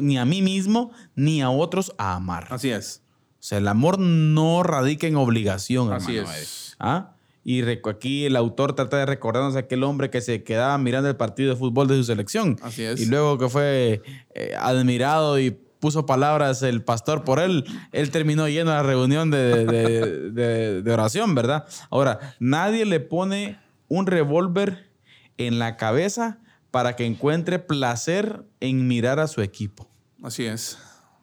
ni 0.00 0.18
a 0.18 0.24
mí 0.24 0.42
mismo, 0.42 0.90
ni 1.14 1.42
a 1.42 1.50
otros 1.50 1.94
a 1.96 2.16
amar. 2.16 2.48
Así 2.50 2.70
es. 2.70 3.02
O 3.34 3.46
sea, 3.46 3.58
el 3.58 3.68
amor 3.68 4.00
no 4.00 4.64
radica 4.64 5.06
en 5.06 5.14
obligación, 5.14 5.92
Así 5.92 6.16
hermano. 6.16 6.36
es. 6.36 6.76
¿Ah? 6.80 7.13
Y 7.44 7.62
aquí 7.86 8.24
el 8.24 8.36
autor 8.36 8.74
trata 8.74 8.96
de 8.96 9.06
recordarnos 9.06 9.54
a 9.56 9.60
aquel 9.60 9.82
hombre 9.84 10.08
que 10.10 10.20
se 10.22 10.42
quedaba 10.44 10.76
mirando 10.78 11.08
el 11.10 11.16
partido 11.16 11.50
de 11.50 11.56
fútbol 11.56 11.86
de 11.88 11.96
su 11.96 12.04
selección. 12.04 12.56
Así 12.62 12.82
es. 12.82 13.00
Y 13.00 13.06
luego 13.06 13.36
que 13.38 13.48
fue 13.50 14.02
eh, 14.34 14.54
admirado 14.58 15.38
y 15.38 15.50
puso 15.50 16.06
palabras 16.06 16.62
el 16.62 16.82
pastor 16.82 17.24
por 17.24 17.38
él, 17.40 17.64
él 17.92 18.10
terminó 18.10 18.48
yendo 18.48 18.72
a 18.72 18.76
la 18.76 18.82
reunión 18.82 19.30
de, 19.30 19.66
de- 19.66 20.30
de- 20.30 20.82
de 20.82 20.92
oración, 20.92 21.34
¿verdad? 21.34 21.66
Ahora, 21.90 22.34
nadie 22.40 22.86
le 22.86 23.00
pone 23.00 23.60
un 23.88 24.06
revólver 24.06 24.90
en 25.36 25.58
la 25.58 25.76
cabeza 25.76 26.38
para 26.70 26.96
que 26.96 27.04
encuentre 27.04 27.58
placer 27.58 28.44
en 28.60 28.88
mirar 28.88 29.20
a 29.20 29.26
su 29.28 29.42
equipo. 29.42 29.90
Así 30.22 30.46
es. 30.46 30.78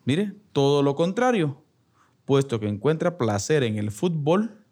Mire, 0.05 0.33
todo 0.53 0.83
lo 0.83 0.93
contrario. 0.95 1.63
Puesto 2.25 2.59
que 2.59 2.67
encuentra 2.67 3.17
placer 3.17 3.63
en 3.63 3.77
el 3.79 3.89
fútbol, 3.89 4.63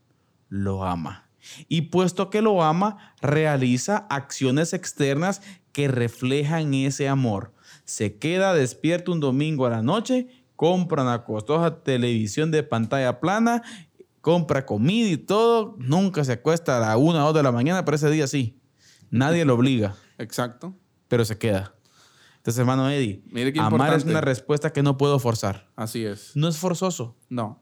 lo 0.49 0.85
ama. 0.85 1.28
Y 1.67 1.83
puesto 1.83 2.29
que 2.29 2.41
lo 2.41 2.63
ama, 2.63 3.13
realiza 3.21 4.07
acciones 4.09 4.73
externas 4.73 5.41
que 5.71 5.87
reflejan 5.87 6.73
ese 6.73 7.07
amor. 7.07 7.53
Se 7.85 8.17
queda 8.17 8.53
despierto 8.53 9.11
un 9.11 9.19
domingo 9.19 9.65
a 9.65 9.69
la 9.69 9.81
noche, 9.81 10.27
compra 10.55 11.03
una 11.03 11.23
costosa 11.23 11.83
televisión 11.83 12.51
de 12.51 12.63
pantalla 12.63 13.19
plana, 13.19 13.63
compra 14.21 14.65
comida 14.65 15.09
y 15.09 15.17
todo, 15.17 15.75
nunca 15.79 16.23
se 16.23 16.33
acuesta 16.33 16.77
a 16.77 16.79
la 16.79 16.97
una 16.97 17.23
o 17.23 17.27
dos 17.27 17.35
de 17.35 17.43
la 17.43 17.51
mañana, 17.51 17.85
pero 17.85 17.95
ese 17.95 18.09
día 18.09 18.27
sí. 18.27 18.59
Nadie 19.11 19.43
lo 19.45 19.55
obliga, 19.55 19.95
Exacto. 20.17 20.75
pero 21.07 21.25
se 21.25 21.37
queda. 21.37 21.73
Entonces, 22.37 22.59
hermano 22.59 22.89
Eddie, 22.89 23.21
amar 23.31 23.47
es 23.47 23.55
importante. 23.55 24.09
una 24.09 24.21
respuesta 24.21 24.71
que 24.71 24.83
no 24.83 24.97
puedo 24.97 25.17
forzar. 25.19 25.69
Así 25.75 26.05
es. 26.05 26.35
No 26.35 26.47
es 26.47 26.57
forzoso. 26.57 27.17
No. 27.27 27.61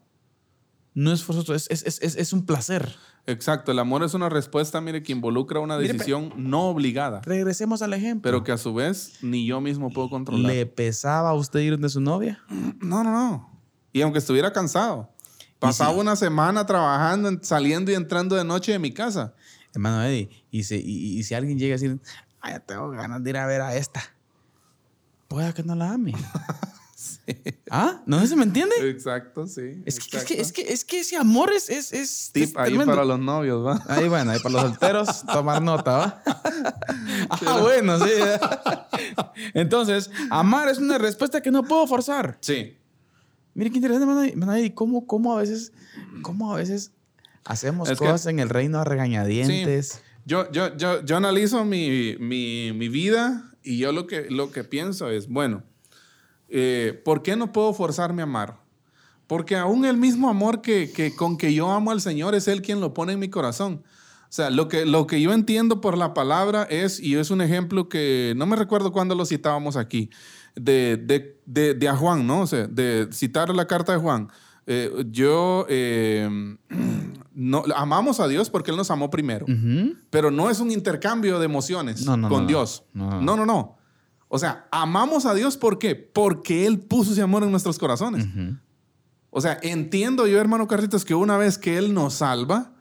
No 0.94 1.12
es 1.12 1.22
forzoso. 1.22 1.54
Es, 1.54 1.68
es, 1.70 1.84
es, 2.02 2.16
es- 2.16 2.32
un 2.32 2.44
placer. 2.46 2.94
Exacto. 3.26 3.70
El 3.72 3.78
amor 3.78 4.02
es 4.02 4.14
una 4.14 4.28
respuesta, 4.28 4.80
mire, 4.80 5.02
que 5.02 5.12
involucra 5.12 5.60
una 5.60 5.76
Mire, 5.76 5.92
decisión 5.92 6.32
no 6.36 6.68
obligada, 6.68 7.20
Regresemos 7.24 7.82
al 7.82 7.92
ejemplo. 7.92 8.22
pero 8.22 8.42
que 8.42 8.52
a 8.52 8.56
su 8.58 8.72
vez 8.74 9.18
ni 9.22 9.46
yo 9.46 9.60
mismo 9.60 9.90
puedo 9.90 10.08
controlar. 10.08 10.50
¿Le 10.50 10.64
pesaba 10.66 11.28
a 11.30 11.34
usted 11.34 11.60
ir 11.60 11.78
de 11.78 11.88
su 11.88 12.00
novia? 12.00 12.40
No, 12.80 13.04
no, 13.04 13.10
no. 13.12 13.60
Y 13.92 14.00
aunque 14.02 14.18
estuviera 14.18 14.52
cansado, 14.52 15.10
pasaba 15.58 15.92
si- 15.92 16.00
una 16.00 16.16
semana 16.16 16.64
trabajando, 16.66 17.28
en- 17.28 17.44
saliendo 17.44 17.90
y 17.90 17.94
entrando 17.94 18.34
de 18.34 18.44
noche 18.44 18.72
de 18.72 18.78
mi 18.78 18.92
casa. 18.92 19.34
Hermano 19.74 20.02
Eddie, 20.04 20.30
y, 20.50 20.62
si- 20.64 20.76
y- 20.84 21.18
y 21.18 21.22
si 21.22 21.34
alguien 21.34 21.58
llega 21.58 21.74
a 21.74 21.78
decir, 21.78 22.00
ay, 22.40 22.54
tengo 22.66 22.88
ganas 22.90 23.22
de 23.22 23.30
ir 23.30 23.36
a 23.36 23.46
ver 23.46 23.60
a 23.60 23.76
esta, 23.76 24.00
pueda 25.28 25.52
que 25.52 25.62
no 25.62 25.74
la 25.74 25.92
ame. 25.92 26.14
¿Ah? 27.70 28.02
¿No 28.06 28.24
se 28.26 28.36
me 28.36 28.44
entiende? 28.44 28.74
Exacto, 28.88 29.46
sí. 29.46 29.82
Es 29.84 29.98
que, 29.98 30.16
es, 30.16 30.24
que, 30.24 30.40
es, 30.40 30.52
que, 30.52 30.62
es 30.62 30.84
que 30.84 31.00
ese 31.00 31.16
amor 31.16 31.52
es, 31.52 31.68
es, 31.68 31.92
es, 31.92 32.30
Tip 32.32 32.56
ahí 32.58 32.76
para 32.78 33.04
los 33.04 33.18
novios, 33.18 33.64
¿va? 33.64 33.82
Ahí 33.88 34.08
bueno, 34.08 34.30
ahí 34.30 34.38
para 34.40 34.52
los 34.54 34.62
solteros, 34.62 35.26
tomar 35.32 35.62
nota, 35.62 35.96
¿va? 35.96 36.22
ah, 37.30 37.58
bueno, 37.60 37.98
sí. 37.98 38.10
Entonces, 39.54 40.10
amar 40.30 40.68
es 40.68 40.78
una 40.78 40.98
respuesta 40.98 41.40
que 41.40 41.50
no 41.50 41.64
puedo 41.64 41.86
forzar. 41.86 42.38
Sí. 42.40 42.76
Mire 43.54 43.70
qué 43.70 43.76
interesante, 43.78 44.34
Eddie, 44.34 44.74
cómo, 44.74 45.06
cómo 45.06 45.36
a 45.36 45.40
veces, 45.40 45.72
cómo 46.22 46.54
a 46.54 46.56
veces 46.56 46.92
hacemos 47.44 47.90
Es 47.90 47.98
que- 47.98 48.04
cosas 48.04 48.26
en 48.26 48.38
el 48.38 48.48
reino 48.48 48.78
a 48.78 48.84
regañadientes. 48.84 50.02
Yo, 50.24 50.50
yo, 50.52 50.76
yo, 50.76 51.02
yo 51.04 51.16
analizo 51.16 51.64
mi, 51.64 52.16
mi, 52.20 52.72
mi 52.74 52.88
vida 52.88 53.50
y 53.62 53.78
yo 53.78 53.92
lo 53.92 54.06
que, 54.06 54.26
lo 54.30 54.52
que 54.52 54.62
pienso 54.62 55.10
es, 55.10 55.26
bueno, 55.28 55.62
eh, 56.48 57.00
¿por 57.04 57.22
qué 57.22 57.36
no 57.36 57.52
puedo 57.52 57.72
forzarme 57.74 58.22
a 58.22 58.24
amar? 58.24 58.60
Porque 59.26 59.56
aún 59.56 59.84
el 59.84 59.96
mismo 59.96 60.30
amor 60.30 60.62
que, 60.62 60.90
que 60.90 61.14
con 61.14 61.36
que 61.36 61.52
yo 61.52 61.70
amo 61.70 61.90
al 61.90 62.00
Señor 62.00 62.34
es 62.34 62.48
Él 62.48 62.62
quien 62.62 62.80
lo 62.80 62.94
pone 62.94 63.12
en 63.12 63.18
mi 63.18 63.28
corazón. 63.28 63.82
O 64.28 64.30
sea, 64.32 64.50
lo 64.50 64.68
que, 64.68 64.84
lo 64.84 65.06
que 65.06 65.22
yo 65.22 65.32
entiendo 65.32 65.80
por 65.80 65.96
la 65.96 66.12
palabra 66.12 66.64
es, 66.64 67.00
y 67.00 67.16
es 67.16 67.30
un 67.30 67.40
ejemplo 67.40 67.88
que 67.88 68.34
no 68.36 68.44
me 68.44 68.56
recuerdo 68.56 68.92
cuándo 68.92 69.14
lo 69.14 69.24
citábamos 69.24 69.76
aquí, 69.76 70.10
de, 70.54 70.98
de, 70.98 71.40
de, 71.46 71.72
de 71.74 71.88
a 71.88 71.96
Juan, 71.96 72.26
¿no? 72.26 72.42
O 72.42 72.46
sea, 72.46 72.66
de 72.66 73.08
citar 73.10 73.54
la 73.54 73.66
carta 73.66 73.92
de 73.92 73.98
Juan. 73.98 74.28
Eh, 74.66 75.06
yo, 75.10 75.64
eh, 75.70 76.28
no, 77.32 77.64
amamos 77.74 78.20
a 78.20 78.28
Dios 78.28 78.50
porque 78.50 78.70
Él 78.70 78.76
nos 78.76 78.90
amó 78.90 79.08
primero. 79.08 79.46
Pero 80.10 80.30
no 80.30 80.50
es 80.50 80.60
un 80.60 80.70
intercambio 80.70 81.38
de 81.38 81.46
emociones 81.46 82.04
No, 82.04 82.18
no, 82.18 82.28
con 82.28 82.46
Dios. 82.46 82.84
No, 82.92 83.22
no, 83.22 83.46
no. 83.46 83.77
O 84.28 84.38
sea, 84.38 84.68
amamos 84.70 85.24
a 85.26 85.34
Dios 85.34 85.56
¿por 85.56 85.78
qué? 85.78 85.94
Porque 85.96 86.66
Él 86.66 86.80
puso 86.80 87.12
ese 87.12 87.22
amor 87.22 87.42
en 87.42 87.50
nuestros 87.50 87.78
corazones. 87.78 88.26
O 89.30 89.40
sea, 89.40 89.58
entiendo 89.62 90.26
yo, 90.26 90.38
hermano 90.38 90.66
Carlitos, 90.66 91.04
que 91.04 91.14
una 91.14 91.36
vez 91.36 91.58
que 91.58 91.78
Él 91.78 91.94
nos 91.94 92.14
salva, 92.14 92.72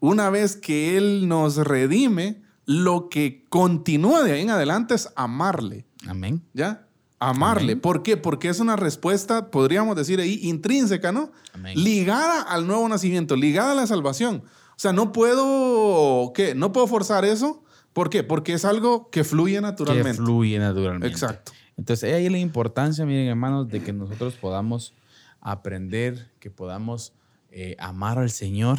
una 0.00 0.30
vez 0.30 0.56
que 0.56 0.96
Él 0.96 1.28
nos 1.28 1.56
redime, 1.56 2.42
lo 2.64 3.08
que 3.08 3.46
continúa 3.48 4.22
de 4.22 4.32
ahí 4.32 4.42
en 4.42 4.50
adelante 4.50 4.94
es 4.94 5.08
amarle. 5.16 5.86
Amén. 6.06 6.44
¿Ya? 6.52 6.86
Amarle. 7.18 7.72
Amén. 7.72 7.80
¿Por 7.80 8.02
qué? 8.02 8.16
Porque 8.16 8.48
es 8.48 8.60
una 8.60 8.76
respuesta, 8.76 9.50
podríamos 9.50 9.96
decir 9.96 10.20
ahí, 10.20 10.38
intrínseca, 10.42 11.10
¿no? 11.10 11.32
Amén. 11.52 11.82
Ligada 11.82 12.42
al 12.42 12.66
nuevo 12.66 12.88
nacimiento, 12.88 13.36
ligada 13.36 13.72
a 13.72 13.74
la 13.74 13.86
salvación. 13.86 14.44
O 14.44 14.80
sea, 14.80 14.92
no 14.92 15.12
puedo, 15.12 16.32
¿qué? 16.34 16.54
No 16.54 16.72
puedo 16.72 16.86
forzar 16.86 17.24
eso. 17.24 17.64
¿Por 17.92 18.10
qué? 18.10 18.22
Porque 18.22 18.52
es 18.52 18.64
algo 18.64 19.10
que 19.10 19.24
fluye 19.24 19.60
naturalmente. 19.60 20.18
Que 20.18 20.24
fluye 20.24 20.58
naturalmente. 20.58 21.08
Exacto. 21.08 21.52
Entonces, 21.76 22.12
ahí 22.12 22.28
la 22.28 22.38
importancia, 22.38 23.04
miren, 23.06 23.28
hermanos, 23.28 23.68
de 23.68 23.82
que 23.82 23.92
nosotros 23.92 24.34
podamos 24.34 24.94
aprender, 25.40 26.30
que 26.40 26.50
podamos 26.50 27.12
eh, 27.50 27.76
amar 27.78 28.18
al 28.18 28.30
Señor, 28.30 28.78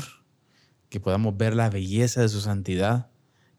que 0.90 1.00
podamos 1.00 1.38
ver 1.38 1.56
la 1.56 1.70
belleza 1.70 2.22
de 2.22 2.30
su 2.30 2.42
santidad, 2.42 3.10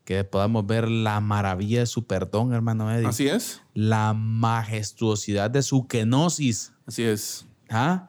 que 0.05 0.25
podamos 0.25 0.67
ver 0.67 0.89
la 0.89 1.21
maravilla 1.21 1.81
de 1.81 1.87
su 1.87 2.07
perdón, 2.07 2.53
hermano 2.53 2.93
Eddie. 2.93 3.07
Así 3.07 3.29
es. 3.29 3.63
La 3.75 4.13
majestuosidad 4.15 5.51
de 5.51 5.63
su 5.63 5.87
kenosis. 5.87 6.73
Así 6.87 7.05
es. 7.05 7.47
¿Ah? 7.69 8.09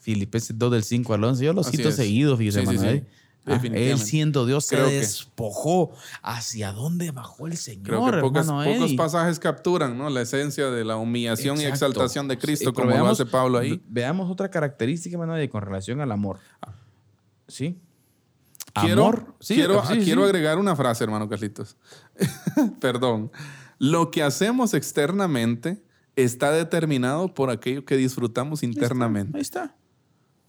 Filipenses 0.00 0.58
2 0.58 0.72
del 0.72 0.84
5 0.84 1.14
al 1.14 1.24
11. 1.24 1.44
Yo 1.44 1.52
lo 1.52 1.60
Así 1.62 1.76
cito 1.76 1.88
es. 1.88 1.96
seguido, 1.96 2.36
fíjese, 2.36 2.60
Sí, 2.60 2.66
sí, 2.66 2.72
hermano 2.74 2.90
sí. 2.90 2.96
Eddie. 2.98 3.21
Ah, 3.44 3.54
Definitivamente. 3.54 3.90
Él 3.90 3.98
siendo 3.98 4.46
Dios 4.46 4.68
Creo 4.68 4.84
se 4.84 4.90
que- 4.92 4.96
despojó. 5.00 5.90
¿Hacia 6.22 6.70
dónde 6.72 7.10
bajó 7.10 7.48
el 7.48 7.56
Señor, 7.56 7.82
Creo 7.84 8.04
que 8.32 8.40
pocos, 8.42 8.92
pasajes 8.96 9.40
capturan 9.40 9.98
¿no? 9.98 10.08
la 10.10 10.20
esencia 10.22 10.70
de 10.70 10.84
la 10.84 10.96
humillación 10.96 11.60
y 11.60 11.64
exaltación 11.64 12.28
de 12.28 12.38
Cristo, 12.38 12.70
Sí, 12.70 12.74
como 12.74 12.86
pero 12.86 12.98
lo 12.98 13.04
veamos- 13.04 13.20
hace 13.20 13.28
Pablo 13.28 13.58
ahí. 13.58 13.70
ve- 13.72 13.80
Veamos 13.88 14.30
otra 14.30 14.48
característica, 14.50 15.14
hermano, 15.14 15.36
Eddie, 15.36 15.48
con 15.50 15.62
relación 15.62 16.00
al 16.00 16.12
amor. 16.12 16.38
¿Sí? 17.48 17.78
Quiero, 18.74 19.02
Amor. 19.02 19.34
Sí, 19.40 19.54
quiero, 19.56 19.84
sí, 19.86 19.94
sí. 19.98 20.04
quiero 20.04 20.24
agregar 20.24 20.56
una 20.58 20.74
frase, 20.76 21.04
hermano 21.04 21.28
Carlitos. 21.28 21.76
Perdón. 22.80 23.30
Lo 23.78 24.10
que 24.10 24.22
hacemos 24.22 24.72
externamente 24.74 25.82
está 26.16 26.52
determinado 26.52 27.34
por 27.34 27.50
aquello 27.50 27.84
que 27.84 27.96
disfrutamos 27.96 28.62
internamente. 28.62 29.36
Ahí 29.36 29.42
está. 29.42 29.74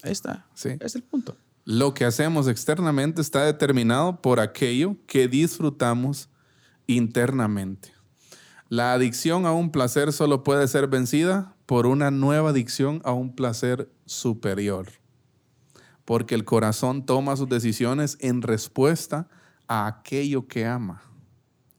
Ahí 0.04 0.12
está. 0.12 0.46
Sí. 0.54 0.70
Es 0.80 0.96
el 0.96 1.04
punto. 1.04 1.36
Lo 1.66 1.93
que 1.93 2.03
hacemos 2.03 2.49
externamente 2.49 3.22
está 3.22 3.45
determinado 3.45 4.22
por 4.22 4.41
aquello 4.41 4.97
que 5.07 5.30
disfrutamos 5.30 6.30
internamente. 6.88 7.93
La 8.68 8.91
adicción 8.93 9.45
a 9.45 9.53
un 9.53 9.72
placer 9.72 10.11
solo 10.11 10.43
puede 10.43 10.68
ser 10.68 10.88
vencida 10.88 11.55
por 11.66 11.86
una 11.86 12.11
nueva 12.11 12.49
adicción 12.49 13.01
a 13.05 13.14
un 13.14 13.34
placer 13.34 13.89
superior. 14.05 14.89
Porque 16.03 16.36
el 16.36 16.43
corazón 16.43 17.05
toma 17.05 17.38
sus 17.38 17.47
decisiones 17.47 18.18
en 18.20 18.41
respuesta 18.41 19.30
a 19.70 19.88
aquello 19.88 20.47
que 20.47 20.66
ama. 20.66 21.01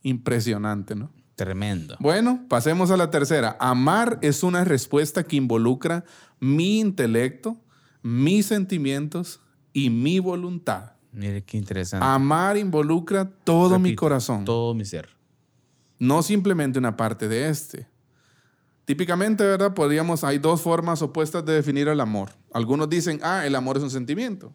Impresionante, 0.02 0.94
¿no? 0.94 1.10
Tremendo. 1.36 1.96
Bueno, 2.00 2.46
pasemos 2.48 2.90
a 2.90 2.96
la 2.96 3.10
tercera. 3.10 3.56
Amar 3.60 4.18
es 4.22 4.42
una 4.42 4.64
respuesta 4.64 5.24
que 5.24 5.36
involucra 5.36 6.04
mi 6.40 6.80
intelecto, 6.80 7.60
mis 8.02 8.46
sentimientos 8.46 9.40
y 9.74 9.90
mi 9.90 10.18
voluntad. 10.20 10.92
Mire 11.12 11.44
qué 11.44 11.58
interesante. 11.58 12.06
Amar 12.06 12.56
involucra 12.56 13.28
todo 13.28 13.78
mi 13.78 13.94
corazón, 13.94 14.46
Todo 14.46 14.72
mi 14.72 14.86
ser. 14.86 15.10
no 15.98 16.22
simplemente 16.22 16.78
una 16.78 16.96
parte 16.96 17.28
de 17.28 17.50
este. 17.50 17.86
Típicamente, 18.86 19.44
¿verdad? 19.44 19.74
Podríamos, 19.74 20.24
hay 20.24 20.38
dos 20.38 20.60
formas 20.60 21.00
opuestas 21.02 21.44
de 21.44 21.52
definir 21.54 21.88
el 21.88 22.00
amor. 22.00 22.30
Algunos 22.52 22.88
dicen, 22.88 23.18
ah, 23.22 23.46
el 23.46 23.54
amor 23.54 23.76
es 23.76 23.82
un 23.82 23.90
sentimiento. 23.90 24.52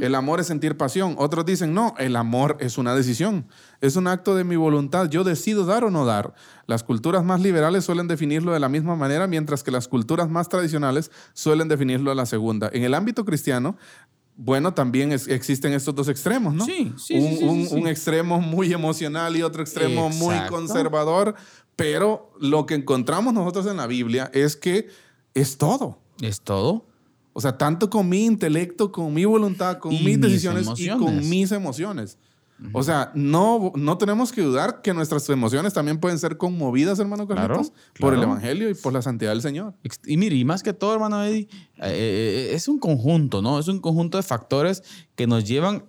El 0.00 0.14
amor 0.14 0.40
es 0.40 0.46
sentir 0.46 0.78
pasión. 0.78 1.14
Otros 1.18 1.44
dicen, 1.44 1.74
no, 1.74 1.94
el 1.98 2.16
amor 2.16 2.56
es 2.60 2.78
una 2.78 2.94
decisión. 2.94 3.46
Es 3.82 3.96
un 3.96 4.06
acto 4.06 4.34
de 4.34 4.44
mi 4.44 4.56
voluntad. 4.56 5.10
Yo 5.10 5.22
decido 5.24 5.66
dar 5.66 5.84
o 5.84 5.90
no 5.90 6.06
dar. 6.06 6.32
Las 6.66 6.82
culturas 6.82 7.22
más 7.22 7.42
liberales 7.42 7.84
suelen 7.84 8.08
definirlo 8.08 8.54
de 8.54 8.60
la 8.60 8.70
misma 8.70 8.96
manera, 8.96 9.26
mientras 9.26 9.62
que 9.62 9.70
las 9.70 9.88
culturas 9.88 10.30
más 10.30 10.48
tradicionales 10.48 11.10
suelen 11.34 11.68
definirlo 11.68 12.08
de 12.10 12.16
la 12.16 12.24
segunda. 12.24 12.70
En 12.72 12.82
el 12.84 12.94
ámbito 12.94 13.26
cristiano, 13.26 13.76
bueno, 14.36 14.72
también 14.74 15.12
es- 15.12 15.28
existen 15.28 15.72
estos 15.72 15.94
dos 15.94 16.08
extremos, 16.08 16.54
¿no? 16.54 16.64
Sí, 16.64 16.92
sí, 16.96 17.14
un, 17.14 17.28
sí, 17.28 17.66
sí, 17.68 17.74
un- 17.76 17.86
extremo 17.86 18.40
muy 18.40 18.72
emocional 18.72 19.36
y 19.36 19.42
otro 19.42 19.62
extremo 19.62 20.08
muy 20.08 20.34
conservador. 20.48 21.34
Pero 21.76 22.32
lo 22.38 22.66
que 22.66 22.74
encontramos 22.74 23.32
nosotros 23.32 23.66
en 23.66 23.78
la 23.78 23.86
Biblia 23.86 24.30
es 24.34 24.56
que 24.56 24.88
es 25.34 25.56
todo. 25.56 25.98
Es 26.20 26.40
todo. 26.40 26.86
O 27.32 27.40
sea, 27.40 27.56
tanto 27.56 27.88
con 27.88 28.08
mi 28.10 28.26
intelecto, 28.26 28.92
con 28.92 29.12
mi 29.14 29.24
voluntad, 29.24 29.78
con 29.78 29.90
Y 29.92 29.96
mis 30.00 30.04
mis 30.04 30.20
decisiones 30.20 30.66
y 30.78 30.88
con 30.98 31.28
emociones. 31.52 32.18
O 32.72 32.82
sea, 32.82 33.10
no, 33.14 33.72
no 33.74 33.98
tenemos 33.98 34.32
que 34.32 34.42
dudar 34.42 34.82
que 34.82 34.94
nuestras 34.94 35.28
emociones 35.28 35.72
también 35.72 35.98
pueden 35.98 36.18
ser 36.18 36.36
conmovidas, 36.36 36.98
hermano 36.98 37.26
Claro, 37.26 37.54
Carlitos, 37.54 37.72
por 37.98 38.14
el. 38.14 38.22
Evangelio 38.22 38.70
y 38.70 38.74
por 38.74 38.92
la 38.92 39.02
santidad 39.02 39.30
del 39.30 39.42
Señor. 39.42 39.74
Y 40.06 40.16
mire, 40.16 40.36
y 40.36 40.44
más 40.44 40.62
que 40.62 40.72
todo, 40.72 40.94
hermano 40.94 41.24
Eddie, 41.24 41.48
eh, 41.78 41.80
eh, 41.82 42.50
es 42.52 42.68
un 42.68 42.78
conjunto, 42.78 43.42
¿no? 43.42 43.58
Es 43.58 43.68
un 43.68 43.80
conjunto 43.80 44.16
de 44.16 44.22
factores 44.22 44.82
que 45.16 45.26
nos 45.26 45.44
llevan 45.44 45.84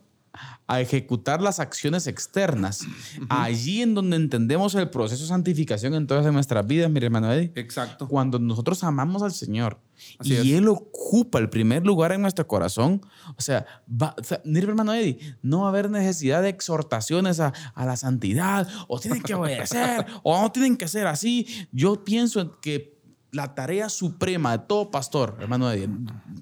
a 0.68 0.82
ejecutar 0.82 1.42
las 1.42 1.60
acciones 1.60 2.08
externas. 2.08 2.86
Allí 3.30 3.82
en 3.82 3.94
donde 3.94 4.16
entendemos 4.16 4.74
el 4.76 4.90
proceso 4.90 5.24
de 5.24 5.28
santificación 5.28 5.94
en 5.94 6.08
todas 6.08 6.32
nuestras 6.34 6.66
vidas, 6.66 6.90
mire, 6.90 7.06
hermano 7.06 7.32
Eddie. 7.32 7.52
Exacto. 7.56 8.08
Cuando 8.08 8.40
nosotros 8.40 8.84
amamos 8.84 9.22
al 9.22 9.34
Señor 9.34 9.80
Así 10.20 10.34
y 10.34 10.54
es. 10.54 10.58
Él 10.58 10.68
ocupa 10.68 11.40
el 11.40 11.50
primer 11.50 11.86
lugar 11.86 12.12
en 12.12 12.22
nuestro 12.22 12.48
corazón, 12.48 13.02
o 13.38 13.42
sea, 13.42 13.66
va, 13.90 14.16
o 14.20 14.24
sea, 14.24 14.42
mire, 14.44 14.68
hermano 14.68 14.94
Eddie, 14.94 15.20
no 15.42 15.62
va 15.62 15.66
a 15.68 15.70
haber 15.70 15.90
necesidad 15.90 16.42
de 16.42 16.50
exhortaciones 16.50 17.40
a, 17.40 17.54
a 17.74 17.86
la 17.86 17.96
santidad, 17.96 18.68
o 18.88 19.00
tienen 19.00 19.22
que 19.22 19.34
obedecer, 19.34 20.06
o 20.24 20.42
no 20.42 20.52
tienen 20.52 20.78
que 20.78 20.88
ser 20.88 21.08
así. 21.08 21.48
Yo 21.72 22.04
pienso 22.04 22.42
en 22.42 22.52
que 22.62 22.94
la 23.34 23.56
tarea 23.56 23.90
suprema 23.90 24.58
de 24.58 24.64
todo 24.66 24.92
pastor, 24.92 25.38
hermano 25.40 25.70
Eddie, 25.72 25.90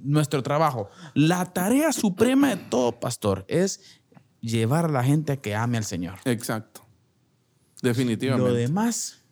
nuestro 0.03 0.43
trabajo, 0.43 0.89
la 1.13 1.45
tarea 1.45 1.93
suprema 1.93 2.49
de 2.49 2.57
todo 2.57 2.99
pastor 2.99 3.45
es 3.47 4.01
llevar 4.41 4.85
a 4.85 4.89
la 4.89 5.03
gente 5.03 5.31
a 5.31 5.37
que 5.37 5.55
ame 5.55 5.77
al 5.77 5.85
Señor. 5.85 6.19
Exacto. 6.25 6.85
Lo 7.81 7.89
Definitivamente. 7.89 8.51
demás 8.53 9.23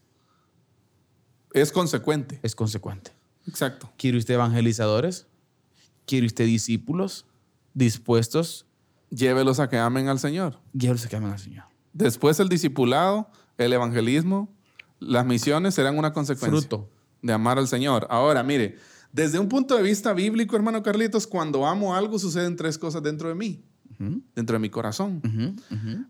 Es 1.53 1.71
consecuente. 1.71 2.39
es 2.41 2.55
consecuente. 2.55 3.11
Exacto. 3.45 3.91
¿Quiere 3.97 4.17
usted 4.17 4.35
evangelizadores? 4.35 5.27
¿Quiere 6.05 6.27
usted 6.27 6.45
discípulos 6.45 7.25
dispuestos? 7.73 8.65
Llévelos 9.09 9.59
a 9.59 9.69
que 9.69 9.77
amen 9.77 10.07
al 10.07 10.19
Señor. 10.19 10.59
Guíalos 10.71 11.05
a 11.05 11.09
que 11.09 11.15
amen 11.17 11.31
al 11.31 11.39
Señor. 11.39 11.65
Después 11.91 12.39
el 12.39 12.47
discipulado, 12.47 13.29
el 13.57 13.73
evangelismo, 13.73 14.47
las 14.99 15.25
misiones 15.25 15.75
serán 15.75 15.97
una 15.97 16.13
consecuencia 16.13 16.59
Fruto. 16.59 16.89
De 17.21 17.33
amar 17.33 17.57
al 17.57 17.67
Señor. 17.67 18.07
Ahora, 18.09 18.43
mire, 18.43 18.77
desde 19.11 19.39
un 19.39 19.49
punto 19.49 19.75
de 19.75 19.83
vista 19.83 20.13
bíblico, 20.13 20.55
hermano 20.55 20.83
Carlitos, 20.83 21.27
cuando 21.27 21.65
amo 21.65 21.95
algo 21.95 22.19
suceden 22.19 22.55
tres 22.55 22.77
cosas 22.77 23.01
dentro 23.03 23.29
de 23.29 23.35
mí, 23.35 23.63
dentro 24.35 24.53
de 24.55 24.59
mi 24.59 24.69
corazón. 24.69 25.21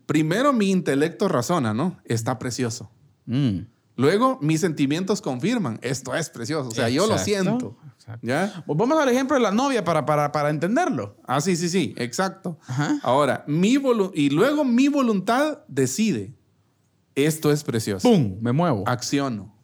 Primero, 0.06 0.52
mi 0.52 0.70
intelecto 0.70 1.28
razona, 1.28 1.74
¿no? 1.74 1.96
Está 2.04 2.38
precioso. 2.38 2.90
Mm, 3.26 3.60
Luego, 4.00 4.38
mis 4.40 4.62
sentimientos 4.62 5.20
confirman. 5.20 5.78
Esto 5.82 6.14
es 6.14 6.30
precioso. 6.30 6.70
O 6.70 6.72
sea, 6.72 6.88
yo 6.88 7.06
lo 7.06 7.18
siento. 7.18 7.76
¿Ya? 8.22 8.62
Pues 8.66 8.78
Vamos 8.78 8.98
al 8.98 9.10
ejemplo 9.10 9.36
de 9.36 9.42
la 9.42 9.50
novia 9.50 9.84
para, 9.84 10.06
para, 10.06 10.32
para 10.32 10.48
entenderlo. 10.48 11.18
Ah, 11.26 11.42
sí, 11.42 11.54
sí, 11.54 11.68
sí. 11.68 11.94
Exacto. 11.98 12.58
Ajá. 12.66 12.98
Ahora, 13.02 13.44
mi 13.46 13.76
y 14.14 14.30
luego 14.30 14.64
mi 14.64 14.88
voluntad 14.88 15.58
decide. 15.68 16.34
Esto 17.14 17.52
es 17.52 17.62
precioso. 17.62 18.08
¡Pum! 18.08 18.38
Me 18.40 18.52
muevo. 18.52 18.84
Acciono. 18.86 19.54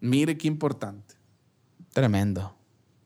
Mire 0.00 0.36
qué 0.36 0.48
importante. 0.48 1.14
Tremendo. 1.92 2.54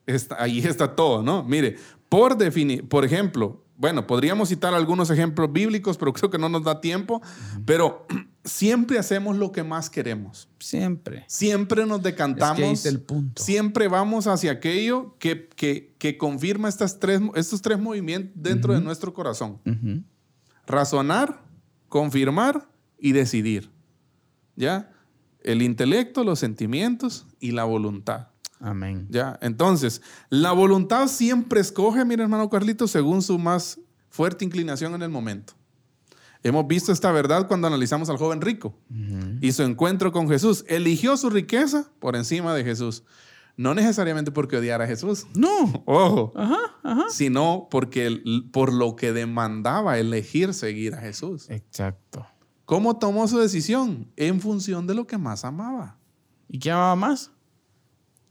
Está- 0.07 0.43
ahí 0.43 0.59
está 0.61 0.95
todo, 0.97 1.23
¿no? 1.23 1.45
Mire, 1.45 1.77
por 2.09 2.37
definir, 2.37 2.89
por 2.89 3.05
ejemplo, 3.05 3.65
bueno, 3.77 4.07
podríamos 4.07 4.49
citar 4.51 4.75
algunos 4.75 5.09
ejemplos 5.11 5.51
bíblicos, 5.53 5.97
pero 5.97 6.13
creo 6.13 6.29
que 6.29 6.37
no 6.39 6.49
nos 6.49 6.65
da 6.65 6.81
tiempo, 6.81 7.23
pero 7.65 8.07
siempre 8.45 8.99
hacemos 8.99 9.37
lo 9.37 9.53
que 9.53 9.63
más 9.63 9.89
queremos. 9.89 10.49
Siempre. 10.59 11.25
Siempre 11.29 11.87
nos 11.87 12.03
decantamos. 12.03 12.61
Es 12.61 12.83
que 12.83 12.89
el 12.89 13.01
punto. 13.01 13.43
Siempre 13.43 13.89
vamos 13.89 14.27
hacia 14.27 14.51
aquello 14.53 15.17
que, 15.19 15.49
que, 15.57 15.95
que 15.99 16.19
confirma 16.19 16.69
estas 16.69 16.99
tres, 16.99 17.23
estos 17.37 17.63
tres 17.63 17.79
movimientos 17.79 18.33
dentro 18.35 18.75
de 18.75 18.81
nuestro 18.81 19.15
corazón. 19.15 19.61
Ujú. 19.65 20.03
Razonar, 20.67 21.41
confirmar 21.89 22.69
y 22.99 23.13
decidir. 23.13 23.71
¿Ya? 24.57 24.91
El 25.43 25.63
intelecto, 25.63 26.25
los 26.25 26.39
sentimientos 26.39 27.27
y 27.41 27.53
la 27.53 27.65
voluntad. 27.65 28.29
Amén. 28.61 29.07
¿Ya? 29.11 29.39
Entonces, 29.41 30.03
la 30.29 30.53
voluntad 30.53 31.09
siempre 31.09 31.61
escoge, 31.61 32.05
mira 32.05 32.23
hermano 32.25 32.51
Carlitos, 32.51 32.91
según 32.91 33.23
su 33.23 33.39
más 33.39 33.81
fuerte 34.11 34.45
inclinación 34.45 34.95
en 34.95 35.03
el 35.03 35.09
momento. 35.11 35.55
Hemos 36.43 36.67
visto 36.67 36.91
esta 36.93 37.13
verdad 37.13 37.47
cuando 37.49 37.67
analizamos 37.67 38.09
al 38.11 38.17
joven 38.17 38.41
rico 38.41 38.75
y 39.43 39.53
su 39.53 39.63
encuentro 39.63 40.11
con 40.11 40.27
Jesús. 40.29 40.65
Eligió 40.69 41.17
su 41.19 41.29
riqueza 41.31 41.91
por 41.99 42.17
encima 42.17 42.55
de 42.55 42.65
Jesús. 42.65 43.03
No 43.57 43.75
necesariamente 43.75 44.31
porque 44.31 44.57
odiara 44.57 44.85
a 44.85 44.87
Jesús, 44.87 45.27
No. 45.35 45.83
ojo, 45.85 46.33
Ajá, 46.35 46.57
ajá. 46.83 47.05
sino 47.11 47.69
porque 47.71 48.23
por 48.53 48.73
lo 48.73 48.97
que 48.97 49.13
demandaba 49.13 49.99
elegir 49.99 50.55
seguir 50.55 50.95
a 50.95 51.01
Jesús. 51.03 51.51
Exacto. 51.51 52.27
¿Cómo 52.71 52.97
tomó 52.97 53.27
su 53.27 53.37
decisión? 53.37 54.07
En 54.15 54.41
función 54.41 54.87
de 54.87 54.95
lo 54.95 55.05
que 55.05 55.19
más 55.19 55.45
amaba. 55.45 55.99
¿Y 56.47 56.61
qué 56.61 56.71
amaba 56.71 56.95
más? 56.95 57.33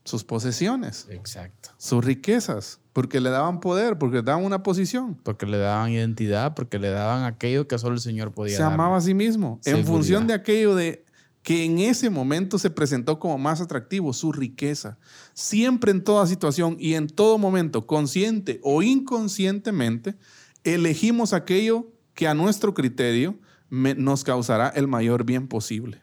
Sus 0.06 0.24
posesiones, 0.24 1.08
Exacto. 1.10 1.72
sus 1.76 2.06
riquezas, 2.06 2.80
porque 2.94 3.20
le 3.20 3.32
daban 3.32 3.60
poder, 3.60 3.98
porque 3.98 4.16
le 4.16 4.24
daban 4.24 4.46
una 4.46 4.64
posición. 4.64 5.16
Porque 5.24 5.46
le 5.46 5.58
daban 5.58 5.92
identidad, 5.92 6.56
porque 6.56 6.80
le 6.80 6.90
daban 6.90 7.26
aquello 7.26 7.68
que 7.68 7.78
solo 7.78 7.96
el 7.96 8.00
Señor 8.00 8.32
podía 8.32 8.56
se 8.56 8.64
amaba 8.64 8.96
a 8.96 9.02
sí 9.02 9.14
mismo 9.14 9.60
en 9.66 9.86
función 9.86 10.26
de 10.26 10.36
aquello 10.36 10.74
de 10.74 11.04
que 11.44 11.66
en 11.66 11.80
ese 11.80 12.10
momento 12.10 12.58
se 12.58 12.70
presentó 12.70 13.20
como 13.20 13.38
más 13.38 13.60
atractivo, 13.60 14.14
su 14.14 14.32
riqueza. 14.32 14.98
Siempre 15.34 15.92
en 15.92 16.02
toda 16.02 16.26
situación 16.28 16.78
y 16.80 16.94
en 16.94 17.08
todo 17.08 17.38
momento, 17.38 17.86
consciente 17.86 18.62
o 18.64 18.84
inconscientemente, 18.84 20.16
elegimos 20.64 21.34
aquello 21.34 21.92
que 22.14 22.26
a 22.30 22.34
nuestro 22.34 22.74
criterio 22.74 23.38
me- 23.70 23.96
nos 23.96 24.24
causará 24.24 24.70
el 24.70 24.88
mayor 24.88 25.24
bien 25.26 25.48
posible. 25.48 26.02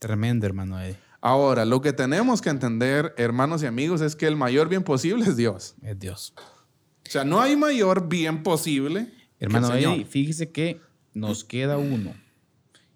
Tremendo, 0.00 0.46
hermano 0.46 0.80
Eddie. 0.80 0.96
Ahora, 1.20 1.64
lo 1.64 1.80
que 1.80 1.92
tenemos 1.92 2.42
que 2.42 2.50
entender, 2.50 3.14
hermanos 3.16 3.62
y 3.62 3.66
amigos, 3.66 4.00
es 4.00 4.16
que 4.16 4.26
el 4.26 4.34
mayor 4.36 4.68
bien 4.68 4.82
posible 4.82 5.24
es 5.24 5.36
Dios. 5.36 5.76
Es 5.82 5.98
Dios. 5.98 6.34
O 6.36 7.10
sea, 7.10 7.24
no 7.24 7.40
hay 7.40 7.56
mayor 7.56 8.08
bien 8.08 8.42
posible. 8.42 9.06
que 9.38 9.44
Hermano 9.44 9.68
el. 9.68 9.92
Eddie, 9.94 10.04
fíjese 10.04 10.50
que 10.50 10.80
nos 11.14 11.44
queda 11.44 11.76
uno. 11.78 12.14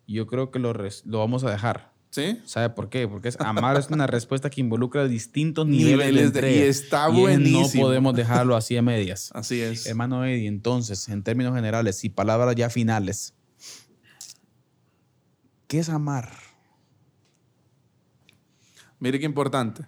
Yo 0.09 0.27
creo 0.27 0.51
que 0.51 0.59
lo, 0.59 0.73
vamos 1.05 1.45
a 1.45 1.51
dejar. 1.51 1.93
¿Sí? 2.11 2.41
¿Sabe 2.47 2.71
por 2.71 2.89
qué? 2.89 3.07
Porque 3.07 3.29
es, 3.29 3.39
amar 3.41 3.77
es 3.77 3.91
una 3.91 4.07
respuesta 4.07 4.49
que 4.49 4.61
involucra 4.61 5.07
distintos 5.07 5.67
niveles, 5.67 6.07
Niveles 6.07 6.33
de 6.33 6.41
de- 6.41 6.57
y 6.57 6.59
está 6.61 7.09
es 7.09 7.15
buenísimo. 7.15 7.83
No 7.85 7.89
podemos 7.89 8.15
dejarlo 8.15 8.57
así 8.57 8.77
a 8.77 8.81
medias. 8.83 9.31
Así 9.35 9.61
es. 9.61 9.87
Hermano 9.87 10.25
Eddie, 10.25 10.47
entonces, 10.49 11.09
en 11.11 11.23
términos 11.23 11.55
generales 11.55 12.03
y 12.05 12.09
palabras 12.09 12.55
ya 12.57 12.71
finales, 12.71 13.35
¿qué 15.67 15.79
es 15.81 15.89
amar? 15.89 16.31
Mire 18.99 19.19
qué 19.19 19.27
importante. 19.27 19.87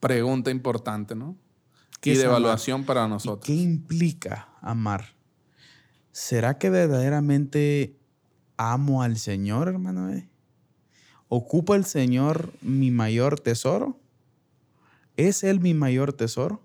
Pregunta 0.00 0.50
importante, 0.50 1.14
¿no? 1.14 1.36
¿Qué 2.00 2.12
Y 2.12 2.16
de 2.16 2.24
amar? 2.24 2.38
evaluación 2.40 2.84
para 2.84 3.06
¿Y 3.06 3.08
nosotros. 3.08 3.44
¿Qué 3.44 3.54
implica 3.54 4.48
amar? 4.60 5.14
¿Será 6.12 6.58
que 6.58 6.70
verdaderamente 6.70 7.96
amo 8.56 9.02
al 9.02 9.16
Señor, 9.18 9.68
hermano? 9.68 10.10
¿Ocupa 11.28 11.74
el 11.74 11.84
Señor 11.84 12.52
mi 12.60 12.90
mayor 12.90 13.40
tesoro? 13.40 13.98
¿Es 15.16 15.42
Él 15.42 15.60
mi 15.60 15.74
mayor 15.74 16.12
tesoro? 16.12 16.62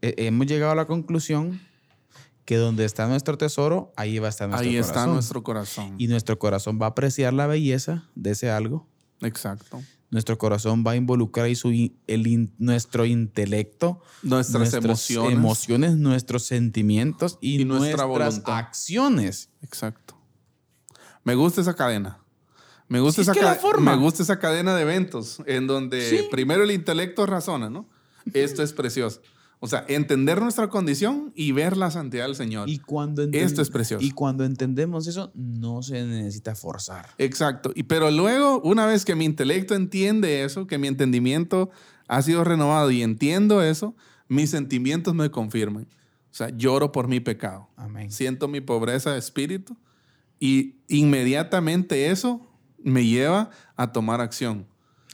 He- 0.00 0.26
hemos 0.26 0.46
llegado 0.46 0.72
a 0.72 0.76
la 0.76 0.86
conclusión 0.86 1.60
que 2.44 2.56
donde 2.56 2.84
está 2.84 3.06
nuestro 3.06 3.38
tesoro, 3.38 3.92
ahí 3.96 4.18
va 4.18 4.26
a 4.26 4.30
estar 4.30 4.48
nuestro 4.48 4.68
Ahí 4.68 4.74
corazón. 4.76 4.90
está 4.96 5.06
nuestro 5.06 5.42
corazón. 5.42 5.94
Y 5.98 6.08
nuestro 6.08 6.38
corazón 6.38 6.78
va 6.80 6.86
a 6.86 6.88
apreciar 6.90 7.32
la 7.32 7.46
belleza 7.46 8.08
de 8.14 8.30
ese 8.32 8.50
algo. 8.50 8.88
Exacto. 9.20 9.80
Nuestro 10.10 10.36
corazón 10.36 10.84
va 10.86 10.90
a 10.90 10.96
involucrar 10.96 11.46
ahí 11.46 11.54
su 11.54 11.70
el 12.06 12.50
nuestro 12.58 13.06
intelecto, 13.06 14.02
Nuestras 14.22 14.58
nuestras 14.60 14.84
emociones. 14.84 15.32
emociones, 15.32 15.96
nuestros 15.96 16.42
sentimientos 16.44 17.38
y, 17.40 17.60
Y 17.62 17.64
nuestra 17.64 18.04
nuestras 18.06 18.34
voluntad. 18.34 18.58
acciones. 18.58 19.48
Exacto. 19.62 20.18
Me 21.24 21.34
gusta 21.34 21.60
esa 21.62 21.74
cadena. 21.74 22.18
Me 22.88 23.00
gusta, 23.00 23.24
Sí, 23.24 23.30
esa 23.30 23.40
la 23.42 23.54
forma. 23.54 23.96
me 23.96 24.02
gusta 24.02 24.22
esa 24.22 24.38
cadena 24.38 24.74
de 24.76 24.82
eventos 24.82 25.38
en 25.46 25.66
donde 25.66 26.10
Sí. 26.10 26.28
primero 26.30 26.62
el 26.64 26.72
intelecto 26.72 27.24
razona, 27.24 27.70
¿no? 27.70 27.88
Esto 28.34 28.62
es 28.62 28.72
precioso. 28.74 29.22
O 29.64 29.68
sea, 29.68 29.84
entender 29.86 30.42
nuestra 30.42 30.68
condición 30.68 31.32
y 31.36 31.52
ver 31.52 31.76
la 31.76 31.92
santidad 31.92 32.26
del 32.26 32.34
Señor. 32.34 32.68
Y 32.68 32.80
cuando 32.80 33.22
Esto 33.30 33.62
es 33.62 33.70
precioso. 33.70 34.04
Y 34.04 34.10
cuando 34.10 34.44
entendemos 34.44 35.06
eso, 35.06 35.30
no 35.36 35.84
se 35.84 36.04
necesita 36.04 36.56
forzar. 36.56 37.10
Exacto. 37.18 37.70
Y, 37.76 37.84
pero 37.84 38.10
luego, 38.10 38.60
una 38.62 38.86
vez 38.86 39.04
que 39.04 39.14
mi 39.14 39.24
intelecto 39.24 39.76
entiende 39.76 40.42
eso, 40.42 40.66
que 40.66 40.78
mi 40.78 40.88
entendimiento 40.88 41.70
ha 42.08 42.20
sido 42.22 42.42
renovado 42.42 42.90
y 42.90 43.02
entiendo 43.02 43.62
eso, 43.62 43.94
mis 44.26 44.50
sentimientos 44.50 45.14
me 45.14 45.30
confirman. 45.30 45.84
O 45.84 46.34
sea, 46.34 46.48
lloro 46.48 46.90
por 46.90 47.06
mi 47.06 47.20
pecado. 47.20 47.68
Amén. 47.76 48.10
Siento 48.10 48.48
mi 48.48 48.60
pobreza 48.60 49.12
de 49.12 49.20
espíritu 49.20 49.76
y 50.40 50.80
inmediatamente 50.88 52.10
eso 52.10 52.44
me 52.82 53.06
lleva 53.06 53.50
a 53.76 53.92
tomar 53.92 54.20
acción. 54.20 54.66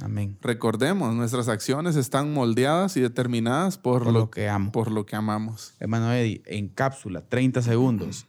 Amén. 0.03 0.38
Recordemos, 0.42 1.12
nuestras 1.14 1.49
acciones 1.49 1.96
están 1.96 2.32
moldeadas 2.32 2.96
y 2.96 3.01
determinadas 3.01 3.78
por, 3.78 4.05
Por 4.05 4.12
lo, 4.12 4.18
lo 4.20 4.30
que 4.30 4.49
amo. 4.49 4.70
por 4.70 4.92
lo 4.92 5.05
que 5.07 5.16
amamos. 5.16 5.74
Hermano 5.80 6.12
Eddie, 6.12 6.42
en 6.46 6.68
cápsula, 6.68 7.22
30 7.28 7.62
segundos. 7.62 8.26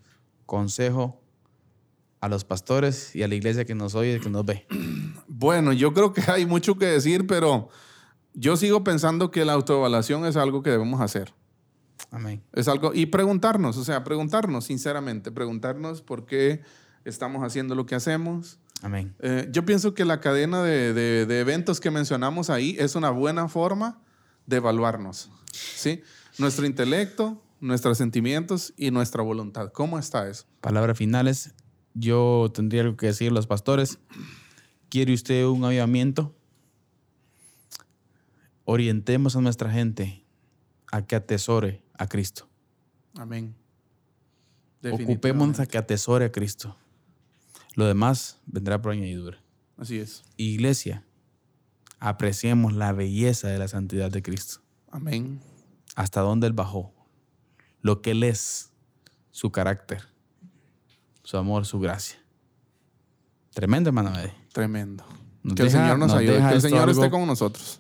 Consejo 0.47 1.21
a 2.21 2.27
los 2.27 2.43
pastores 2.43 3.15
y 3.15 3.23
a 3.23 3.27
la 3.27 3.35
iglesia 3.35 3.65
que 3.65 3.75
nos 3.75 3.93
oye 3.95 4.15
y 4.15 4.19
que 4.19 4.29
nos 4.29 4.45
ve. 4.45 4.65
Bueno, 5.31 5.71
yo 5.71 5.93
creo 5.93 6.11
que 6.11 6.21
hay 6.29 6.45
mucho 6.45 6.77
que 6.77 6.85
decir, 6.85 7.25
pero 7.25 7.69
yo 8.33 8.57
sigo 8.57 8.83
pensando 8.83 9.31
que 9.31 9.45
la 9.45 9.53
autoevaluación 9.53 10.25
es 10.25 10.35
algo 10.35 10.63
que 10.63 10.69
debemos 10.69 10.99
hacer. 10.99 11.33
Amén. 12.11 12.43
Es 12.51 12.67
algo, 12.67 12.93
y 12.93 13.05
preguntarnos, 13.05 13.77
o 13.77 13.85
sea, 13.85 14.03
preguntarnos 14.03 14.65
sinceramente, 14.65 15.31
preguntarnos 15.31 16.01
por 16.01 16.25
qué 16.25 16.61
estamos 17.05 17.41
haciendo 17.43 17.73
lo 17.75 17.85
que 17.85 17.95
hacemos. 17.95 18.59
Amén. 18.81 19.13
Eh, 19.19 19.47
yo 19.51 19.65
pienso 19.65 19.93
que 19.93 20.05
la 20.05 20.19
cadena 20.21 20.63
de, 20.63 20.93
de- 20.93 21.25
de 21.25 21.39
eventos 21.39 21.79
que 21.79 21.91
mencionamos 21.91 22.49
ahí 22.49 22.75
es 22.79 22.95
una 22.95 23.09
buena 23.09 23.47
forma 23.49 24.01
de 24.45 24.57
evaluarnos. 24.57 25.29
¿sí? 25.51 26.01
Nuestro 26.37 26.65
intelecto, 26.65 27.43
nuestros 27.59 27.97
sentimientos 27.97 28.73
y 28.77 28.91
nuestra 28.91 29.21
voluntad. 29.21 29.71
¿Cómo 29.73 29.99
está 29.99 30.29
eso? 30.29 30.45
Palabras 30.61 30.97
finales. 30.97 31.53
Yo 31.93 32.49
tendría 32.53 32.81
algo 32.83 32.95
que 32.95 33.07
decir 33.07 33.31
a 33.31 33.33
los 33.33 33.47
pastores. 33.47 33.99
¿Quiere 34.89 35.13
usted 35.13 35.45
un 35.45 35.65
avivamiento? 35.65 36.33
Orientemos 38.65 39.35
a 39.35 39.41
nuestra 39.41 39.71
gente 39.71 40.23
a 40.91 41.05
que 41.05 41.15
atesore 41.15 41.83
a 41.97 42.07
Cristo. 42.07 42.47
Amén. 43.17 43.55
Ocupémonos 44.91 45.59
a 45.59 45.65
que 45.65 45.77
atesore 45.77 46.25
a 46.25 46.31
Cristo. 46.31 46.77
Lo 47.79 47.85
demás 47.85 48.37
vendrá 48.45 48.81
por 48.81 48.91
añadidura. 48.91 49.41
Así 49.77 49.99
es. 49.99 50.23
Iglesia, 50.35 51.05
apreciemos 52.01 52.73
la 52.73 52.91
belleza 52.91 53.47
de 53.47 53.57
la 53.57 53.69
santidad 53.69 54.11
de 54.11 54.21
Cristo. 54.21 54.59
Amén. 54.91 55.39
Hasta 55.95 56.19
dónde 56.19 56.47
Él 56.47 56.51
bajó. 56.51 56.93
Lo 57.81 58.01
que 58.01 58.11
Él 58.11 58.23
es. 58.23 58.73
Su 59.31 59.53
carácter. 59.53 60.03
Su 61.23 61.37
amor, 61.37 61.65
su 61.65 61.79
gracia. 61.79 62.19
Tremendo, 63.53 63.91
hermano. 63.91 64.13
Eddie. 64.19 64.33
Tremendo. 64.51 65.05
Nos 65.41 65.55
que 65.55 65.63
el 65.63 65.71
Señor 65.71 65.97
nos, 65.97 66.09
nos 66.09 66.17
ayude, 66.17 66.37
que 66.37 66.55
el 66.55 66.61
Señor 66.61 66.89
esté 66.89 67.09
con 67.09 67.25
nosotros. 67.25 67.79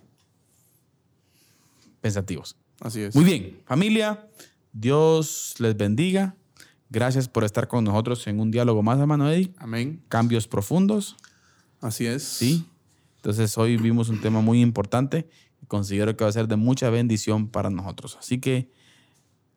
Pensativos. 1.99 2.55
Así 2.79 3.01
es. 3.01 3.13
Muy 3.13 3.25
bien, 3.25 3.61
familia. 3.65 4.29
Dios 4.71 5.55
les 5.59 5.75
bendiga. 5.75 6.37
Gracias 6.89 7.27
por 7.29 7.43
estar 7.43 7.67
con 7.67 7.83
nosotros 7.83 8.25
en 8.27 8.39
un 8.39 8.51
diálogo 8.51 8.81
más, 8.81 8.99
hermano 8.99 9.29
Eddie. 9.29 9.53
Amén. 9.57 10.01
Cambios 10.09 10.47
profundos. 10.47 11.15
Así 11.81 12.05
es. 12.05 12.23
Sí. 12.23 12.65
Entonces 13.17 13.57
hoy 13.57 13.77
vimos 13.77 14.09
un 14.09 14.21
tema 14.21 14.41
muy 14.41 14.61
importante 14.61 15.27
y 15.61 15.65
considero 15.67 16.15
que 16.17 16.23
va 16.23 16.29
a 16.29 16.33
ser 16.33 16.47
de 16.47 16.55
mucha 16.55 16.89
bendición 16.89 17.47
para 17.47 17.69
nosotros. 17.69 18.17
Así 18.19 18.39
que 18.39 18.71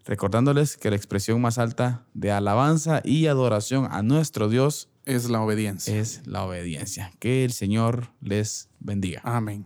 recordándoles 0.05 0.77
que 0.77 0.91
la 0.91 0.97
expresión 0.97 1.41
más 1.41 1.59
alta 1.59 2.05
de 2.13 2.33
alabanza 2.33 3.01
y 3.05 3.27
adoración 3.27 3.89
a 3.91 4.03
nuestro 4.03 4.49
Dios 4.49 4.89
Es 5.05 5.31
la 5.31 5.41
obediencia. 5.41 5.97
es 5.99 6.23
la 6.27 6.45
obediencia. 6.45 7.13
Que 7.19 7.45
el 7.45 7.53
Señor 7.53 8.09
les 8.21 8.69
bendiga. 8.81 9.21
Amén. 9.25 9.65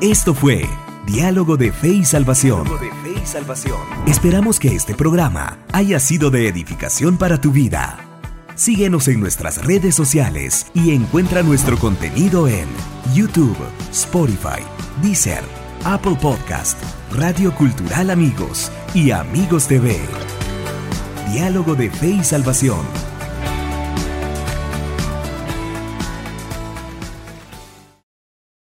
Esto 0.00 0.32
fue 0.34 0.64
Diálogo 1.06 1.56
de 1.56 1.72
Fe 1.72 2.02
Salvación. 3.26 3.80
Esperamos 4.06 4.58
que 4.58 4.74
este 4.74 4.94
programa 4.94 5.58
haya 5.72 6.00
sido 6.00 6.30
de 6.30 6.48
edificación 6.48 7.16
para 7.16 7.40
tu 7.40 7.52
vida. 7.52 7.98
Síguenos 8.54 9.08
en 9.08 9.20
nuestras 9.20 9.64
redes 9.64 9.94
sociales 9.94 10.66
y 10.74 10.92
encuentra 10.94 11.42
nuestro 11.42 11.78
contenido 11.78 12.48
en 12.48 12.66
YouTube, 13.14 13.56
Spotify, 13.90 14.62
Deezer, 15.02 15.42
Apple 15.84 16.16
Podcast, 16.20 16.78
Radio 17.12 17.54
Cultural 17.54 18.10
Amigos 18.10 18.70
y 18.94 19.10
Amigos 19.10 19.66
TV. 19.68 19.98
Diálogo 21.32 21.74
de 21.74 21.90
Fe 21.90 22.10
y 22.10 22.24
Salvación 22.24 23.11